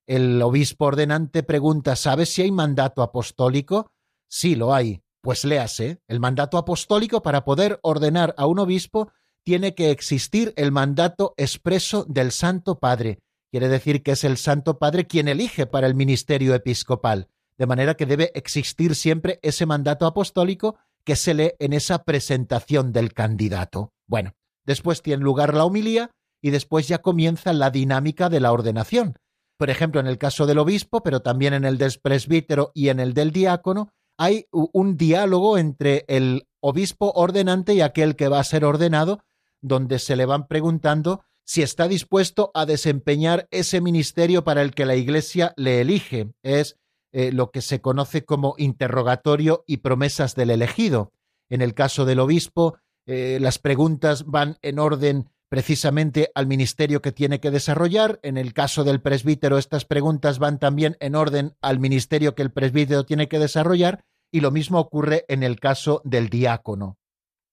El 0.07 0.41
obispo 0.43 0.87
ordenante 0.87 1.43
pregunta, 1.43 1.97
¿sabes 1.97 2.29
si 2.29 2.43
hay 2.43 2.53
mandato 2.53 3.03
apostólico? 3.03 3.91
Sí, 4.29 4.55
lo 4.55 4.75
hay. 4.75 5.03
Pues 5.23 5.45
léase, 5.45 6.01
el 6.07 6.21
mandato 6.21 6.57
apostólico 6.59 7.23
para 7.23 7.45
poder 7.45 7.81
ordenar 7.83 8.35
a 8.39 8.47
un 8.47 8.59
obispo 8.59 9.11
tiene 9.45 9.75
que 9.75 9.91
existir 9.91 10.53
el 10.57 10.73
mandato 10.73 11.35
expreso 11.37 12.05
del 12.09 12.33
Santo 12.33 12.79
Padre. 12.79 13.21
Quiere 13.51 13.69
decir 13.69 14.03
que 14.03 14.13
es 14.13 14.25
el 14.25 14.37
Santo 14.37 14.79
Padre 14.79 15.07
quien 15.07 15.29
elige 15.29 15.67
para 15.67 15.87
el 15.87 15.95
ministerio 15.95 16.55
episcopal, 16.55 17.29
de 17.59 17.67
manera 17.67 17.95
que 17.95 18.07
debe 18.07 18.33
existir 18.35 18.95
siempre 18.95 19.39
ese 19.43 19.67
mandato 19.67 20.07
apostólico 20.07 20.77
que 21.05 21.17
se 21.17 21.35
lee 21.35 21.53
en 21.59 21.73
esa 21.73 22.03
presentación 22.03 22.93
del 22.93 23.15
candidato. 23.15 23.93
Bueno, 24.07 24.33
después 24.65 25.03
tiene 25.03 25.23
lugar 25.23 25.55
la 25.55 25.65
homilía 25.65 26.11
y 26.43 26.51
después 26.51 26.89
ya 26.89 26.99
comienza 26.99 27.53
la 27.53 27.71
dinámica 27.71 28.29
de 28.29 28.41
la 28.41 28.53
ordenación. 28.53 29.17
Por 29.59 29.71
ejemplo, 29.71 30.01
en 30.01 30.07
el 30.07 30.19
caso 30.19 30.47
del 30.47 30.59
obispo, 30.59 31.03
pero 31.03 31.21
también 31.21 31.55
en 31.55 31.65
el 31.65 31.79
del 31.79 31.93
presbítero 32.03 32.73
y 32.75 32.89
en 32.89 33.01
el 33.01 33.15
del 33.15 33.31
diácono, 33.31 33.93
hay 34.19 34.47
un 34.51 34.97
diálogo 34.97 35.59
entre 35.59 36.05
el 36.09 36.47
obispo 36.61 37.13
ordenante 37.15 37.75
y 37.75 37.81
aquel 37.81 38.17
que 38.17 38.29
va 38.29 38.41
a 38.41 38.45
ser 38.45 38.65
ordenado, 38.65 39.23
donde 39.61 39.99
se 39.99 40.17
le 40.17 40.27
van 40.27 40.47
preguntando 40.47 41.23
si 41.45 41.63
está 41.63 41.87
dispuesto 41.87 42.51
a 42.55 42.67
desempeñar 42.67 43.47
ese 43.51 43.81
ministerio 43.81 44.43
para 44.43 44.63
el 44.63 44.73
que 44.73 44.85
la 44.85 44.97
Iglesia 44.97 45.55
le 45.57 45.81
elige. 45.81 46.33
Es 46.43 46.77
eh, 47.13 47.31
lo 47.33 47.51
que 47.51 47.63
se 47.63 47.81
conoce 47.81 48.25
como 48.25 48.55
interrogatorio 48.59 49.63
y 49.67 49.79
promesas 49.79 50.35
del 50.35 50.51
elegido. 50.51 51.13
En 51.49 51.63
el 51.63 51.73
caso 51.75 52.05
del 52.05 52.19
obispo, 52.19 52.79
eh, 53.07 53.39
las 53.41 53.59
preguntas 53.59 54.25
van 54.27 54.59
en 54.63 54.81
orden 54.81 55.31
precisamente 55.49 56.31
al 56.35 56.47
ministerio 56.47 57.03
que 57.03 57.13
tiene 57.13 57.41
que 57.41 57.51
desarrollar. 57.51 58.19
En 58.23 58.37
el 58.37 58.53
caso 58.53 58.85
del 58.85 59.01
presbítero, 59.01 59.59
estas 59.59 59.85
preguntas 59.85 60.39
van 60.39 60.59
también 60.59 60.97
en 61.01 61.15
orden 61.15 61.57
al 61.61 61.79
ministerio 61.79 62.35
que 62.35 62.43
el 62.43 62.51
presbítero 62.51 63.05
tiene 63.05 63.29
que 63.29 63.39
desarrollar 63.39 64.05
y 64.33 64.41
lo 64.41 64.51
mismo 64.51 64.81
ocurre 64.81 65.25
en 65.29 65.43
el 65.43 65.61
caso 65.61 66.03
del 66.05 66.29
diácono. 66.29 66.99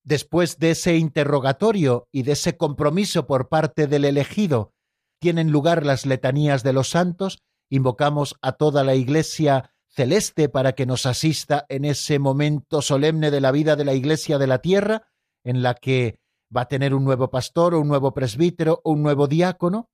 Después 0.04 0.60
de 0.60 0.72
ese 0.72 0.98
interrogatorio 0.98 2.08
y 2.12 2.24
de 2.24 2.34
ese 2.34 2.58
compromiso 2.58 3.26
por 3.26 3.48
parte 3.48 3.88
del 3.88 4.06
elegido, 4.06 4.74
tienen 5.20 5.52
lugar 5.52 5.86
las 5.86 6.06
letanías 6.06 6.64
de 6.64 6.74
los 6.74 6.90
santos, 6.90 7.38
invocamos 7.70 8.36
a 8.42 8.54
toda 8.54 8.84
la 8.84 8.96
Iglesia 8.96 9.72
celeste 9.88 10.50
para 10.50 10.74
que 10.74 10.86
nos 10.86 11.06
asista 11.06 11.66
en 11.70 11.86
ese 11.86 12.20
momento 12.20 12.82
solemne 12.82 13.32
de 13.32 13.40
la 13.40 13.52
vida 13.52 13.76
de 13.76 13.86
la 13.86 13.94
Iglesia 13.94 14.38
de 14.38 14.48
la 14.48 14.60
Tierra, 14.60 15.08
en 15.46 15.62
la 15.62 15.76
que 15.76 16.18
va 16.56 16.62
a 16.62 16.68
tener 16.68 16.94
un 16.94 17.04
nuevo 17.04 17.30
pastor 17.30 17.74
o 17.74 17.80
un 17.80 17.88
nuevo 17.88 18.14
presbítero 18.14 18.82
o 18.84 18.92
un 18.92 19.04
nuevo 19.04 19.28
diácono, 19.28 19.90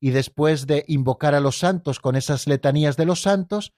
y 0.00 0.10
después 0.10 0.66
de 0.66 0.84
invocar 0.88 1.34
a 1.34 1.40
los 1.40 1.58
santos 1.58 2.00
con 2.00 2.16
esas 2.16 2.46
letanías 2.46 2.96
de 2.96 3.04
los 3.04 3.22
santos, 3.22 3.72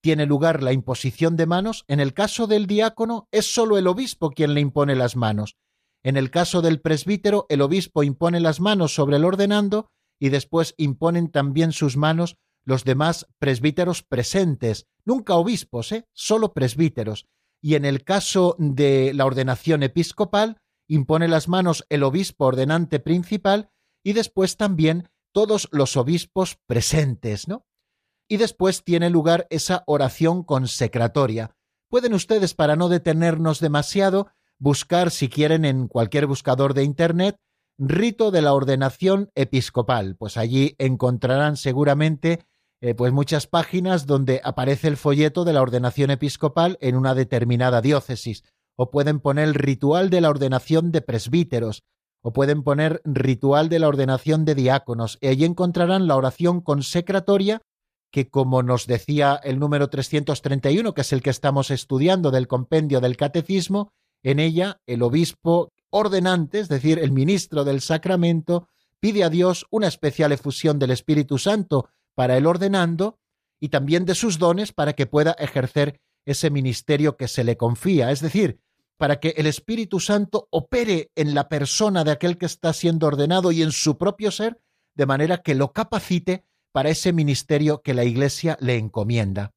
tiene 0.00 0.26
lugar 0.26 0.62
la 0.62 0.72
imposición 0.72 1.36
de 1.36 1.46
manos. 1.46 1.84
En 1.88 2.00
el 2.00 2.14
caso 2.14 2.46
del 2.46 2.66
diácono 2.66 3.28
es 3.30 3.52
sólo 3.52 3.78
el 3.78 3.86
obispo 3.86 4.30
quien 4.30 4.54
le 4.54 4.60
impone 4.60 4.94
las 4.96 5.16
manos. 5.16 5.56
En 6.02 6.16
el 6.16 6.30
caso 6.30 6.62
del 6.62 6.80
presbítero, 6.80 7.46
el 7.48 7.60
obispo 7.60 8.02
impone 8.02 8.40
las 8.40 8.60
manos 8.60 8.94
sobre 8.94 9.16
el 9.16 9.24
ordenando 9.24 9.90
y 10.20 10.28
después 10.30 10.74
imponen 10.76 11.30
también 11.30 11.72
sus 11.72 11.96
manos 11.96 12.36
los 12.64 12.84
demás 12.84 13.26
presbíteros 13.38 14.02
presentes, 14.02 14.86
nunca 15.04 15.34
obispos, 15.34 15.90
¿eh? 15.92 16.04
solo 16.12 16.52
presbíteros. 16.52 17.26
Y 17.62 17.74
en 17.74 17.84
el 17.84 18.04
caso 18.04 18.56
de 18.58 19.12
la 19.14 19.24
ordenación 19.24 19.82
episcopal, 19.82 20.58
impone 20.88 21.28
las 21.28 21.48
manos 21.48 21.84
el 21.88 22.02
obispo 22.02 22.46
ordenante 22.46 22.98
principal 22.98 23.70
y 24.02 24.14
después 24.14 24.56
también 24.56 25.08
todos 25.32 25.68
los 25.70 25.96
obispos 25.96 26.58
presentes, 26.66 27.46
¿no? 27.46 27.66
Y 28.28 28.38
después 28.38 28.82
tiene 28.84 29.10
lugar 29.10 29.46
esa 29.50 29.84
oración 29.86 30.42
consecratoria. 30.42 31.56
Pueden 31.88 32.12
ustedes, 32.12 32.54
para 32.54 32.76
no 32.76 32.88
detenernos 32.88 33.60
demasiado, 33.60 34.28
buscar, 34.58 35.10
si 35.10 35.28
quieren, 35.28 35.64
en 35.64 35.88
cualquier 35.88 36.26
buscador 36.26 36.74
de 36.74 36.84
Internet, 36.84 37.38
rito 37.78 38.30
de 38.30 38.42
la 38.42 38.52
ordenación 38.52 39.30
episcopal. 39.34 40.16
Pues 40.16 40.36
allí 40.36 40.74
encontrarán 40.78 41.56
seguramente 41.56 42.44
eh, 42.80 42.94
pues 42.94 43.12
muchas 43.12 43.46
páginas 43.46 44.06
donde 44.06 44.40
aparece 44.44 44.88
el 44.88 44.96
folleto 44.96 45.44
de 45.44 45.52
la 45.52 45.62
ordenación 45.62 46.10
episcopal 46.10 46.78
en 46.80 46.96
una 46.96 47.14
determinada 47.14 47.80
diócesis. 47.80 48.44
O 48.80 48.90
pueden 48.90 49.18
poner 49.18 49.52
ritual 49.54 50.08
de 50.08 50.20
la 50.20 50.30
ordenación 50.30 50.92
de 50.92 51.00
presbíteros, 51.00 51.82
o 52.22 52.32
pueden 52.32 52.62
poner 52.62 53.00
ritual 53.04 53.68
de 53.68 53.80
la 53.80 53.88
ordenación 53.88 54.44
de 54.44 54.54
diáconos, 54.54 55.18
y 55.20 55.26
allí 55.26 55.44
encontrarán 55.44 56.06
la 56.06 56.14
oración 56.14 56.60
consecratoria 56.60 57.60
que, 58.12 58.28
como 58.28 58.62
nos 58.62 58.86
decía 58.86 59.38
el 59.42 59.58
número 59.58 59.88
331, 59.88 60.94
que 60.94 61.00
es 61.00 61.12
el 61.12 61.22
que 61.22 61.30
estamos 61.30 61.70
estudiando 61.70 62.30
del 62.30 62.46
compendio 62.46 63.00
del 63.00 63.16
catecismo, 63.16 63.92
en 64.22 64.38
ella 64.38 64.80
el 64.86 65.02
obispo 65.02 65.72
ordenante, 65.90 66.60
es 66.60 66.68
decir, 66.68 66.98
el 66.98 67.10
ministro 67.10 67.64
del 67.64 67.80
sacramento, 67.80 68.68
pide 69.00 69.24
a 69.24 69.30
Dios 69.30 69.66
una 69.70 69.88
especial 69.88 70.32
efusión 70.32 70.78
del 70.78 70.90
Espíritu 70.90 71.38
Santo 71.38 71.88
para 72.14 72.36
el 72.36 72.46
ordenando 72.46 73.18
y 73.60 73.68
también 73.70 74.04
de 74.04 74.14
sus 74.14 74.38
dones 74.38 74.72
para 74.72 74.92
que 74.92 75.06
pueda 75.06 75.32
ejercer 75.32 76.00
ese 76.26 76.50
ministerio 76.50 77.16
que 77.16 77.28
se 77.28 77.44
le 77.44 77.56
confía, 77.56 78.10
es 78.10 78.20
decir, 78.20 78.60
para 78.98 79.20
que 79.20 79.30
el 79.36 79.46
Espíritu 79.46 80.00
Santo 80.00 80.48
opere 80.50 81.10
en 81.14 81.34
la 81.34 81.48
persona 81.48 82.04
de 82.04 82.10
aquel 82.10 82.36
que 82.36 82.46
está 82.46 82.72
siendo 82.72 83.06
ordenado 83.06 83.52
y 83.52 83.62
en 83.62 83.72
su 83.72 83.96
propio 83.96 84.30
ser, 84.30 84.60
de 84.94 85.06
manera 85.06 85.38
que 85.38 85.54
lo 85.54 85.72
capacite 85.72 86.44
para 86.72 86.90
ese 86.90 87.12
ministerio 87.12 87.80
que 87.80 87.94
la 87.94 88.04
Iglesia 88.04 88.58
le 88.60 88.76
encomienda. 88.76 89.54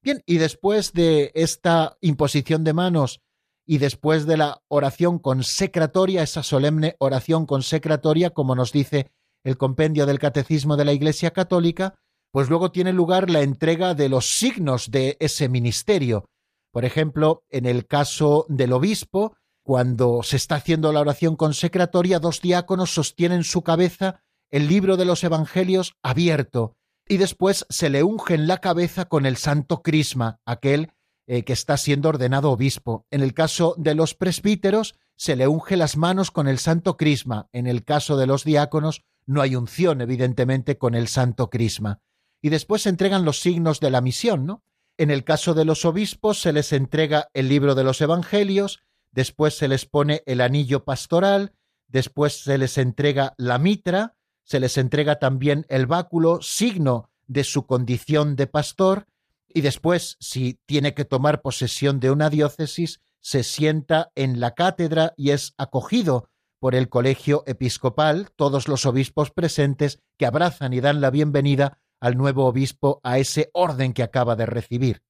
Bien, 0.00 0.22
y 0.24 0.38
después 0.38 0.92
de 0.92 1.32
esta 1.34 1.98
imposición 2.00 2.62
de 2.62 2.72
manos 2.72 3.20
y 3.66 3.78
después 3.78 4.24
de 4.24 4.36
la 4.36 4.62
oración 4.68 5.18
consecratoria, 5.18 6.22
esa 6.22 6.44
solemne 6.44 6.94
oración 7.00 7.44
consecratoria, 7.44 8.30
como 8.30 8.54
nos 8.54 8.70
dice 8.70 9.10
el 9.42 9.56
compendio 9.58 10.06
del 10.06 10.20
Catecismo 10.20 10.76
de 10.76 10.84
la 10.84 10.92
Iglesia 10.92 11.32
Católica, 11.32 11.94
pues 12.30 12.48
luego 12.48 12.70
tiene 12.70 12.92
lugar 12.92 13.30
la 13.30 13.42
entrega 13.42 13.94
de 13.94 14.08
los 14.08 14.26
signos 14.26 14.92
de 14.92 15.16
ese 15.18 15.48
ministerio, 15.48 16.28
por 16.76 16.84
ejemplo, 16.84 17.42
en 17.48 17.64
el 17.64 17.86
caso 17.86 18.44
del 18.50 18.74
obispo, 18.74 19.34
cuando 19.62 20.22
se 20.22 20.36
está 20.36 20.56
haciendo 20.56 20.92
la 20.92 21.00
oración 21.00 21.34
consecratoria, 21.34 22.18
dos 22.18 22.42
diáconos 22.42 22.92
sostienen 22.92 23.44
su 23.44 23.62
cabeza 23.62 24.20
el 24.50 24.68
libro 24.68 24.98
de 24.98 25.06
los 25.06 25.24
Evangelios 25.24 25.94
abierto 26.02 26.76
y 27.08 27.16
después 27.16 27.64
se 27.70 27.88
le 27.88 28.02
unge 28.02 28.34
en 28.34 28.46
la 28.46 28.58
cabeza 28.58 29.06
con 29.06 29.24
el 29.24 29.38
santo 29.38 29.80
crisma, 29.80 30.42
aquel 30.44 30.92
eh, 31.26 31.44
que 31.44 31.54
está 31.54 31.78
siendo 31.78 32.10
ordenado 32.10 32.50
obispo. 32.50 33.06
En 33.10 33.22
el 33.22 33.32
caso 33.32 33.74
de 33.78 33.94
los 33.94 34.14
presbíteros, 34.14 34.96
se 35.16 35.34
le 35.34 35.48
unge 35.48 35.78
las 35.78 35.96
manos 35.96 36.30
con 36.30 36.46
el 36.46 36.58
santo 36.58 36.98
crisma. 36.98 37.48
En 37.54 37.66
el 37.66 37.84
caso 37.84 38.18
de 38.18 38.26
los 38.26 38.44
diáconos, 38.44 39.02
no 39.24 39.40
hay 39.40 39.56
unción, 39.56 40.02
evidentemente, 40.02 40.76
con 40.76 40.94
el 40.94 41.08
santo 41.08 41.48
crisma. 41.48 42.02
Y 42.42 42.50
después 42.50 42.82
se 42.82 42.90
entregan 42.90 43.24
los 43.24 43.40
signos 43.40 43.80
de 43.80 43.90
la 43.90 44.02
misión, 44.02 44.44
¿no? 44.44 44.62
En 44.98 45.10
el 45.10 45.24
caso 45.24 45.52
de 45.52 45.64
los 45.64 45.84
obispos 45.84 46.40
se 46.40 46.52
les 46.52 46.72
entrega 46.72 47.28
el 47.34 47.48
libro 47.48 47.74
de 47.74 47.84
los 47.84 48.00
Evangelios, 48.00 48.80
después 49.12 49.56
se 49.56 49.68
les 49.68 49.84
pone 49.84 50.22
el 50.26 50.40
anillo 50.40 50.84
pastoral, 50.84 51.52
después 51.86 52.42
se 52.42 52.56
les 52.56 52.78
entrega 52.78 53.34
la 53.36 53.58
mitra, 53.58 54.16
se 54.42 54.58
les 54.58 54.78
entrega 54.78 55.18
también 55.18 55.66
el 55.68 55.86
báculo, 55.86 56.40
signo 56.40 57.10
de 57.26 57.44
su 57.44 57.66
condición 57.66 58.36
de 58.36 58.46
pastor, 58.46 59.06
y 59.48 59.60
después, 59.60 60.16
si 60.20 60.60
tiene 60.66 60.94
que 60.94 61.04
tomar 61.04 61.42
posesión 61.42 62.00
de 62.00 62.10
una 62.10 62.30
diócesis, 62.30 63.00
se 63.20 63.42
sienta 63.42 64.12
en 64.14 64.38
la 64.38 64.54
cátedra 64.54 65.14
y 65.16 65.30
es 65.30 65.54
acogido 65.58 66.30
por 66.58 66.74
el 66.74 66.88
colegio 66.88 67.42
episcopal, 67.46 68.30
todos 68.36 68.68
los 68.68 68.86
obispos 68.86 69.30
presentes 69.30 70.00
que 70.16 70.26
abrazan 70.26 70.72
y 70.72 70.80
dan 70.80 71.00
la 71.00 71.10
bienvenida 71.10 71.78
al 72.00 72.16
nuevo 72.16 72.46
obispo 72.46 73.00
a 73.02 73.18
ese 73.18 73.50
orden 73.52 73.92
que 73.92 74.02
acaba 74.02 74.36
de 74.36 74.46
recibir. 74.46 75.02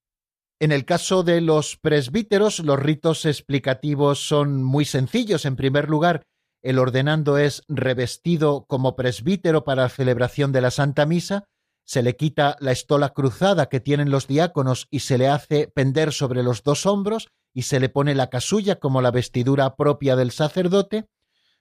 En 0.58 0.72
el 0.72 0.84
caso 0.84 1.22
de 1.22 1.40
los 1.40 1.76
presbíteros, 1.76 2.60
los 2.60 2.78
ritos 2.78 3.26
explicativos 3.26 4.26
son 4.26 4.62
muy 4.62 4.84
sencillos. 4.84 5.44
En 5.44 5.56
primer 5.56 5.88
lugar, 5.88 6.22
el 6.62 6.78
ordenando 6.78 7.36
es 7.36 7.62
revestido 7.68 8.64
como 8.66 8.96
presbítero 8.96 9.64
para 9.64 9.82
la 9.82 9.88
celebración 9.88 10.52
de 10.52 10.62
la 10.62 10.70
Santa 10.70 11.04
Misa, 11.04 11.44
se 11.86 12.02
le 12.02 12.16
quita 12.16 12.56
la 12.58 12.72
estola 12.72 13.10
cruzada 13.10 13.68
que 13.68 13.78
tienen 13.78 14.10
los 14.10 14.26
diáconos 14.26 14.88
y 14.90 15.00
se 15.00 15.18
le 15.18 15.28
hace 15.28 15.68
pender 15.68 16.12
sobre 16.12 16.42
los 16.42 16.64
dos 16.64 16.84
hombros 16.84 17.28
y 17.54 17.62
se 17.62 17.78
le 17.78 17.88
pone 17.88 18.16
la 18.16 18.28
casulla 18.28 18.80
como 18.80 19.00
la 19.00 19.12
vestidura 19.12 19.76
propia 19.76 20.16
del 20.16 20.32
sacerdote, 20.32 21.08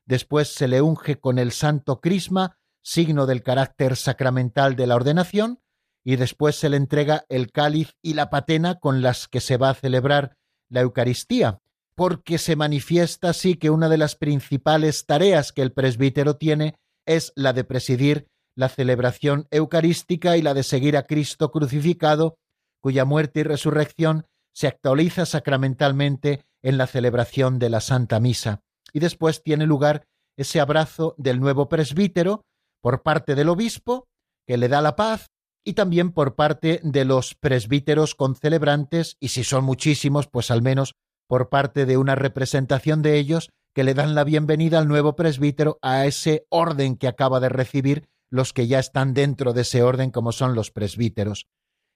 después 0.05 0.47
se 0.47 0.67
le 0.67 0.81
unge 0.81 1.19
con 1.19 1.37
el 1.37 1.51
santo 1.51 2.01
crisma, 2.01 2.57
signo 2.85 3.25
del 3.25 3.41
carácter 3.41 3.95
sacramental 3.95 4.75
de 4.75 4.85
la 4.85 4.95
ordenación, 4.95 5.59
y 6.03 6.17
después 6.17 6.55
se 6.55 6.69
le 6.69 6.77
entrega 6.77 7.25
el 7.29 7.51
cáliz 7.51 7.95
y 8.03 8.13
la 8.13 8.29
patena 8.29 8.75
con 8.75 9.01
las 9.01 9.27
que 9.27 9.41
se 9.41 9.57
va 9.57 9.71
a 9.71 9.73
celebrar 9.73 10.37
la 10.69 10.81
Eucaristía, 10.81 11.61
porque 11.95 12.37
se 12.37 12.55
manifiesta 12.55 13.29
así 13.29 13.55
que 13.55 13.71
una 13.71 13.89
de 13.89 13.97
las 13.97 14.15
principales 14.15 15.07
tareas 15.07 15.51
que 15.51 15.63
el 15.63 15.71
presbítero 15.71 16.35
tiene 16.35 16.75
es 17.07 17.33
la 17.35 17.53
de 17.53 17.63
presidir 17.63 18.27
la 18.55 18.69
celebración 18.69 19.47
eucarística 19.49 20.37
y 20.37 20.43
la 20.43 20.53
de 20.53 20.63
seguir 20.63 20.95
a 20.95 21.03
Cristo 21.03 21.51
crucificado, 21.51 22.37
cuya 22.81 23.03
muerte 23.03 23.39
y 23.39 23.43
resurrección 23.43 24.27
se 24.53 24.67
actualiza 24.67 25.25
sacramentalmente 25.25 26.45
en 26.61 26.77
la 26.77 26.85
celebración 26.85 27.57
de 27.57 27.69
la 27.69 27.81
Santa 27.81 28.19
Misa. 28.19 28.61
Y 28.93 28.99
después 28.99 29.41
tiene 29.41 29.65
lugar 29.65 30.07
ese 30.37 30.59
abrazo 30.59 31.15
del 31.17 31.39
nuevo 31.39 31.67
presbítero, 31.67 32.45
por 32.85 33.01
parte 33.01 33.33
del 33.33 33.49
obispo, 33.49 34.05
que 34.47 34.57
le 34.57 34.67
da 34.67 34.79
la 34.79 34.95
paz, 34.95 35.31
y 35.65 35.73
también 35.73 36.11
por 36.11 36.35
parte 36.35 36.81
de 36.83 37.03
los 37.03 37.33
presbíteros 37.33 38.13
concelebrantes, 38.13 39.17
y 39.19 39.29
si 39.29 39.43
son 39.43 39.63
muchísimos, 39.63 40.27
pues 40.27 40.51
al 40.51 40.61
menos 40.61 40.93
por 41.27 41.49
parte 41.49 41.87
de 41.87 41.97
una 41.97 42.13
representación 42.13 43.01
de 43.01 43.17
ellos, 43.17 43.49
que 43.73 43.83
le 43.83 43.95
dan 43.95 44.13
la 44.13 44.23
bienvenida 44.23 44.77
al 44.77 44.87
nuevo 44.87 45.15
presbítero 45.15 45.79
a 45.81 46.05
ese 46.05 46.45
orden 46.49 46.95
que 46.95 47.07
acaba 47.07 47.39
de 47.39 47.49
recibir 47.49 48.07
los 48.29 48.53
que 48.53 48.67
ya 48.67 48.77
están 48.77 49.15
dentro 49.15 49.53
de 49.53 49.61
ese 49.61 49.81
orden 49.81 50.11
como 50.11 50.31
son 50.31 50.53
los 50.53 50.69
presbíteros. 50.69 51.47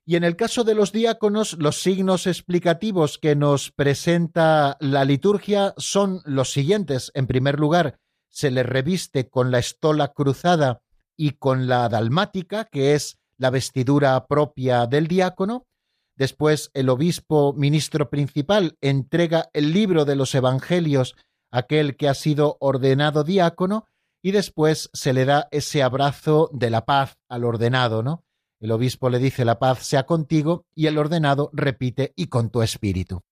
Y 0.07 0.15
en 0.15 0.23
el 0.23 0.35
caso 0.35 0.63
de 0.63 0.73
los 0.73 0.91
diáconos, 0.91 1.53
los 1.59 1.83
signos 1.83 2.25
explicativos 2.25 3.19
que 3.19 3.35
nos 3.35 3.71
presenta 3.71 4.75
la 4.79 5.05
liturgia 5.05 5.75
son 5.77 6.23
los 6.25 6.51
siguientes. 6.51 7.11
En 7.13 7.27
primer 7.27 7.59
lugar, 7.59 7.99
se 8.29 8.51
le 8.51 8.63
reviste 8.63 9.29
con 9.29 9.51
la 9.51 9.59
estola 9.59 10.09
cruzada 10.09 10.81
y 11.17 11.31
con 11.31 11.67
la 11.67 11.89
dalmática, 11.89 12.65
que 12.65 12.93
es 12.93 13.17
la 13.37 13.49
vestidura 13.49 14.25
propia 14.27 14.85
del 14.87 15.07
diácono. 15.07 15.65
Después 16.15 16.71
el 16.73 16.89
obispo 16.89 17.53
ministro 17.53 18.09
principal 18.09 18.77
entrega 18.81 19.49
el 19.53 19.73
libro 19.73 20.05
de 20.05 20.15
los 20.15 20.35
Evangelios 20.35 21.15
a 21.51 21.59
aquel 21.59 21.97
que 21.97 22.07
ha 22.07 22.13
sido 22.13 22.57
ordenado 22.59 23.23
diácono 23.23 23.85
y 24.21 24.31
después 24.31 24.89
se 24.93 25.13
le 25.13 25.25
da 25.25 25.47
ese 25.51 25.81
abrazo 25.81 26.49
de 26.53 26.69
la 26.69 26.85
paz 26.85 27.17
al 27.29 27.45
ordenado, 27.45 28.03
¿no? 28.03 28.23
El 28.59 28.71
obispo 28.71 29.09
le 29.09 29.19
dice 29.19 29.45
la 29.45 29.59
paz 29.59 29.85
sea 29.85 30.03
contigo 30.03 30.65
y 30.75 30.87
el 30.87 30.97
ordenado 30.97 31.49
repite 31.53 32.13
y 32.17 32.27
con 32.27 32.49
tu 32.49 32.61
espíritu. 32.61 33.23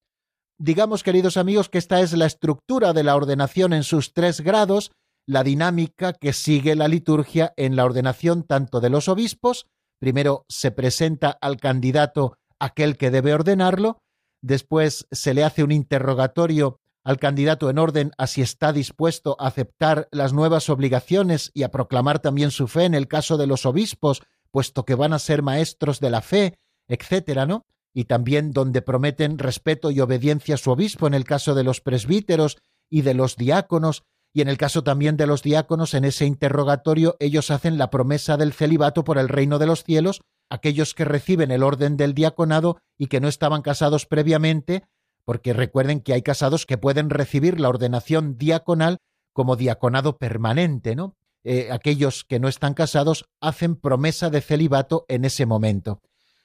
Digamos, 0.59 1.03
queridos 1.03 1.37
amigos, 1.37 1.69
que 1.69 1.77
esta 1.77 2.01
es 2.01 2.13
la 2.13 2.25
estructura 2.25 2.93
de 2.93 3.03
la 3.03 3.15
ordenación 3.15 3.73
en 3.73 3.83
sus 3.83 4.13
tres 4.13 4.41
grados, 4.41 4.91
la 5.27 5.43
dinámica 5.43 6.13
que 6.13 6.33
sigue 6.33 6.75
la 6.75 6.87
liturgia 6.87 7.53
en 7.57 7.75
la 7.75 7.85
ordenación 7.85 8.41
tanto 8.41 8.79
de 8.79 8.89
los 8.89 9.07
obispos, 9.07 9.67
primero 9.99 10.45
se 10.49 10.71
presenta 10.71 11.29
al 11.29 11.57
candidato 11.57 12.37
aquel 12.59 12.97
que 12.97 13.11
debe 13.11 13.35
ordenarlo, 13.35 13.99
después 14.41 15.05
se 15.11 15.35
le 15.35 15.43
hace 15.43 15.63
un 15.63 15.71
interrogatorio 15.71 16.79
al 17.03 17.19
candidato 17.19 17.69
en 17.69 17.77
orden 17.77 18.11
a 18.17 18.25
si 18.25 18.41
está 18.41 18.73
dispuesto 18.73 19.37
a 19.39 19.47
aceptar 19.47 20.07
las 20.11 20.33
nuevas 20.33 20.69
obligaciones 20.69 21.51
y 21.53 21.63
a 21.63 21.71
proclamar 21.71 22.17
también 22.19 22.49
su 22.49 22.67
fe 22.67 22.85
en 22.85 22.95
el 22.95 23.07
caso 23.07 23.37
de 23.37 23.47
los 23.47 23.67
obispos, 23.67 24.23
puesto 24.49 24.85
que 24.85 24.95
van 24.95 25.13
a 25.13 25.19
ser 25.19 25.43
maestros 25.43 25.99
de 25.99 26.09
la 26.09 26.21
fe, 26.21 26.57
etcétera, 26.87 27.45
¿no? 27.45 27.63
Y 27.97 28.05
también 28.05 28.51
donde 28.51 28.83
prometen 28.83 29.39
respeto 29.39 29.89
y 29.89 30.01
obediencia 30.01 30.53
a 30.53 30.59
su 30.59 30.69
obispo 30.69 31.07
en 31.07 31.15
el 31.15 31.23
caso 31.23 31.55
de 31.55 31.63
los 31.63 31.81
presbíteros 31.81 32.59
y 32.91 33.01
de 33.01 33.15
los 33.15 33.37
diáconos, 33.37 34.03
y 34.31 34.41
en 34.41 34.49
el 34.49 34.57
caso 34.59 34.83
también 34.83 35.17
de 35.17 35.25
los 35.25 35.41
diáconos, 35.41 35.95
en 35.95 36.05
ese 36.05 36.27
interrogatorio 36.27 37.15
ellos 37.19 37.49
hacen 37.49 37.79
la 37.79 37.89
promesa 37.89 38.37
del 38.37 38.53
celibato 38.53 39.03
por 39.03 39.17
el 39.17 39.27
reino 39.27 39.57
de 39.57 39.65
los 39.65 39.83
cielos, 39.83 40.21
aquellos 40.47 40.93
que 40.93 41.05
reciben 41.05 41.49
el 41.49 41.63
orden 41.63 41.97
del 41.97 42.13
diaconado 42.13 42.77
y 42.99 43.07
que 43.07 43.19
no 43.19 43.27
estaban 43.27 43.63
casados 43.63 44.05
previamente, 44.05 44.83
porque 45.25 45.53
recuerden 45.53 45.99
que 46.01 46.13
hay 46.13 46.21
casados 46.21 46.67
que 46.67 46.77
pueden 46.77 47.09
recibir 47.09 47.59
la 47.59 47.69
ordenación 47.69 48.37
diaconal 48.37 48.99
como 49.33 49.55
diaconado 49.55 50.19
permanente, 50.19 50.95
¿no? 50.95 51.15
Eh, 51.43 51.69
aquellos 51.71 52.25
que 52.25 52.39
no 52.39 52.47
están 52.47 52.75
casados 52.75 53.25
hacen 53.41 53.75
promesa 53.75 54.29
de 54.29 54.41
celibato 54.41 55.05
en 55.07 55.25
ese 55.25 55.47
momento. 55.47 55.99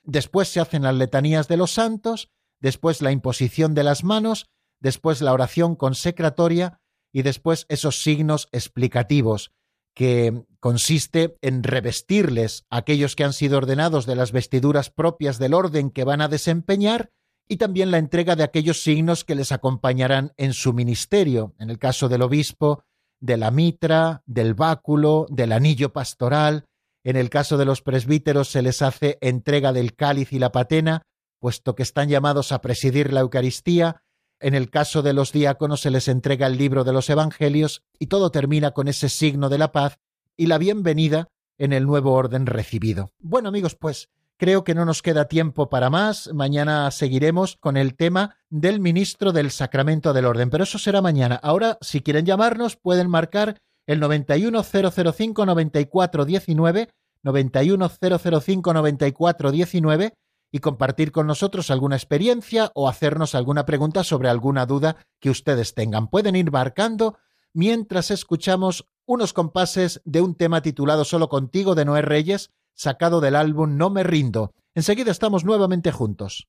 Después 0.04 0.48
se 0.48 0.60
hacen 0.60 0.82
las 0.82 0.94
letanías 0.94 1.48
de 1.48 1.56
los 1.56 1.72
santos, 1.72 2.28
después 2.60 3.02
la 3.02 3.12
imposición 3.12 3.74
de 3.74 3.84
las 3.84 4.04
manos, 4.04 4.46
después 4.80 5.20
la 5.20 5.32
oración 5.32 5.76
consecratoria 5.76 6.80
y 7.12 7.22
después 7.22 7.66
esos 7.68 8.02
signos 8.02 8.48
explicativos, 8.52 9.52
que 9.94 10.44
consiste 10.58 11.36
en 11.42 11.62
revestirles 11.62 12.64
a 12.70 12.78
aquellos 12.78 13.14
que 13.14 13.24
han 13.24 13.32
sido 13.32 13.58
ordenados 13.58 14.06
de 14.06 14.16
las 14.16 14.32
vestiduras 14.32 14.90
propias 14.90 15.38
del 15.38 15.54
orden 15.54 15.90
que 15.90 16.04
van 16.04 16.20
a 16.20 16.28
desempeñar 16.28 17.10
y 17.48 17.56
también 17.56 17.90
la 17.90 17.98
entrega 17.98 18.36
de 18.36 18.44
aquellos 18.44 18.82
signos 18.82 19.24
que 19.24 19.34
les 19.34 19.52
acompañarán 19.52 20.32
en 20.36 20.54
su 20.54 20.72
ministerio, 20.72 21.54
en 21.58 21.70
el 21.70 21.78
caso 21.78 22.08
del 22.08 22.22
obispo, 22.22 22.84
de 23.20 23.36
la 23.36 23.50
mitra, 23.50 24.22
del 24.26 24.54
báculo, 24.54 25.26
del 25.28 25.52
anillo 25.52 25.92
pastoral, 25.92 26.64
en 27.04 27.16
el 27.16 27.30
caso 27.30 27.56
de 27.56 27.64
los 27.64 27.82
presbíteros 27.82 28.48
se 28.48 28.62
les 28.62 28.82
hace 28.82 29.18
entrega 29.20 29.72
del 29.72 29.94
cáliz 29.94 30.32
y 30.32 30.38
la 30.38 30.52
patena, 30.52 31.02
puesto 31.38 31.74
que 31.74 31.82
están 31.82 32.08
llamados 32.08 32.52
a 32.52 32.60
presidir 32.60 33.12
la 33.12 33.20
Eucaristía, 33.20 34.02
en 34.40 34.54
el 34.54 34.70
caso 34.70 35.02
de 35.02 35.12
los 35.12 35.32
diáconos 35.32 35.80
se 35.80 35.90
les 35.90 36.08
entrega 36.08 36.46
el 36.46 36.56
libro 36.56 36.84
de 36.84 36.92
los 36.92 37.08
Evangelios 37.10 37.82
y 37.98 38.06
todo 38.06 38.30
termina 38.30 38.72
con 38.72 38.88
ese 38.88 39.08
signo 39.08 39.48
de 39.48 39.58
la 39.58 39.72
paz 39.72 39.98
y 40.36 40.46
la 40.46 40.58
bienvenida 40.58 41.28
en 41.58 41.72
el 41.72 41.86
nuevo 41.86 42.12
orden 42.12 42.46
recibido. 42.46 43.10
Bueno 43.20 43.48
amigos, 43.48 43.74
pues 43.76 44.08
Creo 44.42 44.64
que 44.64 44.74
no 44.74 44.84
nos 44.84 45.02
queda 45.02 45.28
tiempo 45.28 45.68
para 45.68 45.88
más. 45.88 46.28
Mañana 46.34 46.90
seguiremos 46.90 47.56
con 47.58 47.76
el 47.76 47.94
tema 47.94 48.38
del 48.50 48.80
ministro 48.80 49.30
del 49.30 49.52
Sacramento 49.52 50.12
del 50.12 50.24
Orden, 50.24 50.50
pero 50.50 50.64
eso 50.64 50.80
será 50.80 51.00
mañana. 51.00 51.36
Ahora, 51.36 51.78
si 51.80 52.00
quieren 52.00 52.26
llamarnos, 52.26 52.74
pueden 52.74 53.08
marcar 53.08 53.62
el 53.86 54.00
910059419, 54.00 56.88
910059419 57.24 60.12
y 60.52 60.58
compartir 60.58 61.12
con 61.12 61.26
nosotros 61.26 61.70
alguna 61.70 61.96
experiencia 61.96 62.70
o 62.74 62.88
hacernos 62.88 63.34
alguna 63.34 63.64
pregunta 63.64 64.04
sobre 64.04 64.28
alguna 64.28 64.66
duda 64.66 64.96
que 65.18 65.30
ustedes 65.30 65.74
tengan. 65.74 66.08
Pueden 66.08 66.36
ir 66.36 66.52
marcando 66.52 67.18
mientras 67.54 68.10
escuchamos 68.10 68.86
unos 69.06 69.32
compases 69.32 70.02
de 70.04 70.20
un 70.20 70.34
tema 70.34 70.62
titulado 70.62 71.04
Solo 71.04 71.28
contigo 71.28 71.74
de 71.74 71.84
Noé 71.84 72.02
Reyes 72.02 72.50
sacado 72.74 73.20
del 73.20 73.36
álbum 73.36 73.76
No 73.76 73.90
me 73.90 74.02
rindo. 74.02 74.54
Enseguida 74.74 75.10
estamos 75.10 75.44
nuevamente 75.44 75.92
juntos. 75.92 76.48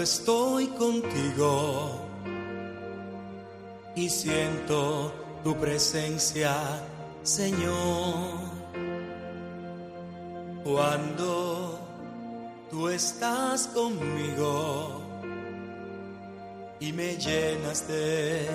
Estoy 0.00 0.66
contigo 0.68 1.90
y 3.96 4.08
siento 4.08 5.12
tu 5.42 5.56
presencia, 5.56 6.54
Señor. 7.22 8.48
Cuando 10.64 11.80
tú 12.70 12.88
estás 12.88 13.68
conmigo 13.68 15.02
y 16.80 16.92
me 16.92 17.16
llenas 17.16 17.88
de 17.88 18.46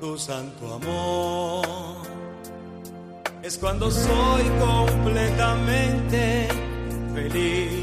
tu 0.00 0.18
santo 0.18 0.74
amor, 0.74 1.96
es 3.42 3.58
cuando 3.58 3.90
soy 3.90 4.42
completamente 4.60 6.48
feliz 7.14 7.79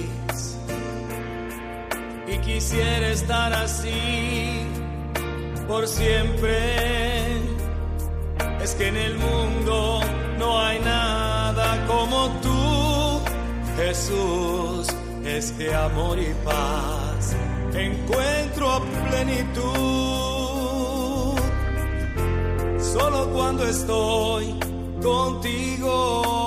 quisiera 2.47 3.09
estar 3.09 3.53
así 3.53 4.65
por 5.67 5.85
siempre. 5.87 6.57
Es 8.63 8.73
que 8.75 8.87
en 8.87 8.97
el 8.97 9.17
mundo 9.17 9.99
no 10.39 10.59
hay 10.59 10.79
nada 10.79 11.85
como 11.87 12.29
tú, 12.41 13.21
Jesús. 13.77 14.87
Es 15.25 15.51
que 15.51 15.75
amor 15.75 16.17
y 16.19 16.33
paz 16.45 17.35
encuentro 17.73 18.81
plenitud. 19.09 19.67
Solo 22.79 23.29
cuando 23.33 23.65
estoy 23.65 24.57
contigo 25.03 26.46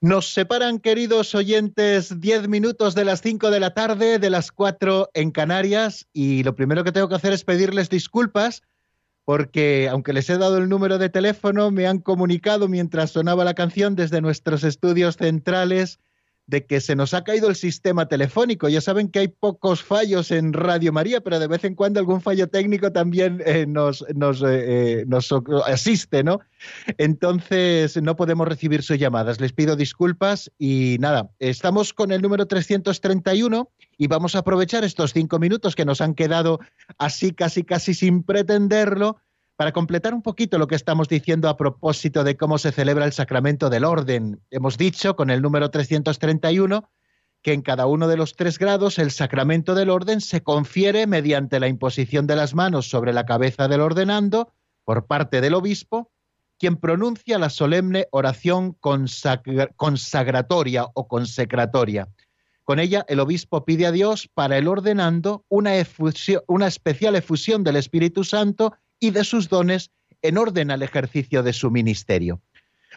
Nos 0.00 0.32
separan, 0.32 0.78
queridos 0.78 1.34
oyentes, 1.34 2.20
diez 2.20 2.46
minutos 2.46 2.94
de 2.94 3.04
las 3.04 3.20
cinco 3.20 3.50
de 3.50 3.58
la 3.58 3.74
tarde, 3.74 4.20
de 4.20 4.30
las 4.30 4.52
cuatro 4.52 5.10
en 5.12 5.32
Canarias, 5.32 6.06
y 6.12 6.44
lo 6.44 6.54
primero 6.54 6.84
que 6.84 6.92
tengo 6.92 7.08
que 7.08 7.16
hacer 7.16 7.32
es 7.32 7.42
pedirles 7.42 7.88
disculpas, 7.88 8.62
porque 9.24 9.88
aunque 9.90 10.12
les 10.12 10.30
he 10.30 10.38
dado 10.38 10.58
el 10.58 10.68
número 10.68 10.98
de 10.98 11.08
teléfono, 11.08 11.72
me 11.72 11.88
han 11.88 11.98
comunicado 11.98 12.68
mientras 12.68 13.10
sonaba 13.10 13.44
la 13.44 13.54
canción 13.54 13.96
desde 13.96 14.20
nuestros 14.20 14.62
estudios 14.62 15.16
centrales 15.16 15.98
de 16.48 16.64
que 16.64 16.80
se 16.80 16.96
nos 16.96 17.12
ha 17.12 17.24
caído 17.24 17.50
el 17.50 17.56
sistema 17.56 18.08
telefónico. 18.08 18.70
Ya 18.70 18.80
saben 18.80 19.08
que 19.08 19.18
hay 19.18 19.28
pocos 19.28 19.82
fallos 19.82 20.30
en 20.30 20.54
Radio 20.54 20.94
María, 20.94 21.20
pero 21.20 21.38
de 21.38 21.46
vez 21.46 21.62
en 21.64 21.74
cuando 21.74 22.00
algún 22.00 22.22
fallo 22.22 22.48
técnico 22.48 22.90
también 22.90 23.42
eh, 23.44 23.66
nos, 23.68 24.02
nos, 24.14 24.42
eh, 24.46 25.04
nos, 25.06 25.30
asiste, 25.66 26.24
¿no? 26.24 26.40
Entonces 26.96 28.00
no 28.02 28.16
podemos 28.16 28.48
recibir 28.48 28.82
sus 28.82 28.98
llamadas. 28.98 29.40
Les 29.40 29.52
pido 29.52 29.76
disculpas 29.76 30.50
y 30.58 30.96
nada, 31.00 31.30
estamos 31.38 31.92
con 31.92 32.12
el 32.12 32.22
número 32.22 32.46
331 32.46 33.70
y 33.98 34.06
vamos 34.06 34.34
a 34.34 34.38
aprovechar 34.38 34.84
estos 34.84 35.12
cinco 35.12 35.38
minutos 35.38 35.76
que 35.76 35.84
nos 35.84 36.00
han 36.00 36.14
quedado 36.14 36.60
así, 36.96 37.32
casi, 37.32 37.62
casi 37.62 37.92
sin 37.92 38.22
pretenderlo 38.22 39.18
para 39.58 39.72
completar 39.72 40.14
un 40.14 40.22
poquito 40.22 40.56
lo 40.56 40.68
que 40.68 40.76
estamos 40.76 41.08
diciendo 41.08 41.48
a 41.48 41.56
propósito 41.56 42.22
de 42.22 42.36
cómo 42.36 42.58
se 42.58 42.70
celebra 42.70 43.04
el 43.04 43.12
sacramento 43.12 43.70
del 43.70 43.82
orden, 43.82 44.40
hemos 44.52 44.78
dicho 44.78 45.16
con 45.16 45.30
el 45.30 45.42
número 45.42 45.68
331 45.68 46.88
que 47.42 47.54
en 47.54 47.62
cada 47.62 47.86
uno 47.86 48.06
de 48.06 48.16
los 48.16 48.36
tres 48.36 48.56
grados 48.56 49.00
el 49.00 49.10
sacramento 49.10 49.74
del 49.74 49.90
orden 49.90 50.20
se 50.20 50.44
confiere 50.44 51.08
mediante 51.08 51.58
la 51.58 51.66
imposición 51.66 52.28
de 52.28 52.36
las 52.36 52.54
manos 52.54 52.88
sobre 52.88 53.12
la 53.12 53.26
cabeza 53.26 53.66
del 53.66 53.80
ordenando 53.80 54.52
por 54.84 55.06
parte 55.06 55.40
del 55.40 55.54
obispo, 55.54 56.12
quien 56.56 56.76
pronuncia 56.76 57.36
la 57.36 57.50
solemne 57.50 58.06
oración 58.12 58.76
consagratoria 59.74 60.86
o 60.94 61.08
consecratoria. 61.08 62.06
Con 62.62 62.78
ella 62.78 63.04
el 63.08 63.18
obispo 63.18 63.64
pide 63.64 63.86
a 63.86 63.92
Dios 63.92 64.30
para 64.32 64.56
el 64.56 64.68
ordenando 64.68 65.44
una, 65.48 65.72
una 66.46 66.66
especial 66.68 67.16
efusión 67.16 67.64
del 67.64 67.74
Espíritu 67.74 68.22
Santo 68.22 68.74
y 69.00 69.10
de 69.10 69.24
sus 69.24 69.48
dones 69.48 69.90
en 70.22 70.38
orden 70.38 70.70
al 70.70 70.82
ejercicio 70.82 71.42
de 71.42 71.52
su 71.52 71.70
ministerio. 71.70 72.42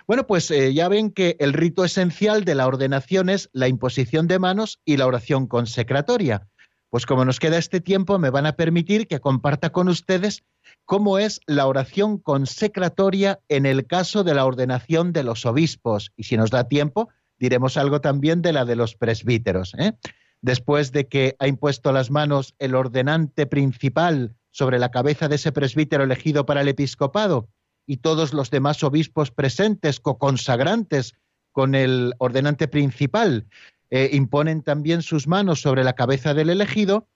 Bueno, 0.08 0.26
pues 0.26 0.50
eh, 0.52 0.74
ya 0.74 0.88
ven 0.88 1.12
que 1.12 1.36
el 1.40 1.54
rito 1.54 1.86
esencial 1.86 2.44
de 2.44 2.56
la 2.56 2.68
ordenación 2.68 3.30
es 3.30 3.50
la 3.54 3.68
imposición 3.68 4.28
de 4.28 4.40
manos 4.40 4.80
y 4.84 4.98
la 4.98 5.08
oración 5.08 5.48
consecratoria. 5.48 6.48
Pues 6.90 7.06
como 7.06 7.24
nos 7.24 7.40
queda 7.40 7.58
este 7.58 7.80
tiempo, 7.80 8.20
me 8.20 8.30
van 8.30 8.46
a 8.46 8.58
permitir 8.58 9.08
que 9.08 9.20
comparta 9.20 9.72
con 9.72 9.88
ustedes 9.88 10.44
cómo 10.86 11.20
es 11.20 11.40
la 11.46 11.68
oración 11.68 12.18
consecratoria 12.18 13.40
en 13.48 13.66
el 13.66 13.88
caso 13.88 14.24
de 14.24 14.34
la 14.34 14.46
ordenación 14.46 15.14
de 15.14 15.24
los 15.24 15.46
obispos. 15.46 16.12
Y 16.18 16.24
si 16.24 16.36
nos 16.36 16.50
da 16.50 16.68
tiempo, 16.68 17.10
diremos 17.40 17.78
algo 17.78 18.02
también 18.02 18.42
de 18.42 18.54
la 18.54 18.66
de 18.66 18.76
los 18.76 18.96
presbíteros. 18.96 19.74
¿eh? 19.78 19.94
Después 20.42 20.92
de 20.92 21.08
que 21.08 21.36
ha 21.40 21.48
impuesto 21.48 21.94
las 21.94 22.12
manos 22.12 22.56
el 22.60 22.76
ordenante 22.76 23.46
principal 23.46 24.36
sobre 24.52 24.80
la 24.80 24.92
cabeza 24.92 25.28
de 25.28 25.36
ese 25.36 25.52
presbítero 25.52 26.04
elegido 26.04 26.46
para 26.46 26.62
el 26.62 26.68
episcopado 26.68 27.50
y 27.86 27.98
todos 27.98 28.34
los 28.34 28.52
demás 28.52 28.84
obispos 28.84 29.32
presentes, 29.32 30.00
co-consagrantes 30.00 31.16
con 31.52 31.76
el 31.76 32.14
ordenante 32.20 32.68
principal, 32.68 33.48
eh, 33.90 34.10
imponen 34.14 34.62
también 34.62 35.02
sus 35.02 35.28
manos 35.28 35.62
sobre 35.62 35.84
la 35.84 35.94
cabeza 35.94 36.34
del 36.34 36.50
elegido, 36.50 37.08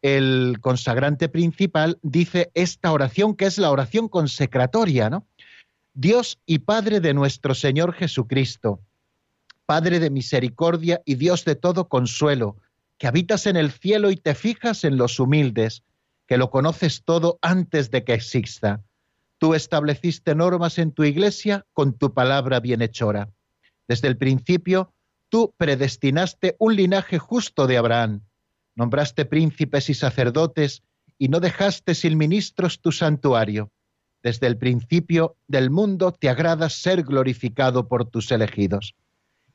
el 0.00 0.58
consagrante 0.60 1.28
principal 1.28 1.98
dice 2.02 2.50
esta 2.54 2.92
oración 2.92 3.34
que 3.34 3.46
es 3.46 3.58
la 3.58 3.70
oración 3.70 4.08
consecratoria, 4.08 5.10
¿no? 5.10 5.26
Dios 5.94 6.38
y 6.46 6.60
Padre 6.60 7.00
de 7.00 7.12
nuestro 7.12 7.54
Señor 7.54 7.92
Jesucristo, 7.92 8.80
Padre 9.66 10.00
de 10.00 10.10
misericordia 10.10 11.02
y 11.04 11.16
Dios 11.16 11.44
de 11.44 11.54
todo 11.54 11.88
consuelo, 11.88 12.56
que 12.98 13.06
habitas 13.06 13.46
en 13.46 13.56
el 13.56 13.72
cielo 13.72 14.10
y 14.10 14.16
te 14.16 14.34
fijas 14.34 14.84
en 14.84 14.96
los 14.96 15.20
humildes, 15.20 15.82
que 16.32 16.38
lo 16.38 16.48
conoces 16.48 17.02
todo 17.04 17.38
antes 17.42 17.90
de 17.90 18.04
que 18.04 18.14
exista. 18.14 18.80
Tú 19.36 19.52
estableciste 19.52 20.34
normas 20.34 20.78
en 20.78 20.90
tu 20.90 21.04
iglesia 21.04 21.66
con 21.74 21.92
tu 21.92 22.14
palabra 22.14 22.58
bienhechora. 22.58 23.28
Desde 23.86 24.08
el 24.08 24.16
principio, 24.16 24.94
tú 25.28 25.52
predestinaste 25.58 26.56
un 26.58 26.74
linaje 26.74 27.18
justo 27.18 27.66
de 27.66 27.76
Abraham. 27.76 28.22
Nombraste 28.74 29.26
príncipes 29.26 29.90
y 29.90 29.94
sacerdotes 29.94 30.82
y 31.18 31.28
no 31.28 31.38
dejaste 31.38 31.94
sin 31.94 32.16
ministros 32.16 32.80
tu 32.80 32.92
santuario. 32.92 33.70
Desde 34.22 34.46
el 34.46 34.56
principio 34.56 35.36
del 35.48 35.68
mundo 35.68 36.12
te 36.12 36.30
agrada 36.30 36.70
ser 36.70 37.02
glorificado 37.02 37.88
por 37.88 38.08
tus 38.08 38.32
elegidos. 38.32 38.94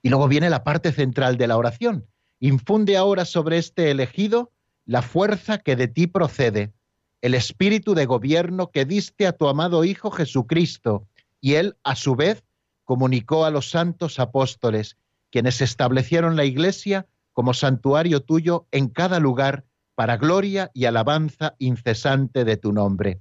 Y 0.03 0.09
luego 0.09 0.27
viene 0.27 0.51
la 0.51 0.63
parte 0.63 0.91
central 0.91 1.37
de 1.37 1.47
la 1.47 1.57
oración. 1.57 2.05
Infunde 2.39 2.97
ahora 2.97 3.25
sobre 3.25 3.57
este 3.57 3.89
elegido 3.89 4.51
la 4.87 5.01
fuerza 5.01 5.57
que 5.57 5.75
de 5.75 5.89
ti 5.89 6.07
procede, 6.07 6.71
el 7.21 7.35
espíritu 7.35 7.93
de 7.93 8.05
gobierno 8.05 8.71
que 8.71 8.85
diste 8.85 9.27
a 9.27 9.33
tu 9.33 9.47
amado 9.47 9.83
Hijo 9.83 10.11
Jesucristo, 10.11 11.05
y 11.41 11.55
él, 11.55 11.75
a 11.83 11.95
su 11.95 12.15
vez, 12.15 12.43
comunicó 12.85 13.43
a 13.43 13.51
los 13.51 13.69
santos 13.69 14.17
apóstoles, 14.17 14.97
quienes 15.29 15.61
establecieron 15.61 16.37
la 16.37 16.45
Iglesia 16.45 17.05
como 17.33 17.53
santuario 17.53 18.21
tuyo 18.21 18.65
en 18.71 18.87
cada 18.87 19.19
lugar, 19.19 19.65
para 19.93 20.15
gloria 20.15 20.71
y 20.73 20.85
alabanza 20.85 21.55
incesante 21.59 22.45
de 22.45 22.55
tu 22.55 22.71
nombre. 22.71 23.19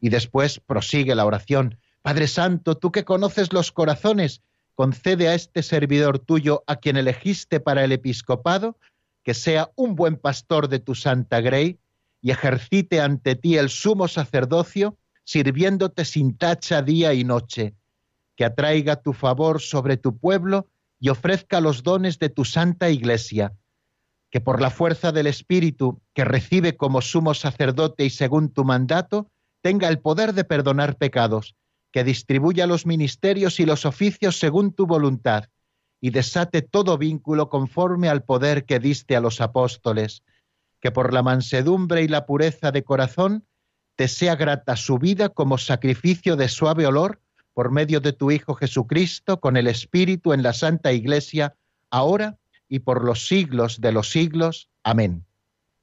Y 0.00 0.08
después 0.08 0.60
prosigue 0.60 1.14
la 1.14 1.26
oración. 1.26 1.78
Padre 2.02 2.28
Santo, 2.28 2.76
tú 2.76 2.92
que 2.92 3.04
conoces 3.04 3.52
los 3.52 3.72
corazones, 3.72 4.40
concede 4.74 5.28
a 5.28 5.34
este 5.34 5.62
servidor 5.62 6.18
tuyo, 6.18 6.62
a 6.66 6.76
quien 6.76 6.96
elegiste 6.96 7.60
para 7.60 7.84
el 7.84 7.92
episcopado, 7.92 8.78
que 9.22 9.34
sea 9.34 9.70
un 9.76 9.94
buen 9.94 10.16
pastor 10.16 10.68
de 10.68 10.78
tu 10.78 10.94
santa 10.94 11.40
grey 11.40 11.78
y 12.20 12.30
ejercite 12.30 13.00
ante 13.00 13.36
ti 13.36 13.56
el 13.56 13.68
sumo 13.68 14.08
sacerdocio, 14.08 14.96
sirviéndote 15.24 16.04
sin 16.04 16.36
tacha 16.36 16.82
día 16.82 17.14
y 17.14 17.24
noche, 17.24 17.74
que 18.36 18.44
atraiga 18.44 18.96
tu 18.96 19.12
favor 19.12 19.60
sobre 19.60 19.96
tu 19.96 20.16
pueblo 20.16 20.66
y 21.00 21.10
ofrezca 21.10 21.60
los 21.60 21.82
dones 21.82 22.18
de 22.18 22.28
tu 22.28 22.44
santa 22.44 22.90
iglesia, 22.90 23.52
que 24.30 24.40
por 24.40 24.60
la 24.60 24.70
fuerza 24.70 25.12
del 25.12 25.26
Espíritu 25.26 26.00
que 26.14 26.24
recibe 26.24 26.76
como 26.76 27.00
sumo 27.00 27.34
sacerdote 27.34 28.04
y 28.04 28.10
según 28.10 28.50
tu 28.50 28.64
mandato, 28.64 29.30
tenga 29.60 29.88
el 29.88 29.98
poder 29.98 30.34
de 30.34 30.44
perdonar 30.44 30.96
pecados, 30.96 31.54
que 31.92 32.04
distribuya 32.04 32.66
los 32.66 32.86
ministerios 32.86 33.60
y 33.60 33.66
los 33.66 33.86
oficios 33.86 34.38
según 34.38 34.72
tu 34.72 34.86
voluntad, 34.86 35.44
y 36.00 36.10
desate 36.10 36.62
todo 36.62 36.98
vínculo 36.98 37.48
conforme 37.48 38.08
al 38.08 38.22
poder 38.22 38.64
que 38.64 38.78
diste 38.78 39.16
a 39.16 39.20
los 39.20 39.40
apóstoles, 39.40 40.22
que 40.80 40.90
por 40.90 41.12
la 41.12 41.22
mansedumbre 41.22 42.02
y 42.02 42.08
la 42.08 42.26
pureza 42.26 42.70
de 42.70 42.84
corazón 42.84 43.44
te 43.96 44.06
sea 44.06 44.36
grata 44.36 44.76
su 44.76 44.98
vida 44.98 45.28
como 45.28 45.58
sacrificio 45.58 46.36
de 46.36 46.48
suave 46.48 46.86
olor 46.86 47.20
por 47.52 47.72
medio 47.72 47.98
de 48.00 48.12
tu 48.12 48.30
Hijo 48.30 48.54
Jesucristo, 48.54 49.40
con 49.40 49.56
el 49.56 49.66
Espíritu 49.66 50.32
en 50.32 50.44
la 50.44 50.52
Santa 50.52 50.92
Iglesia, 50.92 51.56
ahora 51.90 52.38
y 52.68 52.78
por 52.80 53.04
los 53.04 53.26
siglos 53.26 53.80
de 53.80 53.90
los 53.90 54.10
siglos. 54.10 54.70
Amén. 54.84 55.24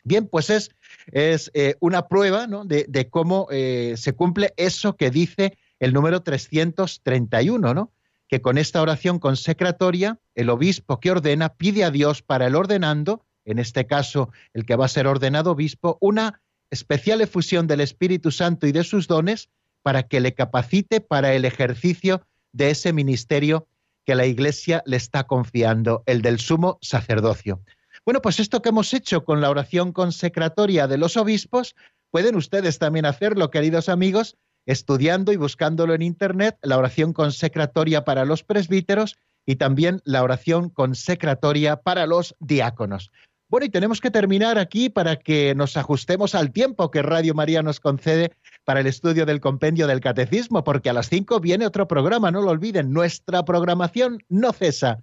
Bien, 0.05 0.27
pues 0.27 0.49
es, 0.49 0.69
es 1.11 1.51
eh, 1.53 1.75
una 1.81 2.07
prueba 2.07 2.47
de, 2.47 3.09
cómo 3.09 3.47
eh, 3.51 3.95
se 3.97 4.13
cumple 4.13 4.53
eso 4.55 4.95
que 4.95 5.11
dice 5.11 5.57
el 5.79 5.91
número 5.91 6.21
331, 6.21 7.73
¿no? 7.73 7.91
Que 8.27 8.41
con 8.41 8.57
esta 8.57 8.81
oración 8.81 9.19
consecratoria 9.19 10.19
el 10.33 10.49
obispo 10.49 10.99
que 10.99 11.11
ordena 11.11 11.49
pide 11.49 11.83
a 11.83 11.91
Dios 11.91 12.21
para 12.21 12.47
el 12.47 12.55
ordenando, 12.55 13.25
en 13.45 13.59
este 13.59 13.85
caso 13.85 14.31
el 14.53 14.65
que 14.65 14.75
va 14.75 14.85
a 14.85 14.89
ser 14.89 15.07
ordenado 15.07 15.51
obispo, 15.51 15.97
una 16.01 16.41
especial 16.71 17.21
efusión 17.21 17.67
del 17.67 17.81
Espíritu 17.81 18.31
Santo 18.31 18.67
y 18.67 18.71
de 18.71 18.83
sus 18.83 19.07
dones 19.07 19.49
para 19.83 20.03
que 20.03 20.19
le 20.19 20.33
capacite 20.33 20.99
para 20.99 21.33
el 21.33 21.45
ejercicio 21.45 22.25
de 22.51 22.71
ese 22.71 22.91
ministerio 22.91 23.67
que 24.05 24.15
la 24.15 24.25
Iglesia 24.25 24.83
le 24.85 24.97
está 24.97 25.25
confiando, 25.25 26.03
el 26.05 26.21
del 26.21 26.39
sumo 26.39 26.79
sacerdocio. 26.81 27.61
Bueno, 28.05 28.21
pues 28.21 28.39
esto 28.39 28.61
que 28.61 28.69
hemos 28.69 28.93
hecho 28.93 29.25
con 29.25 29.41
la 29.41 29.49
oración 29.49 29.91
consecratoria 29.91 30.87
de 30.87 30.97
los 30.97 31.17
obispos, 31.17 31.75
pueden 32.11 32.35
ustedes 32.35 32.77
también 32.77 33.05
hacerlo, 33.05 33.49
queridos 33.49 33.89
amigos, 33.89 34.37
estudiando 34.65 35.31
y 35.31 35.37
buscándolo 35.37 35.93
en 35.93 36.01
Internet, 36.01 36.57
la 36.61 36.77
oración 36.77 37.13
consecratoria 37.13 38.03
para 38.03 38.25
los 38.25 38.43
presbíteros 38.43 39.17
y 39.45 39.57
también 39.57 40.01
la 40.05 40.23
oración 40.23 40.69
consecratoria 40.69 41.77
para 41.77 42.07
los 42.07 42.35
diáconos. 42.39 43.11
Bueno, 43.47 43.67
y 43.67 43.69
tenemos 43.69 44.01
que 44.01 44.09
terminar 44.09 44.57
aquí 44.57 44.89
para 44.89 45.17
que 45.17 45.53
nos 45.53 45.77
ajustemos 45.77 46.33
al 46.33 46.51
tiempo 46.51 46.89
que 46.89 47.03
Radio 47.03 47.35
María 47.35 47.61
nos 47.61 47.79
concede 47.79 48.31
para 48.63 48.79
el 48.79 48.87
estudio 48.87 49.25
del 49.27 49.39
compendio 49.39 49.85
del 49.85 49.99
catecismo, 49.99 50.63
porque 50.63 50.89
a 50.89 50.93
las 50.93 51.09
cinco 51.09 51.39
viene 51.39 51.67
otro 51.67 51.87
programa, 51.87 52.31
no 52.31 52.41
lo 52.41 52.49
olviden, 52.49 52.91
nuestra 52.91 53.45
programación 53.45 54.17
no 54.29 54.51
cesa. 54.51 54.99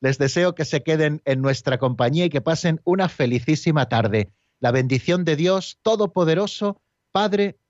Les 0.00 0.18
deseo 0.18 0.54
que 0.54 0.66
se 0.66 0.82
queden 0.82 1.22
en 1.24 1.40
nuestra 1.40 1.78
compañía 1.78 2.26
y 2.26 2.30
que 2.30 2.42
pasen 2.42 2.82
una 2.84 3.08
felicísima 3.08 3.88
tarde. 3.88 4.28
La 4.60 4.72
bendición 4.72 5.24
de 5.24 5.36
Dios 5.36 5.78
Todopoderoso, 5.80 6.82
Padre, 7.12 7.56